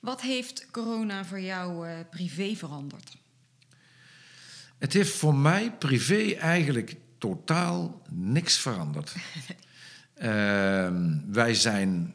Wat 0.00 0.20
heeft 0.20 0.66
corona 0.70 1.24
voor 1.24 1.40
jou 1.40 1.88
eh, 1.88 1.98
privé 2.10 2.54
veranderd? 2.54 3.16
Het 4.78 4.92
heeft 4.92 5.16
voor 5.16 5.34
mij 5.34 5.72
privé 5.72 6.32
eigenlijk 6.32 6.96
totaal 7.18 8.02
niks 8.10 8.56
veranderd. 8.56 9.14
Ehm, 10.14 11.18
wij 11.26 11.54
zijn, 11.54 12.14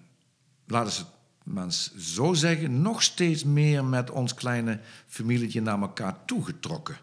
laten 0.65 0.93
we 0.93 0.99
het 0.99 1.19
maar 1.43 1.63
eens 1.63 1.95
zo 1.95 2.33
zeggen, 2.33 2.81
nog 2.81 3.03
steeds 3.03 3.43
meer 3.43 3.85
met 3.85 4.11
ons 4.11 4.33
kleine 4.33 4.79
familietje 5.07 5.61
naar 5.61 5.81
elkaar 5.81 6.25
toegetrokken. 6.25 6.97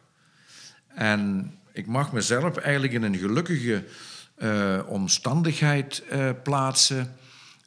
En 0.86 1.52
ik 1.78 1.86
mag 1.86 2.12
mezelf 2.12 2.56
eigenlijk 2.56 2.92
in 2.92 3.02
een 3.02 3.16
gelukkige 3.16 3.84
eh, 4.34 4.78
omstandigheid 4.86 6.04
eh, 6.08 6.30
plaatsen. 6.42 7.16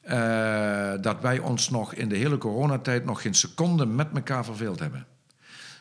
eh, 0.01 0.93
dat 1.01 1.21
wij 1.21 1.39
ons 1.39 1.69
nog 1.69 1.93
in 1.93 2.09
de 2.09 2.15
hele 2.15 2.37
coronatijd 2.37 3.05
nog 3.05 3.21
geen 3.21 3.33
seconde 3.33 3.85
met 3.85 4.07
elkaar 4.13 4.45
verveeld 4.45 4.79
hebben. 4.79 5.07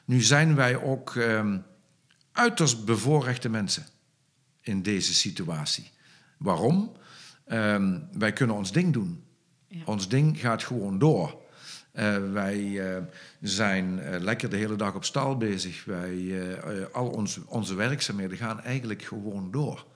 Nu 0.05 0.21
zijn 0.21 0.55
wij 0.55 0.77
ook 0.77 1.17
ehm, 1.17 1.59
uiterst 2.33 2.85
bevoorrechte 2.85 3.49
mensen 3.49 3.85
in 4.61 4.83
deze 4.83 5.15
situatie. 5.15 5.91
Waarom? 6.39 6.93
Ehm, 7.45 7.99
wij 8.13 8.33
kunnen 8.33 8.57
ons 8.57 8.73
ding 8.73 8.93
doen. 8.93 9.25
Ja. 9.67 9.83
Ons 9.85 10.09
ding 10.09 10.41
gaat 10.41 10.65
gewoon 10.65 10.99
door. 10.99 11.40
Eh, 12.01 12.17
wij 12.33 12.95
eh, 12.95 13.03
zijn 13.41 13.99
eh, 14.01 14.21
lekker 14.21 14.51
de 14.51 14.57
hele 14.57 14.77
dag 14.77 14.95
op 14.95 15.05
stal 15.05 15.37
bezig. 15.37 15.85
Wij, 15.85 16.35
al 16.93 17.09
onze, 17.09 17.41
onze 17.47 17.75
werkzaamheden 17.75 18.37
gaan 18.39 18.61
eigenlijk 18.61 19.03
gewoon 19.03 19.51
door. 19.51 19.87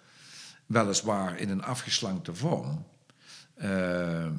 Weliswaar 0.66 1.38
in 1.38 1.50
een 1.50 1.62
afgeslankte 1.62 2.34
vorm. 2.34 2.86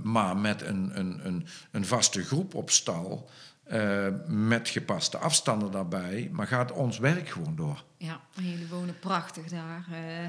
maar 0.04 0.38
met 0.38 0.62
een, 0.62 1.00
een, 1.00 1.26
een, 1.26 1.48
een 1.72 1.86
vaste 1.86 2.24
groep 2.24 2.54
op 2.54 2.70
stal. 2.70 3.30
met 4.28 4.70
gepaste 4.70 5.18
afstanden 5.18 5.72
daarbij. 5.72 6.30
Maar 6.32 6.48
gaat 6.48 6.72
ons 6.72 6.98
werk 6.98 7.30
gewoon 7.30 7.56
door. 7.56 7.84
Ja, 7.98 8.22
jullie 8.32 8.68
wonen 8.68 9.00
prachtig 9.00 9.46
daar. 9.46 9.86
eh. 9.92 10.28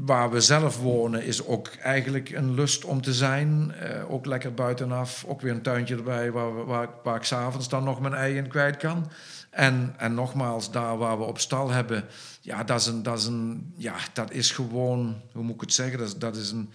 Waar 0.00 0.30
we 0.30 0.40
zelf 0.40 0.80
wonen 0.80 1.24
is 1.24 1.46
ook 1.46 1.68
eigenlijk 1.68 2.30
een 2.30 2.54
lust 2.54 2.84
om 2.84 3.00
te 3.02 3.14
zijn. 3.14 3.72
Eh, 3.72 4.10
ook 4.12 4.26
lekker 4.26 4.54
buitenaf. 4.54 5.24
Ook 5.24 5.40
weer 5.40 5.52
een 5.52 5.62
tuintje 5.62 5.96
erbij 5.96 6.30
waar, 6.32 6.56
we- 6.56 6.64
waar, 6.64 6.88
waar 7.04 7.16
ik 7.16 7.22
s'avonds 7.22 7.68
dan 7.68 7.84
nog 7.84 8.00
mijn 8.00 8.14
ei 8.14 8.36
in 8.36 8.48
kwijt 8.48 8.76
kan. 8.76 9.10
En, 9.50 9.94
en 9.98 10.14
nogmaals, 10.14 10.70
daar 10.70 10.96
waar 10.98 11.18
we 11.18 11.24
op 11.24 11.38
stal 11.38 11.70
hebben... 11.70 12.04
Ja, 12.40 12.64
dat 12.64 12.80
is, 12.80 12.86
een, 12.86 13.02
dat 13.02 13.18
is, 13.18 13.24
een, 13.24 13.72
ja, 13.76 13.94
dat 14.12 14.30
is 14.32 14.50
gewoon... 14.50 15.20
Hoe 15.32 15.42
moet 15.42 15.54
ik 15.54 15.60
het 15.60 15.72
zeggen? 15.72 15.98
Dat 15.98 16.06
is, 16.08 16.16
dat 16.16 16.36
is 16.36 16.50
een... 16.50 16.70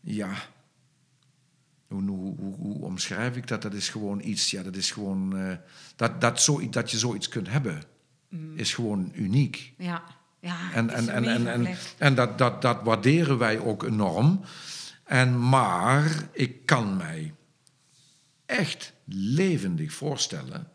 Ja... 0.00 0.30
Hoe, 1.88 2.02
hoe, 2.08 2.34
hoe, 2.38 2.54
hoe 2.56 2.84
omschrijf 2.84 3.36
ik 3.36 3.46
dat? 3.48 3.62
Dat 3.62 3.72
is 3.74 3.88
gewoon 3.88 4.20
iets... 4.24 4.50
Ja, 4.50 4.62
dat 4.62 4.76
is 4.76 4.90
gewoon... 4.90 5.36
eh, 5.38 5.56
dat, 5.96 6.20
dat, 6.20 6.40
zoiets, 6.42 6.70
dat 6.74 6.90
je 6.90 6.98
zoiets 6.98 7.28
kunt 7.28 7.48
hebben, 7.48 7.82
is 8.54 8.74
gewoon 8.74 9.10
uniek. 9.14 9.72
ja, 9.78 10.02
ja 10.40 10.72
En, 10.72 10.90
en, 10.90 11.08
en, 11.08 11.24
en, 11.24 11.46
en, 11.46 11.76
en 11.98 12.14
dat, 12.14 12.38
dat, 12.38 12.62
dat 12.62 12.82
waarderen 12.82 13.38
wij 13.38 13.58
ook 13.58 13.82
enorm. 13.82 14.40
En, 15.04 15.48
maar 15.48 16.28
ik 16.32 16.66
kan 16.66 16.96
mij 16.96 17.34
echt 18.46 18.92
levendig 19.04 19.92
voorstellen 19.92 20.68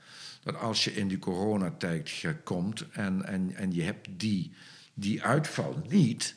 dat 0.43 0.55
als 0.55 0.84
je 0.84 0.95
in 0.95 1.07
die 1.07 1.20
coronatijd 1.20 2.24
komt 2.43 2.89
en, 2.89 3.26
en, 3.26 3.55
en 3.55 3.74
je 3.74 3.84
hebt 3.84 4.07
die, 4.11 4.53
die 4.93 5.24
uitval 5.24 5.82
niet, 5.88 6.36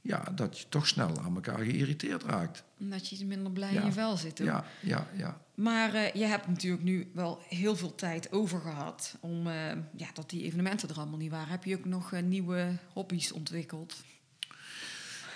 ja, 0.00 0.32
dat 0.34 0.58
je 0.58 0.68
toch 0.68 0.86
snel 0.86 1.18
aan 1.20 1.34
elkaar 1.34 1.58
geïrriteerd 1.58 2.22
raakt. 2.22 2.64
Omdat 2.80 3.08
je 3.08 3.14
iets 3.14 3.24
minder 3.24 3.52
blij 3.52 3.72
Ja. 3.72 3.80
in 3.80 3.86
je 3.86 3.92
vel 3.92 4.16
zit. 4.16 4.38
hoor. 4.38 4.48
Ja, 4.48 4.64
ja, 4.80 5.06
ja. 5.16 5.40
Maar 5.54 5.94
eh, 5.94 6.12
je 6.14 6.24
hebt 6.24 6.46
natuurlijk 6.48 6.82
nu 6.82 7.10
wel 7.14 7.42
heel 7.48 7.76
veel 7.76 7.94
tijd 7.94 8.32
over 8.32 8.60
gehad. 8.60 9.16
Om, 9.20 9.46
eh, 9.46 9.54
ja, 9.96 10.06
dat 10.14 10.30
die 10.30 10.44
evenementen 10.44 10.88
er 10.88 10.96
allemaal 10.96 11.18
niet 11.18 11.30
waren. 11.30 11.48
Heb 11.48 11.64
je 11.64 11.76
ook 11.76 11.84
nog 11.84 12.12
eh, 12.12 12.22
nieuwe 12.22 12.76
hobby's 12.92 13.32
ontwikkeld? 13.32 13.94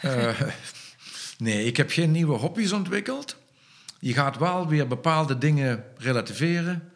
Nee, 1.38 1.64
ik 1.64 1.76
heb 1.76 1.90
geen 1.90 2.11
nieuwe 2.11 2.36
hobby's 2.38 2.72
ontwikkeld. 2.72 3.36
Je 3.99 4.12
gaat 4.12 4.38
wel 4.38 4.68
weer 4.68 4.86
bepaalde 4.88 5.38
dingen 5.38 5.84
relativeren. 5.97 6.93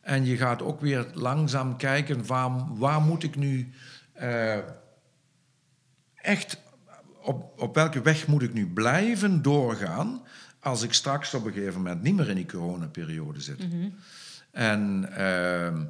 En 0.00 0.24
je 0.24 0.36
gaat 0.36 0.62
ook 0.62 0.80
weer 0.80 1.06
langzaam 1.14 1.76
kijken 1.76 2.26
waar, 2.26 2.76
waar 2.78 3.00
moet 3.00 3.22
ik 3.22 3.36
nu 3.36 3.72
echt 6.14 6.56
op, 7.22 7.60
op 7.60 7.74
welke 7.74 8.02
weg 8.02 8.26
moet 8.26 8.42
ik 8.42 8.52
nu 8.52 8.66
blijven 8.66 9.42
doorgaan 9.42 10.22
als 10.60 10.82
ik 10.82 10.92
straks 10.92 11.34
op 11.34 11.44
een 11.44 11.52
gegeven 11.52 11.82
moment 11.82 12.02
niet 12.02 12.16
meer 12.16 12.28
in 12.28 12.36
die 12.36 12.46
coronaperiode 12.46 13.40
zit. 13.40 13.66
En 14.50 15.08
ehm, 15.16 15.84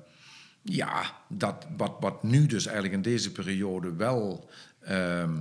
ja, 0.62 1.02
dat, 1.28 1.66
wat, 1.76 1.92
wat 2.00 2.22
nu 2.22 2.46
dus 2.46 2.66
eigenlijk 2.66 2.94
in 2.94 3.02
deze 3.02 3.32
periode 3.32 3.94
wel 3.94 4.50
ehm, 4.80 5.38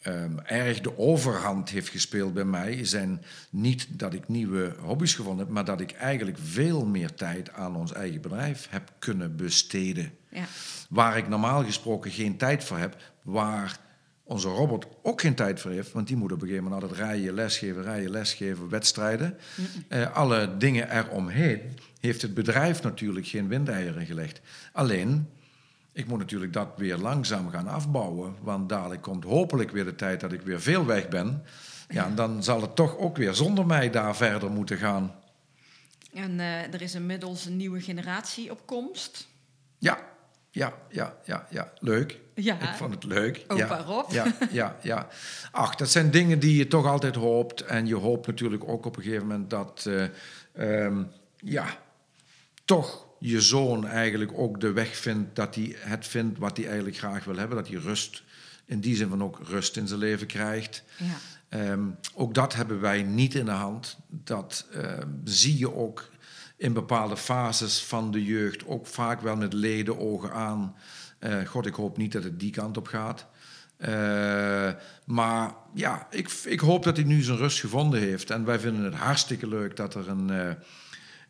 ehm, 0.00 0.38
erg 0.38 0.80
de 0.80 0.98
overhand 0.98 1.68
heeft 1.68 1.88
gespeeld 1.88 2.34
bij 2.34 2.44
mij, 2.44 2.84
zijn 2.84 3.24
niet 3.50 3.86
dat 3.90 4.14
ik 4.14 4.28
nieuwe 4.28 4.74
hobby's 4.80 5.14
gevonden 5.14 5.44
heb, 5.44 5.54
maar 5.54 5.64
dat 5.64 5.80
ik 5.80 5.92
eigenlijk 5.92 6.38
veel 6.40 6.86
meer 6.86 7.14
tijd 7.14 7.52
aan 7.52 7.76
ons 7.76 7.92
eigen 7.92 8.20
bedrijf 8.20 8.66
heb 8.70 8.92
kunnen 8.98 9.36
besteden. 9.36 10.12
Ja. 10.28 10.44
Waar 10.88 11.16
ik 11.16 11.28
normaal 11.28 11.64
gesproken 11.64 12.10
geen 12.10 12.36
tijd 12.36 12.64
voor 12.64 12.78
heb, 12.78 12.96
waar 13.22 13.78
onze 14.28 14.48
robot 14.48 14.86
ook 15.02 15.20
geen 15.20 15.34
tijd 15.34 15.60
voor 15.60 15.70
heeft, 15.70 15.92
want 15.92 16.06
die 16.06 16.16
moet 16.16 16.32
op 16.32 16.42
een 16.42 16.46
gegeven 16.48 16.64
moment 16.64 16.82
altijd 16.82 17.00
rijden, 17.00 17.34
lesgeven, 17.34 17.82
rijden, 17.82 18.10
lesgeven, 18.10 18.68
wedstrijden. 18.68 19.38
Eh, 19.88 20.14
alle 20.14 20.56
dingen 20.56 20.90
eromheen 20.90 21.60
heeft 22.00 22.22
het 22.22 22.34
bedrijf 22.34 22.82
natuurlijk 22.82 23.26
geen 23.26 23.48
windeieren 23.48 24.06
gelegd. 24.06 24.40
Alleen, 24.72 25.28
ik 25.92 26.06
moet 26.06 26.18
natuurlijk 26.18 26.52
dat 26.52 26.68
weer 26.76 26.96
langzaam 26.96 27.50
gaan 27.50 27.68
afbouwen, 27.68 28.36
want 28.42 28.68
dadelijk 28.68 29.02
komt 29.02 29.24
hopelijk 29.24 29.70
weer 29.70 29.84
de 29.84 29.94
tijd 29.94 30.20
dat 30.20 30.32
ik 30.32 30.40
weer 30.40 30.60
veel 30.60 30.86
weg 30.86 31.08
ben. 31.08 31.42
Ja, 31.88 32.04
en 32.04 32.14
dan 32.14 32.42
zal 32.42 32.60
het 32.60 32.76
toch 32.76 32.96
ook 32.96 33.16
weer 33.16 33.34
zonder 33.34 33.66
mij 33.66 33.90
daar 33.90 34.16
verder 34.16 34.50
moeten 34.50 34.76
gaan. 34.76 35.14
En 36.12 36.40
eh, 36.40 36.74
er 36.74 36.82
is 36.82 36.94
inmiddels 36.94 37.44
een 37.44 37.56
nieuwe 37.56 37.80
generatie 37.80 38.50
op 38.50 38.66
komst. 38.66 39.28
Ja, 39.78 39.98
ja, 40.50 40.74
ja, 40.90 41.16
ja, 41.24 41.46
ja. 41.50 41.72
Leuk. 41.78 42.24
Ja. 42.36 42.60
Ik 42.60 42.76
vond 42.76 42.94
het 42.94 43.04
leuk. 43.04 43.44
Opa 43.48 43.56
ja, 43.76 43.82
Rob. 43.82 44.10
Ja, 44.10 44.34
ja, 44.50 44.76
ja. 44.82 45.08
Ach, 45.50 45.74
dat 45.74 45.90
zijn 45.90 46.10
dingen 46.10 46.38
die 46.38 46.56
je 46.56 46.66
toch 46.66 46.86
altijd 46.86 47.14
hoopt. 47.14 47.60
En 47.60 47.86
je 47.86 47.94
hoopt 47.94 48.26
natuurlijk 48.26 48.68
ook 48.68 48.86
op 48.86 48.96
een 48.96 49.02
gegeven 49.02 49.26
moment 49.26 49.50
dat... 49.50 49.86
eh, 49.88 50.84
ehm, 50.84 51.02
ja, 51.36 51.66
toch 52.64 53.06
je 53.18 53.40
zoon 53.40 53.86
eigenlijk 53.86 54.30
ook 54.34 54.60
de 54.60 54.72
weg 54.72 54.96
vindt... 54.96 55.36
dat 55.36 55.54
hij 55.54 55.76
het 55.78 56.06
vindt 56.06 56.38
wat 56.38 56.56
hij 56.56 56.66
eigenlijk 56.66 56.96
graag 56.96 57.24
wil 57.24 57.36
hebben. 57.36 57.56
Dat 57.56 57.68
hij 57.68 57.78
rust, 57.78 58.22
in 58.64 58.80
die 58.80 58.96
zin 58.96 59.08
van 59.08 59.22
ook 59.22 59.40
rust 59.44 59.76
in 59.76 59.88
zijn 59.88 60.00
leven 60.00 60.26
krijgt. 60.26 60.82
Ja. 60.98 61.16
Ehm, 61.48 61.84
ook 62.14 62.34
dat 62.34 62.54
hebben 62.54 62.80
wij 62.80 63.02
niet 63.02 63.34
in 63.34 63.44
de 63.44 63.50
hand. 63.50 63.96
Dat 64.08 64.66
ehm, 64.72 65.08
zie 65.24 65.58
je 65.58 65.74
ook 65.74 66.08
in 66.56 66.72
bepaalde 66.72 67.16
fases 67.16 67.82
van 67.82 68.10
de 68.10 68.24
jeugd, 68.24 68.66
ook 68.66 68.86
vaak 68.86 69.20
wel 69.20 69.36
met 69.36 69.52
ledenogen 69.52 70.32
aan. 70.32 70.74
Eh, 71.18 71.46
God, 71.46 71.66
ik 71.66 71.74
hoop 71.74 71.96
niet 71.96 72.12
dat 72.12 72.22
het 72.22 72.40
die 72.40 72.50
kant 72.50 72.76
op 72.76 72.86
gaat. 72.86 73.26
Eh, 73.76 74.70
maar 75.04 75.54
ja, 75.74 76.06
ik, 76.10 76.30
ik 76.44 76.60
hoop 76.60 76.84
dat 76.84 76.96
hij 76.96 77.06
nu 77.06 77.22
zijn 77.22 77.36
rust 77.36 77.60
gevonden 77.60 78.00
heeft. 78.00 78.30
En 78.30 78.44
wij 78.44 78.58
vinden 78.58 78.84
het 78.84 78.94
hartstikke 78.94 79.48
leuk 79.48 79.76
dat 79.76 79.94
er 79.94 80.08
een, 80.08 80.30
eh, 80.30 80.50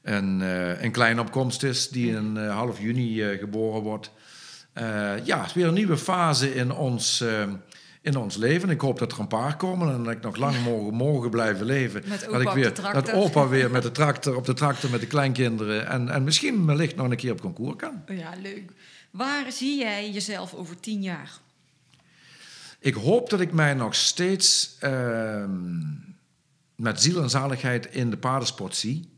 een, 0.03 0.41
een 0.85 0.93
kleine 0.93 1.21
opkomst 1.21 1.63
is 1.63 1.89
die 1.89 2.13
in 2.13 2.37
half 2.37 2.81
juni 2.81 3.39
geboren 3.39 3.83
wordt. 3.83 4.11
Ja, 5.25 5.39
het 5.39 5.47
is 5.47 5.53
weer 5.53 5.67
een 5.67 5.75
nieuwe 5.75 5.97
fase 5.97 6.55
in 6.55 6.73
ons, 6.73 7.25
in 8.01 8.17
ons 8.17 8.37
leven. 8.37 8.71
Ik 8.71 8.81
hoop 8.81 8.99
dat 8.99 9.13
er 9.13 9.21
een 9.21 9.27
paar 9.27 9.57
komen 9.57 9.93
en 9.93 10.03
dat 10.03 10.13
ik 10.13 10.23
nog 10.23 10.37
lang 10.37 10.65
mogen, 10.65 10.95
mogen 10.95 11.31
blijven 11.31 11.67
leven. 11.67 12.03
Met 12.07 12.21
dat 12.21 12.29
opa 12.29 12.41
ik 12.41 12.49
op 12.49 12.55
weer. 12.55 12.75
Dat 12.93 13.13
opa 13.13 13.49
weer 13.49 13.71
met 13.71 13.83
de 13.83 13.93
tractor, 13.93 14.37
op 14.37 14.45
de 14.45 14.55
tractor 14.55 14.91
met 14.91 15.01
de 15.01 15.07
kleinkinderen. 15.07 15.87
En, 15.87 16.09
en 16.09 16.25
misschien 16.25 16.67
wellicht 16.67 16.97
nog 16.97 17.11
een 17.11 17.17
keer 17.17 17.33
op 17.33 17.41
concours 17.41 17.77
kan. 17.77 18.03
Ja, 18.07 18.33
leuk. 18.43 18.73
Waar 19.17 19.53
zie 19.53 19.79
jij 19.79 20.11
jezelf 20.11 20.55
over 20.55 20.81
tien 20.81 21.03
jaar? 21.03 21.33
Ik 22.79 22.95
hoop 22.95 23.31
dat 23.31 23.41
ik 23.41 23.53
mij 23.53 23.75
nog 23.75 23.95
steeds 23.95 24.77
ehm, 24.81 25.81
met 26.75 27.03
ziel 27.03 27.23
en 27.23 27.31
zaligheid 27.31 27.87
in 27.87 28.11
de 28.11 28.17
paardensport 28.17 28.77
zie. 28.77 29.11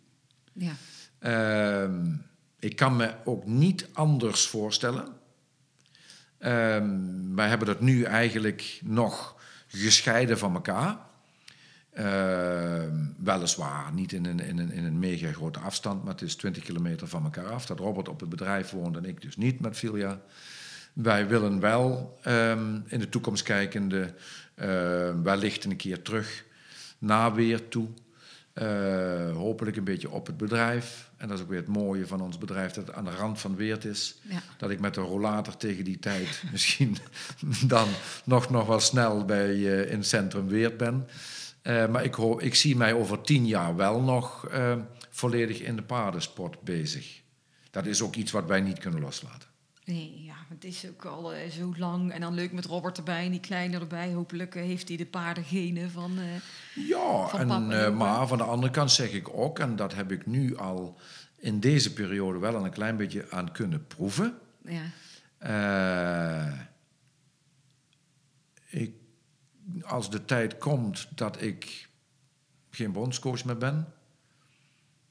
Ja. 0.53 0.73
Ehm, 1.19 2.15
ik 2.59 2.77
kan 2.77 2.97
me 2.97 3.15
ook 3.25 3.47
niet 3.47 3.87
anders 3.93 4.47
voorstellen. 4.47 5.17
Ehm, 6.39 7.35
wij 7.35 7.49
hebben 7.49 7.67
dat 7.67 7.81
nu 7.81 8.03
eigenlijk 8.03 8.81
nog 8.85 9.37
gescheiden 9.67 10.39
van 10.39 10.55
elkaar. 10.55 10.99
Ehm, 11.99 12.95
weliswaar 13.17 13.93
niet 13.93 14.13
in 14.13 14.25
een, 14.25 14.41
in, 14.41 14.59
een, 14.59 14.73
in 14.73 14.85
een 14.85 14.99
mega 14.99 15.33
grote 15.33 15.59
afstand, 15.59 16.05
maar 16.05 16.13
het 16.13 16.23
is 16.23 16.37
20 16.37 16.63
kilometer 16.63 17.09
van 17.09 17.25
elkaar 17.25 17.47
af. 17.47 17.67
Dat 17.67 17.79
Robert 17.79 18.09
op 18.09 18.21
het 18.21 18.29
bedrijf 18.29 18.71
woont 18.71 18.97
en 18.97 19.05
ik 19.05 19.23
dus 19.23 19.37
niet 19.37 19.61
met 19.61 19.77
Filia. 19.77 20.21
Wij 20.93 21.29
willen 21.29 21.61
wel 21.61 22.19
ehm, 22.23 22.81
in 22.87 22.99
de 22.99 23.09
toekomst 23.09 23.43
kijkende 23.43 24.15
ehm, 24.55 25.23
wellicht 25.23 25.65
een 25.65 25.77
keer 25.77 26.03
terug 26.03 26.45
naar 26.99 27.35
weer 27.35 27.69
toe. 27.69 27.89
Hopelijk 29.35 29.77
een 29.77 29.85
beetje 29.85 30.11
op 30.11 30.27
het 30.27 30.37
bedrijf. 30.37 31.11
En 31.17 31.29
dat 31.29 31.37
is 31.37 31.43
ook 31.43 31.51
weer 31.51 31.59
het 31.59 31.69
mooie 31.69 32.07
van 32.07 32.21
ons 32.21 32.39
bedrijf, 32.39 32.73
dat 32.73 32.87
het 32.87 32.97
aan 32.97 33.05
de 33.05 33.11
rand 33.11 33.41
van 33.41 33.57
Weert 33.57 33.85
is. 33.85 34.19
Ja. 34.23 34.43
Dat 34.57 34.71
ik 34.71 34.81
met 34.81 34.97
een 34.97 35.05
rollator 35.05 35.57
tegen 35.57 35.85
die 35.85 35.99
tijd 35.99 36.43
misschien 36.53 36.97
dan 37.67 37.89
nog, 38.25 38.51
nog 38.51 38.67
wel 38.67 38.81
snel 38.81 39.25
bij, 39.25 39.51
eh, 39.51 39.91
in 39.91 39.99
het 39.99 40.07
centrum 40.07 40.49
Weert 40.49 40.77
ben. 40.77 41.07
Eh, 41.69 41.89
maar 41.89 42.05
ik, 42.05 42.17
ik 42.39 42.55
zie 42.55 42.77
mij 42.77 42.93
over 42.93 43.21
tien 43.21 43.47
jaar 43.47 43.77
wel 43.77 44.01
nog 44.01 44.47
eh, 44.47 44.77
volledig 45.11 45.61
in 45.61 45.77
de 45.77 45.83
paardensport 45.83 46.61
bezig. 46.61 47.23
Dat 47.71 47.87
is 47.87 48.03
ook 48.03 48.15
iets 48.15 48.33
wat 48.33 48.47
wij 48.47 48.61
niet 48.61 48.79
kunnen 48.79 49.01
loslaten. 49.01 49.49
Nee, 49.85 50.23
ja, 50.25 50.35
het 50.49 50.65
is 50.65 50.87
ook 50.89 51.05
al 51.05 51.33
eh, 51.33 51.51
zo 51.51 51.75
lang. 51.77 52.13
En 52.13 52.21
dan 52.21 52.35
leuk 52.35 52.53
met 52.53 52.65
Robert 52.65 52.99
erbij 52.99 53.25
en 53.25 53.31
die 53.31 53.41
kleine 53.41 53.79
erbij. 53.79 54.13
Hopelijk 54.13 54.55
heeft 54.55 54.89
hij 54.89 54.97
de 54.97 55.07
paardengenen 55.07 55.91
van... 55.91 56.19
Ja, 56.75 57.27
Van 57.27 57.73
en, 57.73 57.97
maar 57.97 58.27
van 58.27 58.39
de 58.39 58.45
andere 58.45 58.73
kant 58.73 58.91
zeg 58.91 59.13
ik 59.13 59.29
ook, 59.29 59.59
en 59.59 59.77
dat 59.77 59.95
heb 59.95 60.13
ik 60.13 60.27
nu 60.27 60.57
al 60.57 60.99
in 61.37 61.61
deze 61.61 61.93
periode 61.93 62.39
wel 62.39 62.65
een 62.65 62.71
klein 62.71 62.97
beetje 62.97 63.31
aan 63.31 63.53
kunnen 63.53 63.87
proeven. 63.87 64.39
ja. 64.65 64.83
Ik, 68.71 68.93
als 69.83 70.11
de 70.11 70.25
tijd 70.25 70.59
komt 70.59 71.09
dat 71.15 71.43
ik 71.43 71.89
geen 72.71 72.93
bondscoach 72.93 73.45
meer 73.45 73.59
ben, 73.59 73.93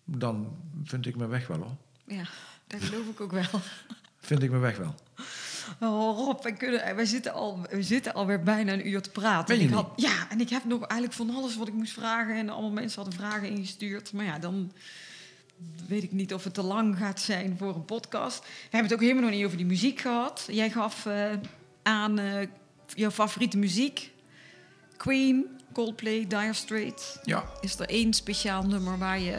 dan 0.05 0.57
vind 0.83 1.05
ik 1.05 1.15
mijn 1.15 1.29
weg 1.29 1.47
wel 1.47 1.57
hoor. 1.57 1.75
ja, 2.05 2.27
dat 2.67 2.81
geloof 2.81 3.07
ik 3.07 3.21
ook 3.21 3.31
wel. 3.31 3.43
Vind 4.19 4.43
ik 4.43 4.49
mijn 4.49 4.61
weg 4.61 4.77
wel. 4.77 4.95
Oh, 5.79 6.17
Rob, 6.17 6.43
wij, 6.43 6.53
kunnen, 6.53 6.95
wij, 6.95 7.05
zitten 7.05 7.33
al, 7.33 7.65
we 7.69 7.83
zitten 7.83 8.13
alweer 8.13 8.43
bijna 8.43 8.73
een 8.73 8.87
uur 8.87 9.01
te 9.01 9.09
praten. 9.09 9.55
En 9.55 9.61
ik 9.61 9.69
had, 9.69 9.91
ja, 9.95 10.29
en 10.29 10.39
ik 10.39 10.49
heb 10.49 10.63
nog 10.63 10.83
eigenlijk 10.83 11.13
van 11.13 11.35
alles 11.35 11.57
wat 11.57 11.67
ik 11.67 11.73
moest 11.73 11.93
vragen. 11.93 12.35
En 12.35 12.49
allemaal 12.49 12.71
mensen 12.71 13.01
hadden 13.01 13.19
vragen 13.19 13.49
ingestuurd. 13.49 14.13
Maar 14.13 14.25
ja, 14.25 14.39
dan 14.39 14.71
weet 15.87 16.03
ik 16.03 16.11
niet 16.11 16.33
of 16.33 16.43
het 16.43 16.53
te 16.53 16.61
lang 16.61 16.97
gaat 16.97 17.19
zijn 17.19 17.57
voor 17.57 17.75
een 17.75 17.85
podcast. 17.85 18.39
We 18.39 18.47
hebben 18.61 18.83
het 18.83 18.93
ook 18.93 19.01
helemaal 19.01 19.23
nog 19.23 19.31
niet 19.31 19.45
over 19.45 19.57
die 19.57 19.65
muziek 19.65 19.99
gehad. 19.99 20.47
Jij 20.51 20.69
gaf 20.69 21.05
eh, 21.05 21.31
aan 21.83 22.19
eh, 22.19 22.47
jouw 22.93 23.11
favoriete 23.11 23.57
muziek. 23.57 24.11
Queen, 24.97 25.45
Coldplay, 25.73 26.25
Dire 26.27 26.53
Straits. 26.53 27.17
Ja, 27.23 27.43
Is 27.61 27.79
er 27.79 27.89
één 27.89 28.13
speciaal 28.13 28.63
nummer 28.63 28.97
waar 28.97 29.19
je 29.19 29.35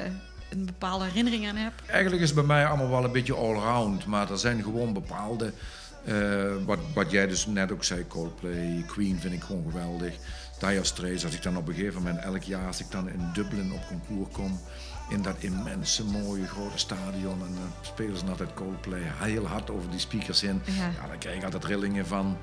een 0.51 0.67
bepaalde 0.67 1.05
herinnering 1.05 1.49
aan 1.49 1.57
hebt? 1.57 1.83
eigenlijk 1.87 2.23
is 2.23 2.29
het 2.29 2.39
bij 2.39 2.47
mij 2.47 2.67
allemaal 2.67 2.89
wel 2.89 3.05
een 3.05 3.13
beetje 3.13 3.35
allround, 3.35 4.07
maar 4.07 4.31
er 4.31 4.39
zijn 4.39 4.63
gewoon 4.63 4.93
bepaalde, 4.93 5.53
eh, 6.05 6.53
wat, 6.67 6.79
wat 6.95 7.11
jij 7.11 7.27
dus 7.27 7.47
net 7.47 7.73
ook 7.73 7.85
zei, 7.85 8.07
Coldplay, 8.07 8.85
Queen 8.87 9.21
vind 9.21 9.35
ik 9.35 9.43
gewoon 9.43 9.65
geweldig. 9.71 10.15
Dire 10.59 10.85
Straits, 10.85 11.25
als 11.25 11.35
ik 11.35 11.43
dan 11.43 11.57
op 11.57 11.69
een 11.69 11.75
gegeven 11.75 12.03
moment 12.03 12.25
elk 12.25 12.43
jaar, 12.43 12.67
als 12.67 12.81
ik 12.81 12.91
dan 12.91 13.09
in 13.09 13.31
Dublin 13.33 13.73
op 13.73 13.87
concours 13.89 14.29
kom, 14.33 14.61
in 15.09 15.23
dat 15.23 15.37
immense 15.39 16.05
mooie 16.05 16.47
grote 16.47 16.79
stadion 16.79 17.33
en 17.41 17.55
dan 17.55 17.73
spelen 17.81 18.17
ze 18.19 18.25
altijd 18.27 18.55
Coldplay 18.55 19.01
heel 19.05 19.47
hard 19.47 19.71
over 19.71 19.91
die 19.91 19.99
speakers 20.01 20.43
in. 20.43 20.63
Ja. 20.65 20.73
Ja, 21.01 21.07
daar 21.07 21.19
krijg 21.19 21.37
ik 21.37 21.45
altijd 21.45 21.65
rillingen 21.65 22.07
van. 22.07 22.37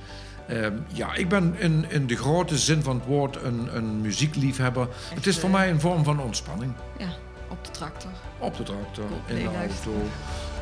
Ehm, 0.48 0.74
ja, 0.88 1.14
ik 1.14 1.30
ben 1.30 1.56
in, 1.58 1.86
in 1.90 2.08
de 2.08 2.16
grote 2.16 2.58
zin 2.58 2.84
van 2.84 2.96
het 2.96 3.06
woord 3.06 3.44
een, 3.44 3.70
een 3.76 4.02
muziekliefhebber. 4.02 4.88
het 5.14 5.26
is 5.26 5.40
voor 5.40 5.50
eh, 5.50 5.56
mij 5.56 5.70
een 5.70 5.80
vorm 5.80 6.04
van 6.04 6.20
ontspanning. 6.20 6.74
Ja, 6.98 7.10
op 7.50 7.66
de 7.66 7.72
tractor. 7.72 8.12
Op 8.40 8.58
de 8.58 8.64
tractor, 8.64 9.06
in 9.26 9.36
de 9.36 9.46
auto. 9.46 9.92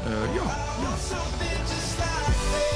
Eh, 0.05 0.35
ja, 0.35 0.43
ja. 0.81 2.72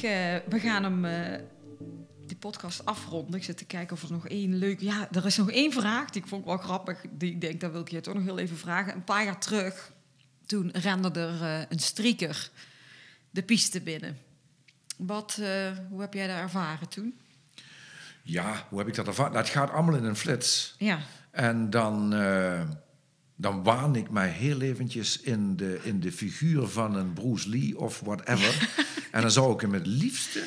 We 0.00 0.58
gaan 0.60 0.82
hem, 0.82 1.04
eh 1.04 1.40
die 2.30 2.38
podcast 2.38 2.84
afronden. 2.84 3.34
Ik 3.34 3.44
zit 3.44 3.56
te 3.56 3.64
kijken 3.64 3.96
of 3.96 4.02
er 4.02 4.12
nog 4.12 4.28
één 4.28 4.54
leuk... 4.54 4.80
Ja, 4.80 5.08
er 5.12 5.26
is 5.26 5.36
nog 5.36 5.50
één 5.50 5.72
vraag 5.72 6.10
die 6.10 6.22
ik 6.22 6.28
vond 6.28 6.44
wel 6.44 6.56
grappig. 6.56 7.00
Die 7.10 7.30
ik 7.30 7.40
denk, 7.40 7.60
dat 7.60 7.72
wil 7.72 7.80
ik 7.80 7.88
je 7.88 8.00
toch 8.00 8.14
nog 8.14 8.22
heel 8.22 8.38
even 8.38 8.56
vragen. 8.56 8.94
Een 8.94 9.04
paar 9.04 9.24
jaar 9.24 9.40
terug, 9.40 9.92
toen 10.46 10.70
rende 10.70 11.10
er 11.20 11.42
eh, 11.42 11.66
een 11.68 11.78
strieker 11.78 12.50
de 13.30 13.42
piste 13.42 13.80
binnen. 13.80 14.18
Wat, 14.96 15.38
eh, 15.40 15.70
hoe 15.88 16.00
heb 16.00 16.14
jij 16.14 16.26
dat 16.26 16.36
ervaren 16.36 16.88
toen? 16.88 17.18
ja, 18.22 18.66
hoe 18.68 18.78
heb 18.78 18.88
ik 18.88 18.94
dat 18.94 19.06
ervaren? 19.06 19.32
Dat 19.32 19.48
gaat 19.48 19.70
allemaal 19.70 19.96
in 19.96 20.04
een 20.04 20.16
flits. 20.16 20.74
Ja, 20.78 20.98
En 21.30 21.70
dan, 21.70 22.14
eh, 22.14 22.62
dan 23.40 23.62
waan 23.62 23.96
ik 23.96 24.10
mij 24.10 24.28
heel 24.28 24.60
eventjes 24.60 25.20
in 25.20 25.56
de, 25.56 25.80
in 25.82 26.00
de 26.00 26.12
figuur 26.12 26.66
van 26.66 26.94
een 26.94 27.12
Bruce 27.12 27.48
Lee 27.48 27.78
of 27.78 28.00
whatever. 28.00 28.68
en 29.12 29.20
dan 29.20 29.30
zou 29.30 29.54
ik 29.54 29.60
hem 29.60 29.72
het 29.72 29.86
liefste 29.86 30.42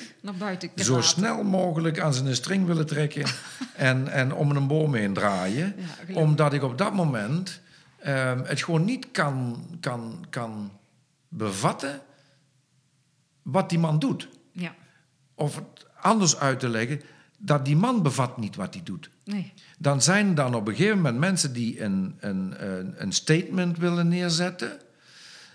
zo 0.76 1.02
snel 1.02 1.44
mogelijk 1.44 2.00
aan 2.00 2.14
zijn 2.14 2.36
string 2.36 2.66
willen 2.66 2.86
trekken 2.86 3.26
en, 3.76 4.08
en 4.08 4.34
om 4.34 4.52
een 4.52 4.68
boom 4.68 4.94
heen 4.96 5.14
draaien. 5.14 5.76
Ja, 6.08 6.16
omdat 6.16 6.54
ik 6.54 6.64
op 6.64 6.78
dat 6.78 6.94
moment 6.94 7.62
ehm, 8.00 8.44
het 8.44 8.64
gewoon 8.64 8.86
niet 8.86 9.12
kan, 9.12 9.66
kan, 9.80 10.26
kan 10.30 10.72
bevatten 11.28 12.02
wat 13.42 13.70
die 13.70 13.80
man 13.80 14.00
doet. 14.00 14.30
Ja, 14.52 14.76
Of 15.36 15.56
het 15.56 15.86
anders 16.02 16.38
uit 16.38 16.60
te 16.60 16.70
leggen, 16.70 17.02
dat 17.38 17.66
die 17.66 17.76
man 17.76 18.04
bevat 18.04 18.38
niet 18.38 18.56
wat 18.56 18.74
hij 18.74 18.84
doet. 18.84 19.10
Nee. 19.26 19.54
Dan 19.78 20.02
zijn 20.02 20.36
dan 20.36 20.56
op 20.56 20.68
een 20.68 20.76
gegeven 20.76 20.98
moment 20.98 21.18
mensen 21.18 21.54
die 21.54 21.82
een, 21.82 22.16
een, 22.20 22.54
een, 23.02 23.12
statement 23.12 23.78
willen 23.78 24.08
neerzetten. 24.08 24.72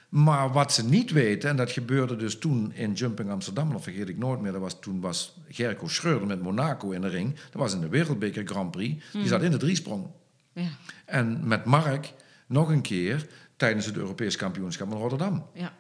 Maar 0.09 0.53
wat 0.53 0.73
ze 0.73 0.85
niet 0.85 1.11
weten, 1.11 1.51
en 1.51 1.57
dat 1.57 1.71
gebeurde 1.71 2.17
dus 2.17 2.39
toen 2.39 2.73
in 2.73 2.93
Jumping 2.93 3.31
Amsterdam, 3.31 3.73
dat 3.73 3.83
vergeet 3.83 4.09
ik 4.09 4.19
nooit 4.19 4.41
meer. 4.41 4.53
Dat 4.53 4.61
was, 4.61 4.81
toen 4.81 5.01
was 5.01 5.37
Gerco 5.49 5.89
Schreuder 5.89 6.27
met 6.27 6.43
Monaco 6.43 6.91
in 6.91 7.01
de 7.01 7.09
ring. 7.09 7.35
Dat 7.35 7.61
was 7.61 7.75
in 7.75 7.81
de 7.81 7.89
Wereldbeker 7.89 8.47
Grand 8.47 8.71
Prix. 8.71 9.05
Die 9.13 9.27
zat 9.27 9.43
in 9.43 9.51
de 9.51 9.57
driesprong. 9.57 10.07
Ja, 10.53 10.69
En 11.05 11.47
met 11.47 11.65
Mark 11.65 12.13
nog 12.47 12.69
een 12.69 12.83
keer 12.83 13.27
tijdens 13.57 13.87
het 13.87 13.97
Europees 13.97 14.37
kampioenschap 14.37 14.91
in 14.91 14.97
Rotterdam. 14.99 15.47
ja. 15.55 15.73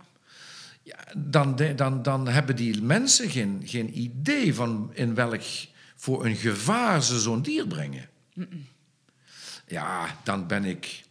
Ja, 0.82 0.97
dan, 1.16 1.57
de- 1.57 1.74
dan, 1.74 2.03
dan 2.03 2.28
hebben 2.28 2.57
die 2.57 2.82
mensen 2.82 3.30
geen, 3.30 3.62
geen 3.64 3.99
idee 3.99 4.55
van 4.55 4.91
in 4.95 5.14
welk 5.14 5.43
voor 5.99 6.24
een 6.24 6.36
gevaar 6.36 7.03
ze 7.03 7.20
zo'n 7.20 7.42
dier 7.42 7.66
brengen. 7.66 8.09
Ja, 9.66 10.16
dan 10.24 10.46
ben 10.46 10.64
ik 10.64 11.07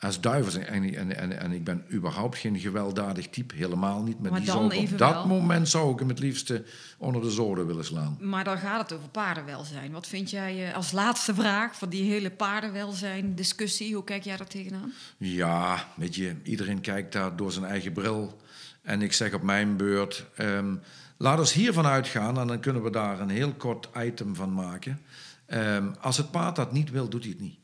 als 0.00 0.20
duivel. 0.20 0.60
En, 0.60 0.94
en, 0.94 1.16
en, 1.16 1.40
en 1.40 1.52
ik 1.52 1.64
ben 1.64 1.84
überhaupt 1.92 2.38
geen 2.38 2.58
gewelddadig 2.58 3.28
type, 3.28 3.54
helemaal 3.54 4.02
niet. 4.02 4.20
Maar, 4.20 4.30
Maar 4.30 4.40
die 4.40 4.50
dan 4.50 4.70
zou 4.70 4.86
op 4.86 4.98
dat 4.98 5.26
moment 5.26 5.68
zou 5.68 5.92
ik 5.92 5.98
hem 5.98 6.08
het 6.08 6.18
liefste 6.18 6.64
onder 6.98 7.22
de 7.22 7.30
zoden 7.30 7.66
willen 7.66 7.84
slaan. 7.84 8.16
Maar 8.20 8.44
dan 8.44 8.58
gaat 8.58 8.80
het 8.80 8.98
over 8.98 9.08
paardenwelzijn. 9.08 9.92
Wat 9.92 10.06
vind 10.06 10.30
jij 10.30 10.68
eh, 10.68 10.74
als 10.74 10.92
laatste 10.92 11.34
vraag 11.34 11.76
van 11.76 11.88
die 11.88 12.10
hele 12.10 12.30
paardenwelzijn 12.30 13.34
discussie? 13.34 13.94
Hoe 13.94 14.04
kijk 14.04 14.24
jij 14.24 14.36
daar 14.36 14.46
tegenaan? 14.46 14.92
Ja, 15.16 15.88
weet 15.96 16.14
je, 16.14 16.36
iedereen 16.42 16.80
kijkt 16.80 17.12
daar 17.12 17.36
door 17.36 17.52
zijn 17.52 17.64
eigen 17.64 17.92
bril. 17.92 18.40
En 18.82 19.02
ik 19.02 19.12
zeg 19.12 19.34
op 19.34 19.42
mijn 19.42 19.76
beurt, 19.76 20.24
ehm, 20.36 20.74
laat 21.18 21.38
ons 21.38 21.52
hiervan 21.52 21.86
uitgaan 21.86 22.38
en 22.38 22.46
dan 22.46 22.60
kunnen 22.60 22.82
we 22.82 22.90
daar 22.90 23.20
een 23.20 23.28
heel 23.30 23.52
kort 23.52 23.88
item 23.96 24.34
van 24.34 24.52
maken. 24.52 25.00
Ehm, 25.46 25.88
als 26.00 26.16
het 26.16 26.30
paard 26.30 26.56
dat 26.56 26.72
niet 26.72 26.90
wil, 26.90 27.08
doet 27.08 27.22
hij 27.22 27.32
het 27.32 27.40
niet. 27.40 27.58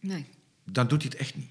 Nee. 0.00 0.26
Dan 0.64 0.88
doet 0.88 1.02
hij 1.02 1.10
het 1.10 1.20
echt 1.20 1.36
niet. 1.36 1.50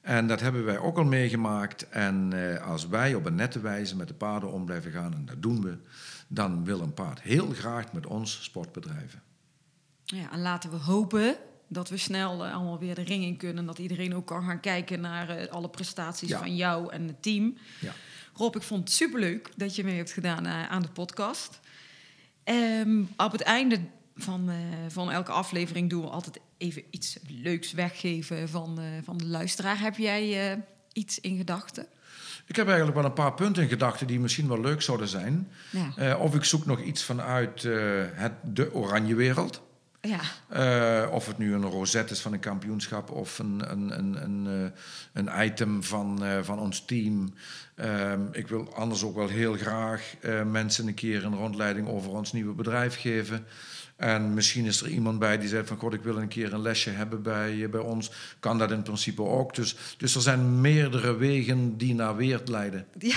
En 0.00 0.26
dat 0.26 0.40
hebben 0.40 0.64
wij 0.64 0.78
ook 0.78 0.96
al 0.98 1.04
meegemaakt. 1.04 1.88
En 1.88 2.32
eh, 2.32 2.66
als 2.66 2.88
wij 2.88 3.14
op 3.14 3.26
een 3.26 3.34
nette 3.34 3.60
wijze 3.60 3.96
met 3.96 4.08
de 4.08 4.14
paarden 4.14 4.52
om 4.52 4.64
blijven 4.64 4.92
gaan, 4.92 5.14
en 5.14 5.24
dat 5.26 5.42
doen 5.42 5.62
we, 5.62 5.76
dan 6.28 6.64
wil 6.64 6.80
een 6.80 6.94
paard 6.94 7.20
heel 7.20 7.48
graag 7.50 7.92
met 7.92 8.06
ons 8.06 8.42
sport 8.44 8.72
bedrijven. 8.72 9.22
Ja, 10.04 10.32
en 10.32 10.40
laten 10.40 10.70
we 10.70 10.76
hopen 10.76 11.36
dat 11.68 11.88
we 11.88 11.96
snel 11.96 12.44
eh, 12.44 12.54
allemaal 12.54 12.78
weer 12.78 12.94
de 12.94 13.02
ring 13.02 13.24
in 13.24 13.36
kunnen. 13.36 13.66
Dat 13.66 13.78
iedereen 13.78 14.14
ook 14.14 14.26
kan 14.26 14.44
gaan 14.44 14.60
kijken 14.60 15.00
naar 15.00 15.28
eh, 15.28 15.52
alle 15.52 15.68
prestaties 15.68 16.28
Ja. 16.28 16.38
van 16.38 16.56
jou 16.56 16.92
en 16.92 17.06
het 17.06 17.22
team. 17.22 17.56
Ja. 17.80 17.92
Rob, 18.36 18.56
ik 18.56 18.62
vond 18.62 18.80
het 18.80 18.92
superleuk 18.92 19.50
dat 19.56 19.76
je 19.76 19.84
mee 19.84 19.96
hebt 19.96 20.12
gedaan 20.12 20.46
eh, 20.46 20.70
aan 20.70 20.82
de 20.82 20.88
podcast. 20.88 21.60
Ehm, 22.44 23.02
op 23.16 23.32
het 23.32 23.40
einde 23.40 23.80
van, 24.16 24.50
eh, 24.50 24.56
van 24.88 25.10
elke 25.10 25.32
aflevering 25.32 25.90
doen 25.90 26.02
we 26.02 26.08
altijd 26.08 26.40
even 26.58 26.82
iets 26.90 27.18
leuks 27.28 27.72
weggeven 27.72 28.48
van, 28.48 28.78
eh, 28.78 28.84
van 29.04 29.16
de 29.16 29.26
luisteraar. 29.26 29.80
Heb 29.80 29.96
jij 29.96 30.62
iets 30.92 31.20
in 31.20 31.36
gedachten? 31.36 31.86
Ik 32.46 32.56
heb 32.56 32.66
eigenlijk 32.66 32.96
wel 32.96 33.04
een 33.04 33.12
paar 33.12 33.34
punten 33.34 33.62
in 33.62 33.68
gedachten 33.68 34.06
die 34.06 34.20
misschien 34.20 34.48
wel 34.48 34.60
leuk 34.60 34.82
zouden 34.82 35.08
zijn. 35.08 35.48
Ja. 35.70 36.16
Of 36.16 36.34
ik 36.34 36.44
zoek 36.44 36.66
nog 36.66 36.80
iets 36.80 37.02
vanuit 37.02 37.62
het, 38.14 38.32
de 38.42 38.74
oranje 38.74 39.14
wereld. 39.14 39.62
Ja, 40.08 40.20
Eh, 40.48 41.10
of 41.12 41.26
het 41.26 41.38
nu 41.38 41.54
een 41.54 41.64
rosette 41.64 42.12
is 42.12 42.20
van 42.20 42.32
een 42.32 42.40
kampioenschap 42.40 43.10
of 43.10 43.38
een, 43.38 43.70
een, 43.70 43.98
een, 43.98 44.22
een, 44.22 44.46
eh, 44.46 44.70
een 45.12 45.46
item 45.46 45.82
van, 45.82 46.24
eh, 46.24 46.38
van 46.42 46.58
ons 46.58 46.84
team. 46.84 47.34
Ehm, 47.74 48.20
ik 48.32 48.48
wil 48.48 48.74
anders 48.74 49.02
ook 49.02 49.14
wel 49.14 49.28
heel 49.28 49.54
graag 49.54 50.14
mensen 50.46 50.86
een 50.86 50.94
keer 50.94 51.24
een 51.24 51.34
rondleiding 51.34 51.88
over 51.88 52.10
ons 52.10 52.32
nieuwe 52.32 52.54
bedrijf 52.54 53.00
geven. 53.00 53.46
En 53.96 54.34
misschien 54.34 54.64
is 54.64 54.80
er 54.80 54.88
iemand 54.88 55.18
bij 55.18 55.38
die 55.38 55.48
zegt 55.48 55.68
van... 55.68 55.76
God, 55.76 55.94
ik 55.94 56.02
wil 56.02 56.16
een 56.16 56.28
keer 56.28 56.52
een 56.52 56.62
lesje 56.62 56.90
hebben 56.90 57.22
bij, 57.22 57.68
bij 57.70 57.80
ons. 57.80 58.10
Kan 58.40 58.58
dat 58.58 58.70
in 58.70 58.82
principe 58.82 59.22
ook. 59.22 59.54
Dus, 59.54 59.76
dus 59.96 60.14
er 60.14 60.20
zijn 60.20 60.60
meerdere 60.60 61.16
wegen 61.16 61.76
die 61.76 61.94
naar 61.94 62.16
Weert 62.16 62.48
leiden. 62.48 62.86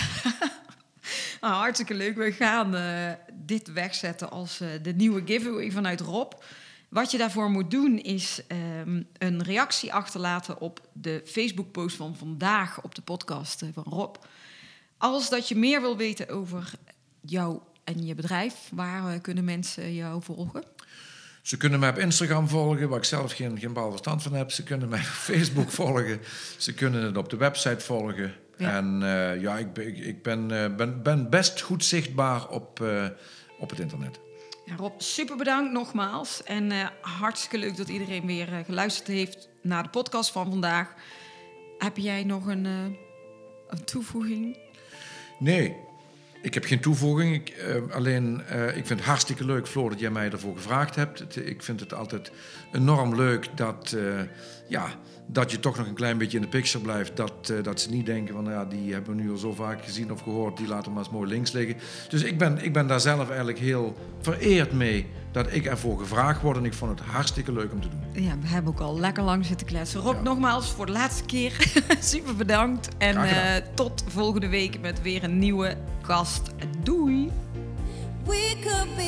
Nou, 1.42 1.54
hartstikke 1.54 1.94
leuk. 1.94 2.16
We 2.16 2.32
gaan 2.32 2.76
dit 3.34 3.74
wegzetten 3.74 4.32
als 4.32 4.58
de 4.82 4.94
nieuwe 4.96 5.22
giveaway 5.26 5.72
vanuit 5.72 6.00
Rob. 6.00 6.32
Wat 6.90 7.12
je 7.12 7.18
daarvoor 7.18 7.50
moet 7.50 7.72
doen 7.72 8.00
is 8.00 8.42
ehm, 8.48 9.02
een 9.18 9.44
reactie 9.44 9.94
achterlaten 9.94 10.60
op 10.62 10.82
de 10.94 11.22
Facebook-post 11.26 11.96
van 11.96 12.16
vandaag 12.16 12.84
op 12.84 12.96
de 12.96 13.02
podcast 13.02 13.62
eh, 13.62 13.70
van 13.74 13.84
Rob. 13.84 14.16
Als 14.98 15.30
dat 15.30 15.48
je 15.48 15.56
meer 15.56 15.82
wil 15.82 15.98
weten 15.98 16.30
over 16.30 16.72
jou 17.22 17.60
en 17.84 18.06
je 18.06 18.16
bedrijf, 18.16 18.70
waar 18.74 19.14
eh, 19.14 19.22
kunnen 19.22 19.44
mensen 19.44 19.94
jou 19.94 20.24
volgen? 20.24 20.64
Ze 21.42 21.58
kunnen 21.58 21.80
mij 21.80 21.90
op 21.90 21.98
Instagram 21.98 22.48
volgen, 22.48 22.90
waar 22.90 22.98
ik 22.98 23.04
zelf 23.04 23.32
geen, 23.32 23.60
geen 23.60 23.74
bal 23.74 23.90
verstand 23.90 24.24
van 24.24 24.34
heb. 24.34 24.52
Ze 24.52 24.64
kunnen 24.64 24.90
mij 24.90 25.00
op 25.14 25.22
Facebook 25.32 25.70
volgen. 25.72 26.20
Ze 26.58 26.74
kunnen 26.74 27.04
het 27.04 27.18
op 27.18 27.30
de 27.30 27.38
website 27.38 27.86
volgen. 27.86 28.34
Ja. 28.58 28.76
En 28.78 29.04
eh, 29.04 29.42
ja, 29.42 29.58
ik, 29.58 29.74
ben- 29.74 29.88
ik, 29.88 29.98
ik 29.98 30.24
ben, 30.24 30.48
ben, 30.78 31.04
ben 31.04 31.30
best 31.30 31.62
goed 31.62 31.86
zichtbaar 31.86 32.48
op, 32.48 32.84
op 33.60 33.70
het 33.70 33.80
internet. 33.80 34.20
Rob, 34.76 35.02
super 35.02 35.36
bedankt 35.36 35.72
nogmaals. 35.72 36.44
En 36.44 36.72
eh, 36.72 36.88
hartstikke 37.02 37.58
leuk 37.58 37.78
dat 37.78 37.90
iedereen 37.90 38.26
weer 38.26 38.54
eh, 38.54 38.66
geluisterd 38.66 39.08
heeft 39.08 39.50
naar 39.62 39.84
de 39.84 39.90
podcast 39.90 40.32
van 40.32 40.50
vandaag. 40.50 40.94
Heb 41.78 41.98
jij 41.98 42.24
nog 42.24 42.46
een, 42.46 42.66
eh, 42.66 42.84
een 43.68 43.86
toevoeging? 43.86 44.58
Nee, 45.40 45.76
ik 46.42 46.54
heb 46.54 46.66
geen 46.66 46.80
toevoeging. 46.80 47.34
Ik, 47.34 47.50
eh, 47.50 47.96
alleen, 47.96 48.42
eh, 48.42 48.68
ik 48.68 48.86
vind 48.86 49.00
het 49.00 49.08
hartstikke 49.08 49.46
leuk, 49.46 49.68
Floor, 49.68 49.90
dat 49.90 50.00
jij 50.00 50.10
mij 50.10 50.32
ervoor 50.32 50.56
gevraagd 50.56 50.96
hebt. 50.96 51.48
Ik 51.48 51.64
vind 51.64 51.80
het 51.80 51.94
altijd 51.94 52.32
enorm 52.72 53.16
leuk 53.16 53.48
dat, 53.56 53.96
eh, 53.98 54.22
ja, 54.68 54.88
dat 55.28 55.52
je 55.52 55.60
toch 55.60 55.78
nog 55.78 55.88
een 55.88 55.94
klein 55.94 56.18
beetje 56.18 56.38
in 56.38 56.44
de 56.44 56.50
picture 56.50 56.84
blijft. 56.84 57.16
Dat, 57.16 57.54
dat 57.64 57.82
ze 57.82 57.90
niet 57.90 58.06
denken 58.06 58.34
van, 58.34 58.46
ja, 58.46 58.66
die 58.66 58.94
hebben 58.94 59.16
we 59.16 59.22
nu 59.22 59.32
al 59.32 59.38
zo 59.38 59.54
vaak 59.54 59.84
gezien 59.84 60.12
of 60.12 60.22
gehoord. 60.22 60.58
Die 60.58 60.68
laten 60.68 60.86
we 60.86 60.90
maar 60.90 61.04
eens 61.04 61.14
mooi 61.14 61.30
links 61.30 61.52
liggen. 61.52 61.78
Dus 62.10 62.24
ik 62.24 62.38
ben, 62.38 62.64
ik 62.64 62.74
ben 62.74 62.88
daar 62.88 63.00
zelf 63.00 63.28
eigenlijk 63.28 63.60
heel 63.60 63.98
vereerd 64.22 64.72
mee 64.72 65.06
dat 65.44 65.54
ik 65.54 65.66
ervoor 65.66 66.00
gevraagd 66.00 66.42
word. 66.42 66.58
En 66.58 66.66
ik 66.66 66.74
vond 66.74 67.00
het 67.00 67.08
hartstikke 67.10 67.52
leuk 67.52 67.72
om 67.72 67.82
te 67.82 67.88
doen. 67.90 68.24
Ja, 68.24 68.32
we 68.42 68.48
hebben 68.48 68.72
ook 68.74 68.80
al 68.80 69.00
lekker 69.00 69.24
lang 69.24 69.46
zitten 69.46 69.68
kletsen. 69.68 70.02
Rob, 70.02 70.16
Ja. 70.16 70.22
nogmaals 70.22 70.72
voor 70.72 70.86
de 70.86 70.92
laatste 70.92 71.24
keer. 71.24 71.72
super 72.00 72.36
bedankt. 72.36 72.88
En 72.98 73.18
eh, 73.24 73.64
tot 73.74 74.04
volgende 74.08 74.48
week 74.48 74.80
met 74.82 75.02
weer 75.02 75.24
een 75.24 75.40
nieuwe 75.40 75.76
gast. 76.02 76.42
Doei! 76.84 77.32
We 78.26 78.56
could 78.64 78.96
be 78.96 79.02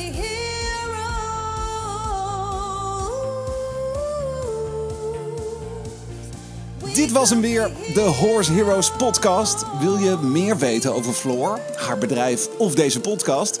heroes. 6.80 6.94
Dit 6.94 7.12
was 7.12 7.30
hem 7.30 7.40
weer, 7.40 7.70
de 7.94 8.00
Horse 8.00 8.52
Heroes 8.52 8.90
podcast. 8.90 9.64
Wil 9.80 9.96
je 9.98 10.16
meer 10.16 10.58
weten 10.58 10.94
over 10.94 11.12
Floor, 11.12 11.58
haar 11.76 11.98
bedrijf 11.98 12.48
of 12.58 12.74
deze 12.74 13.00
podcast? 13.00 13.60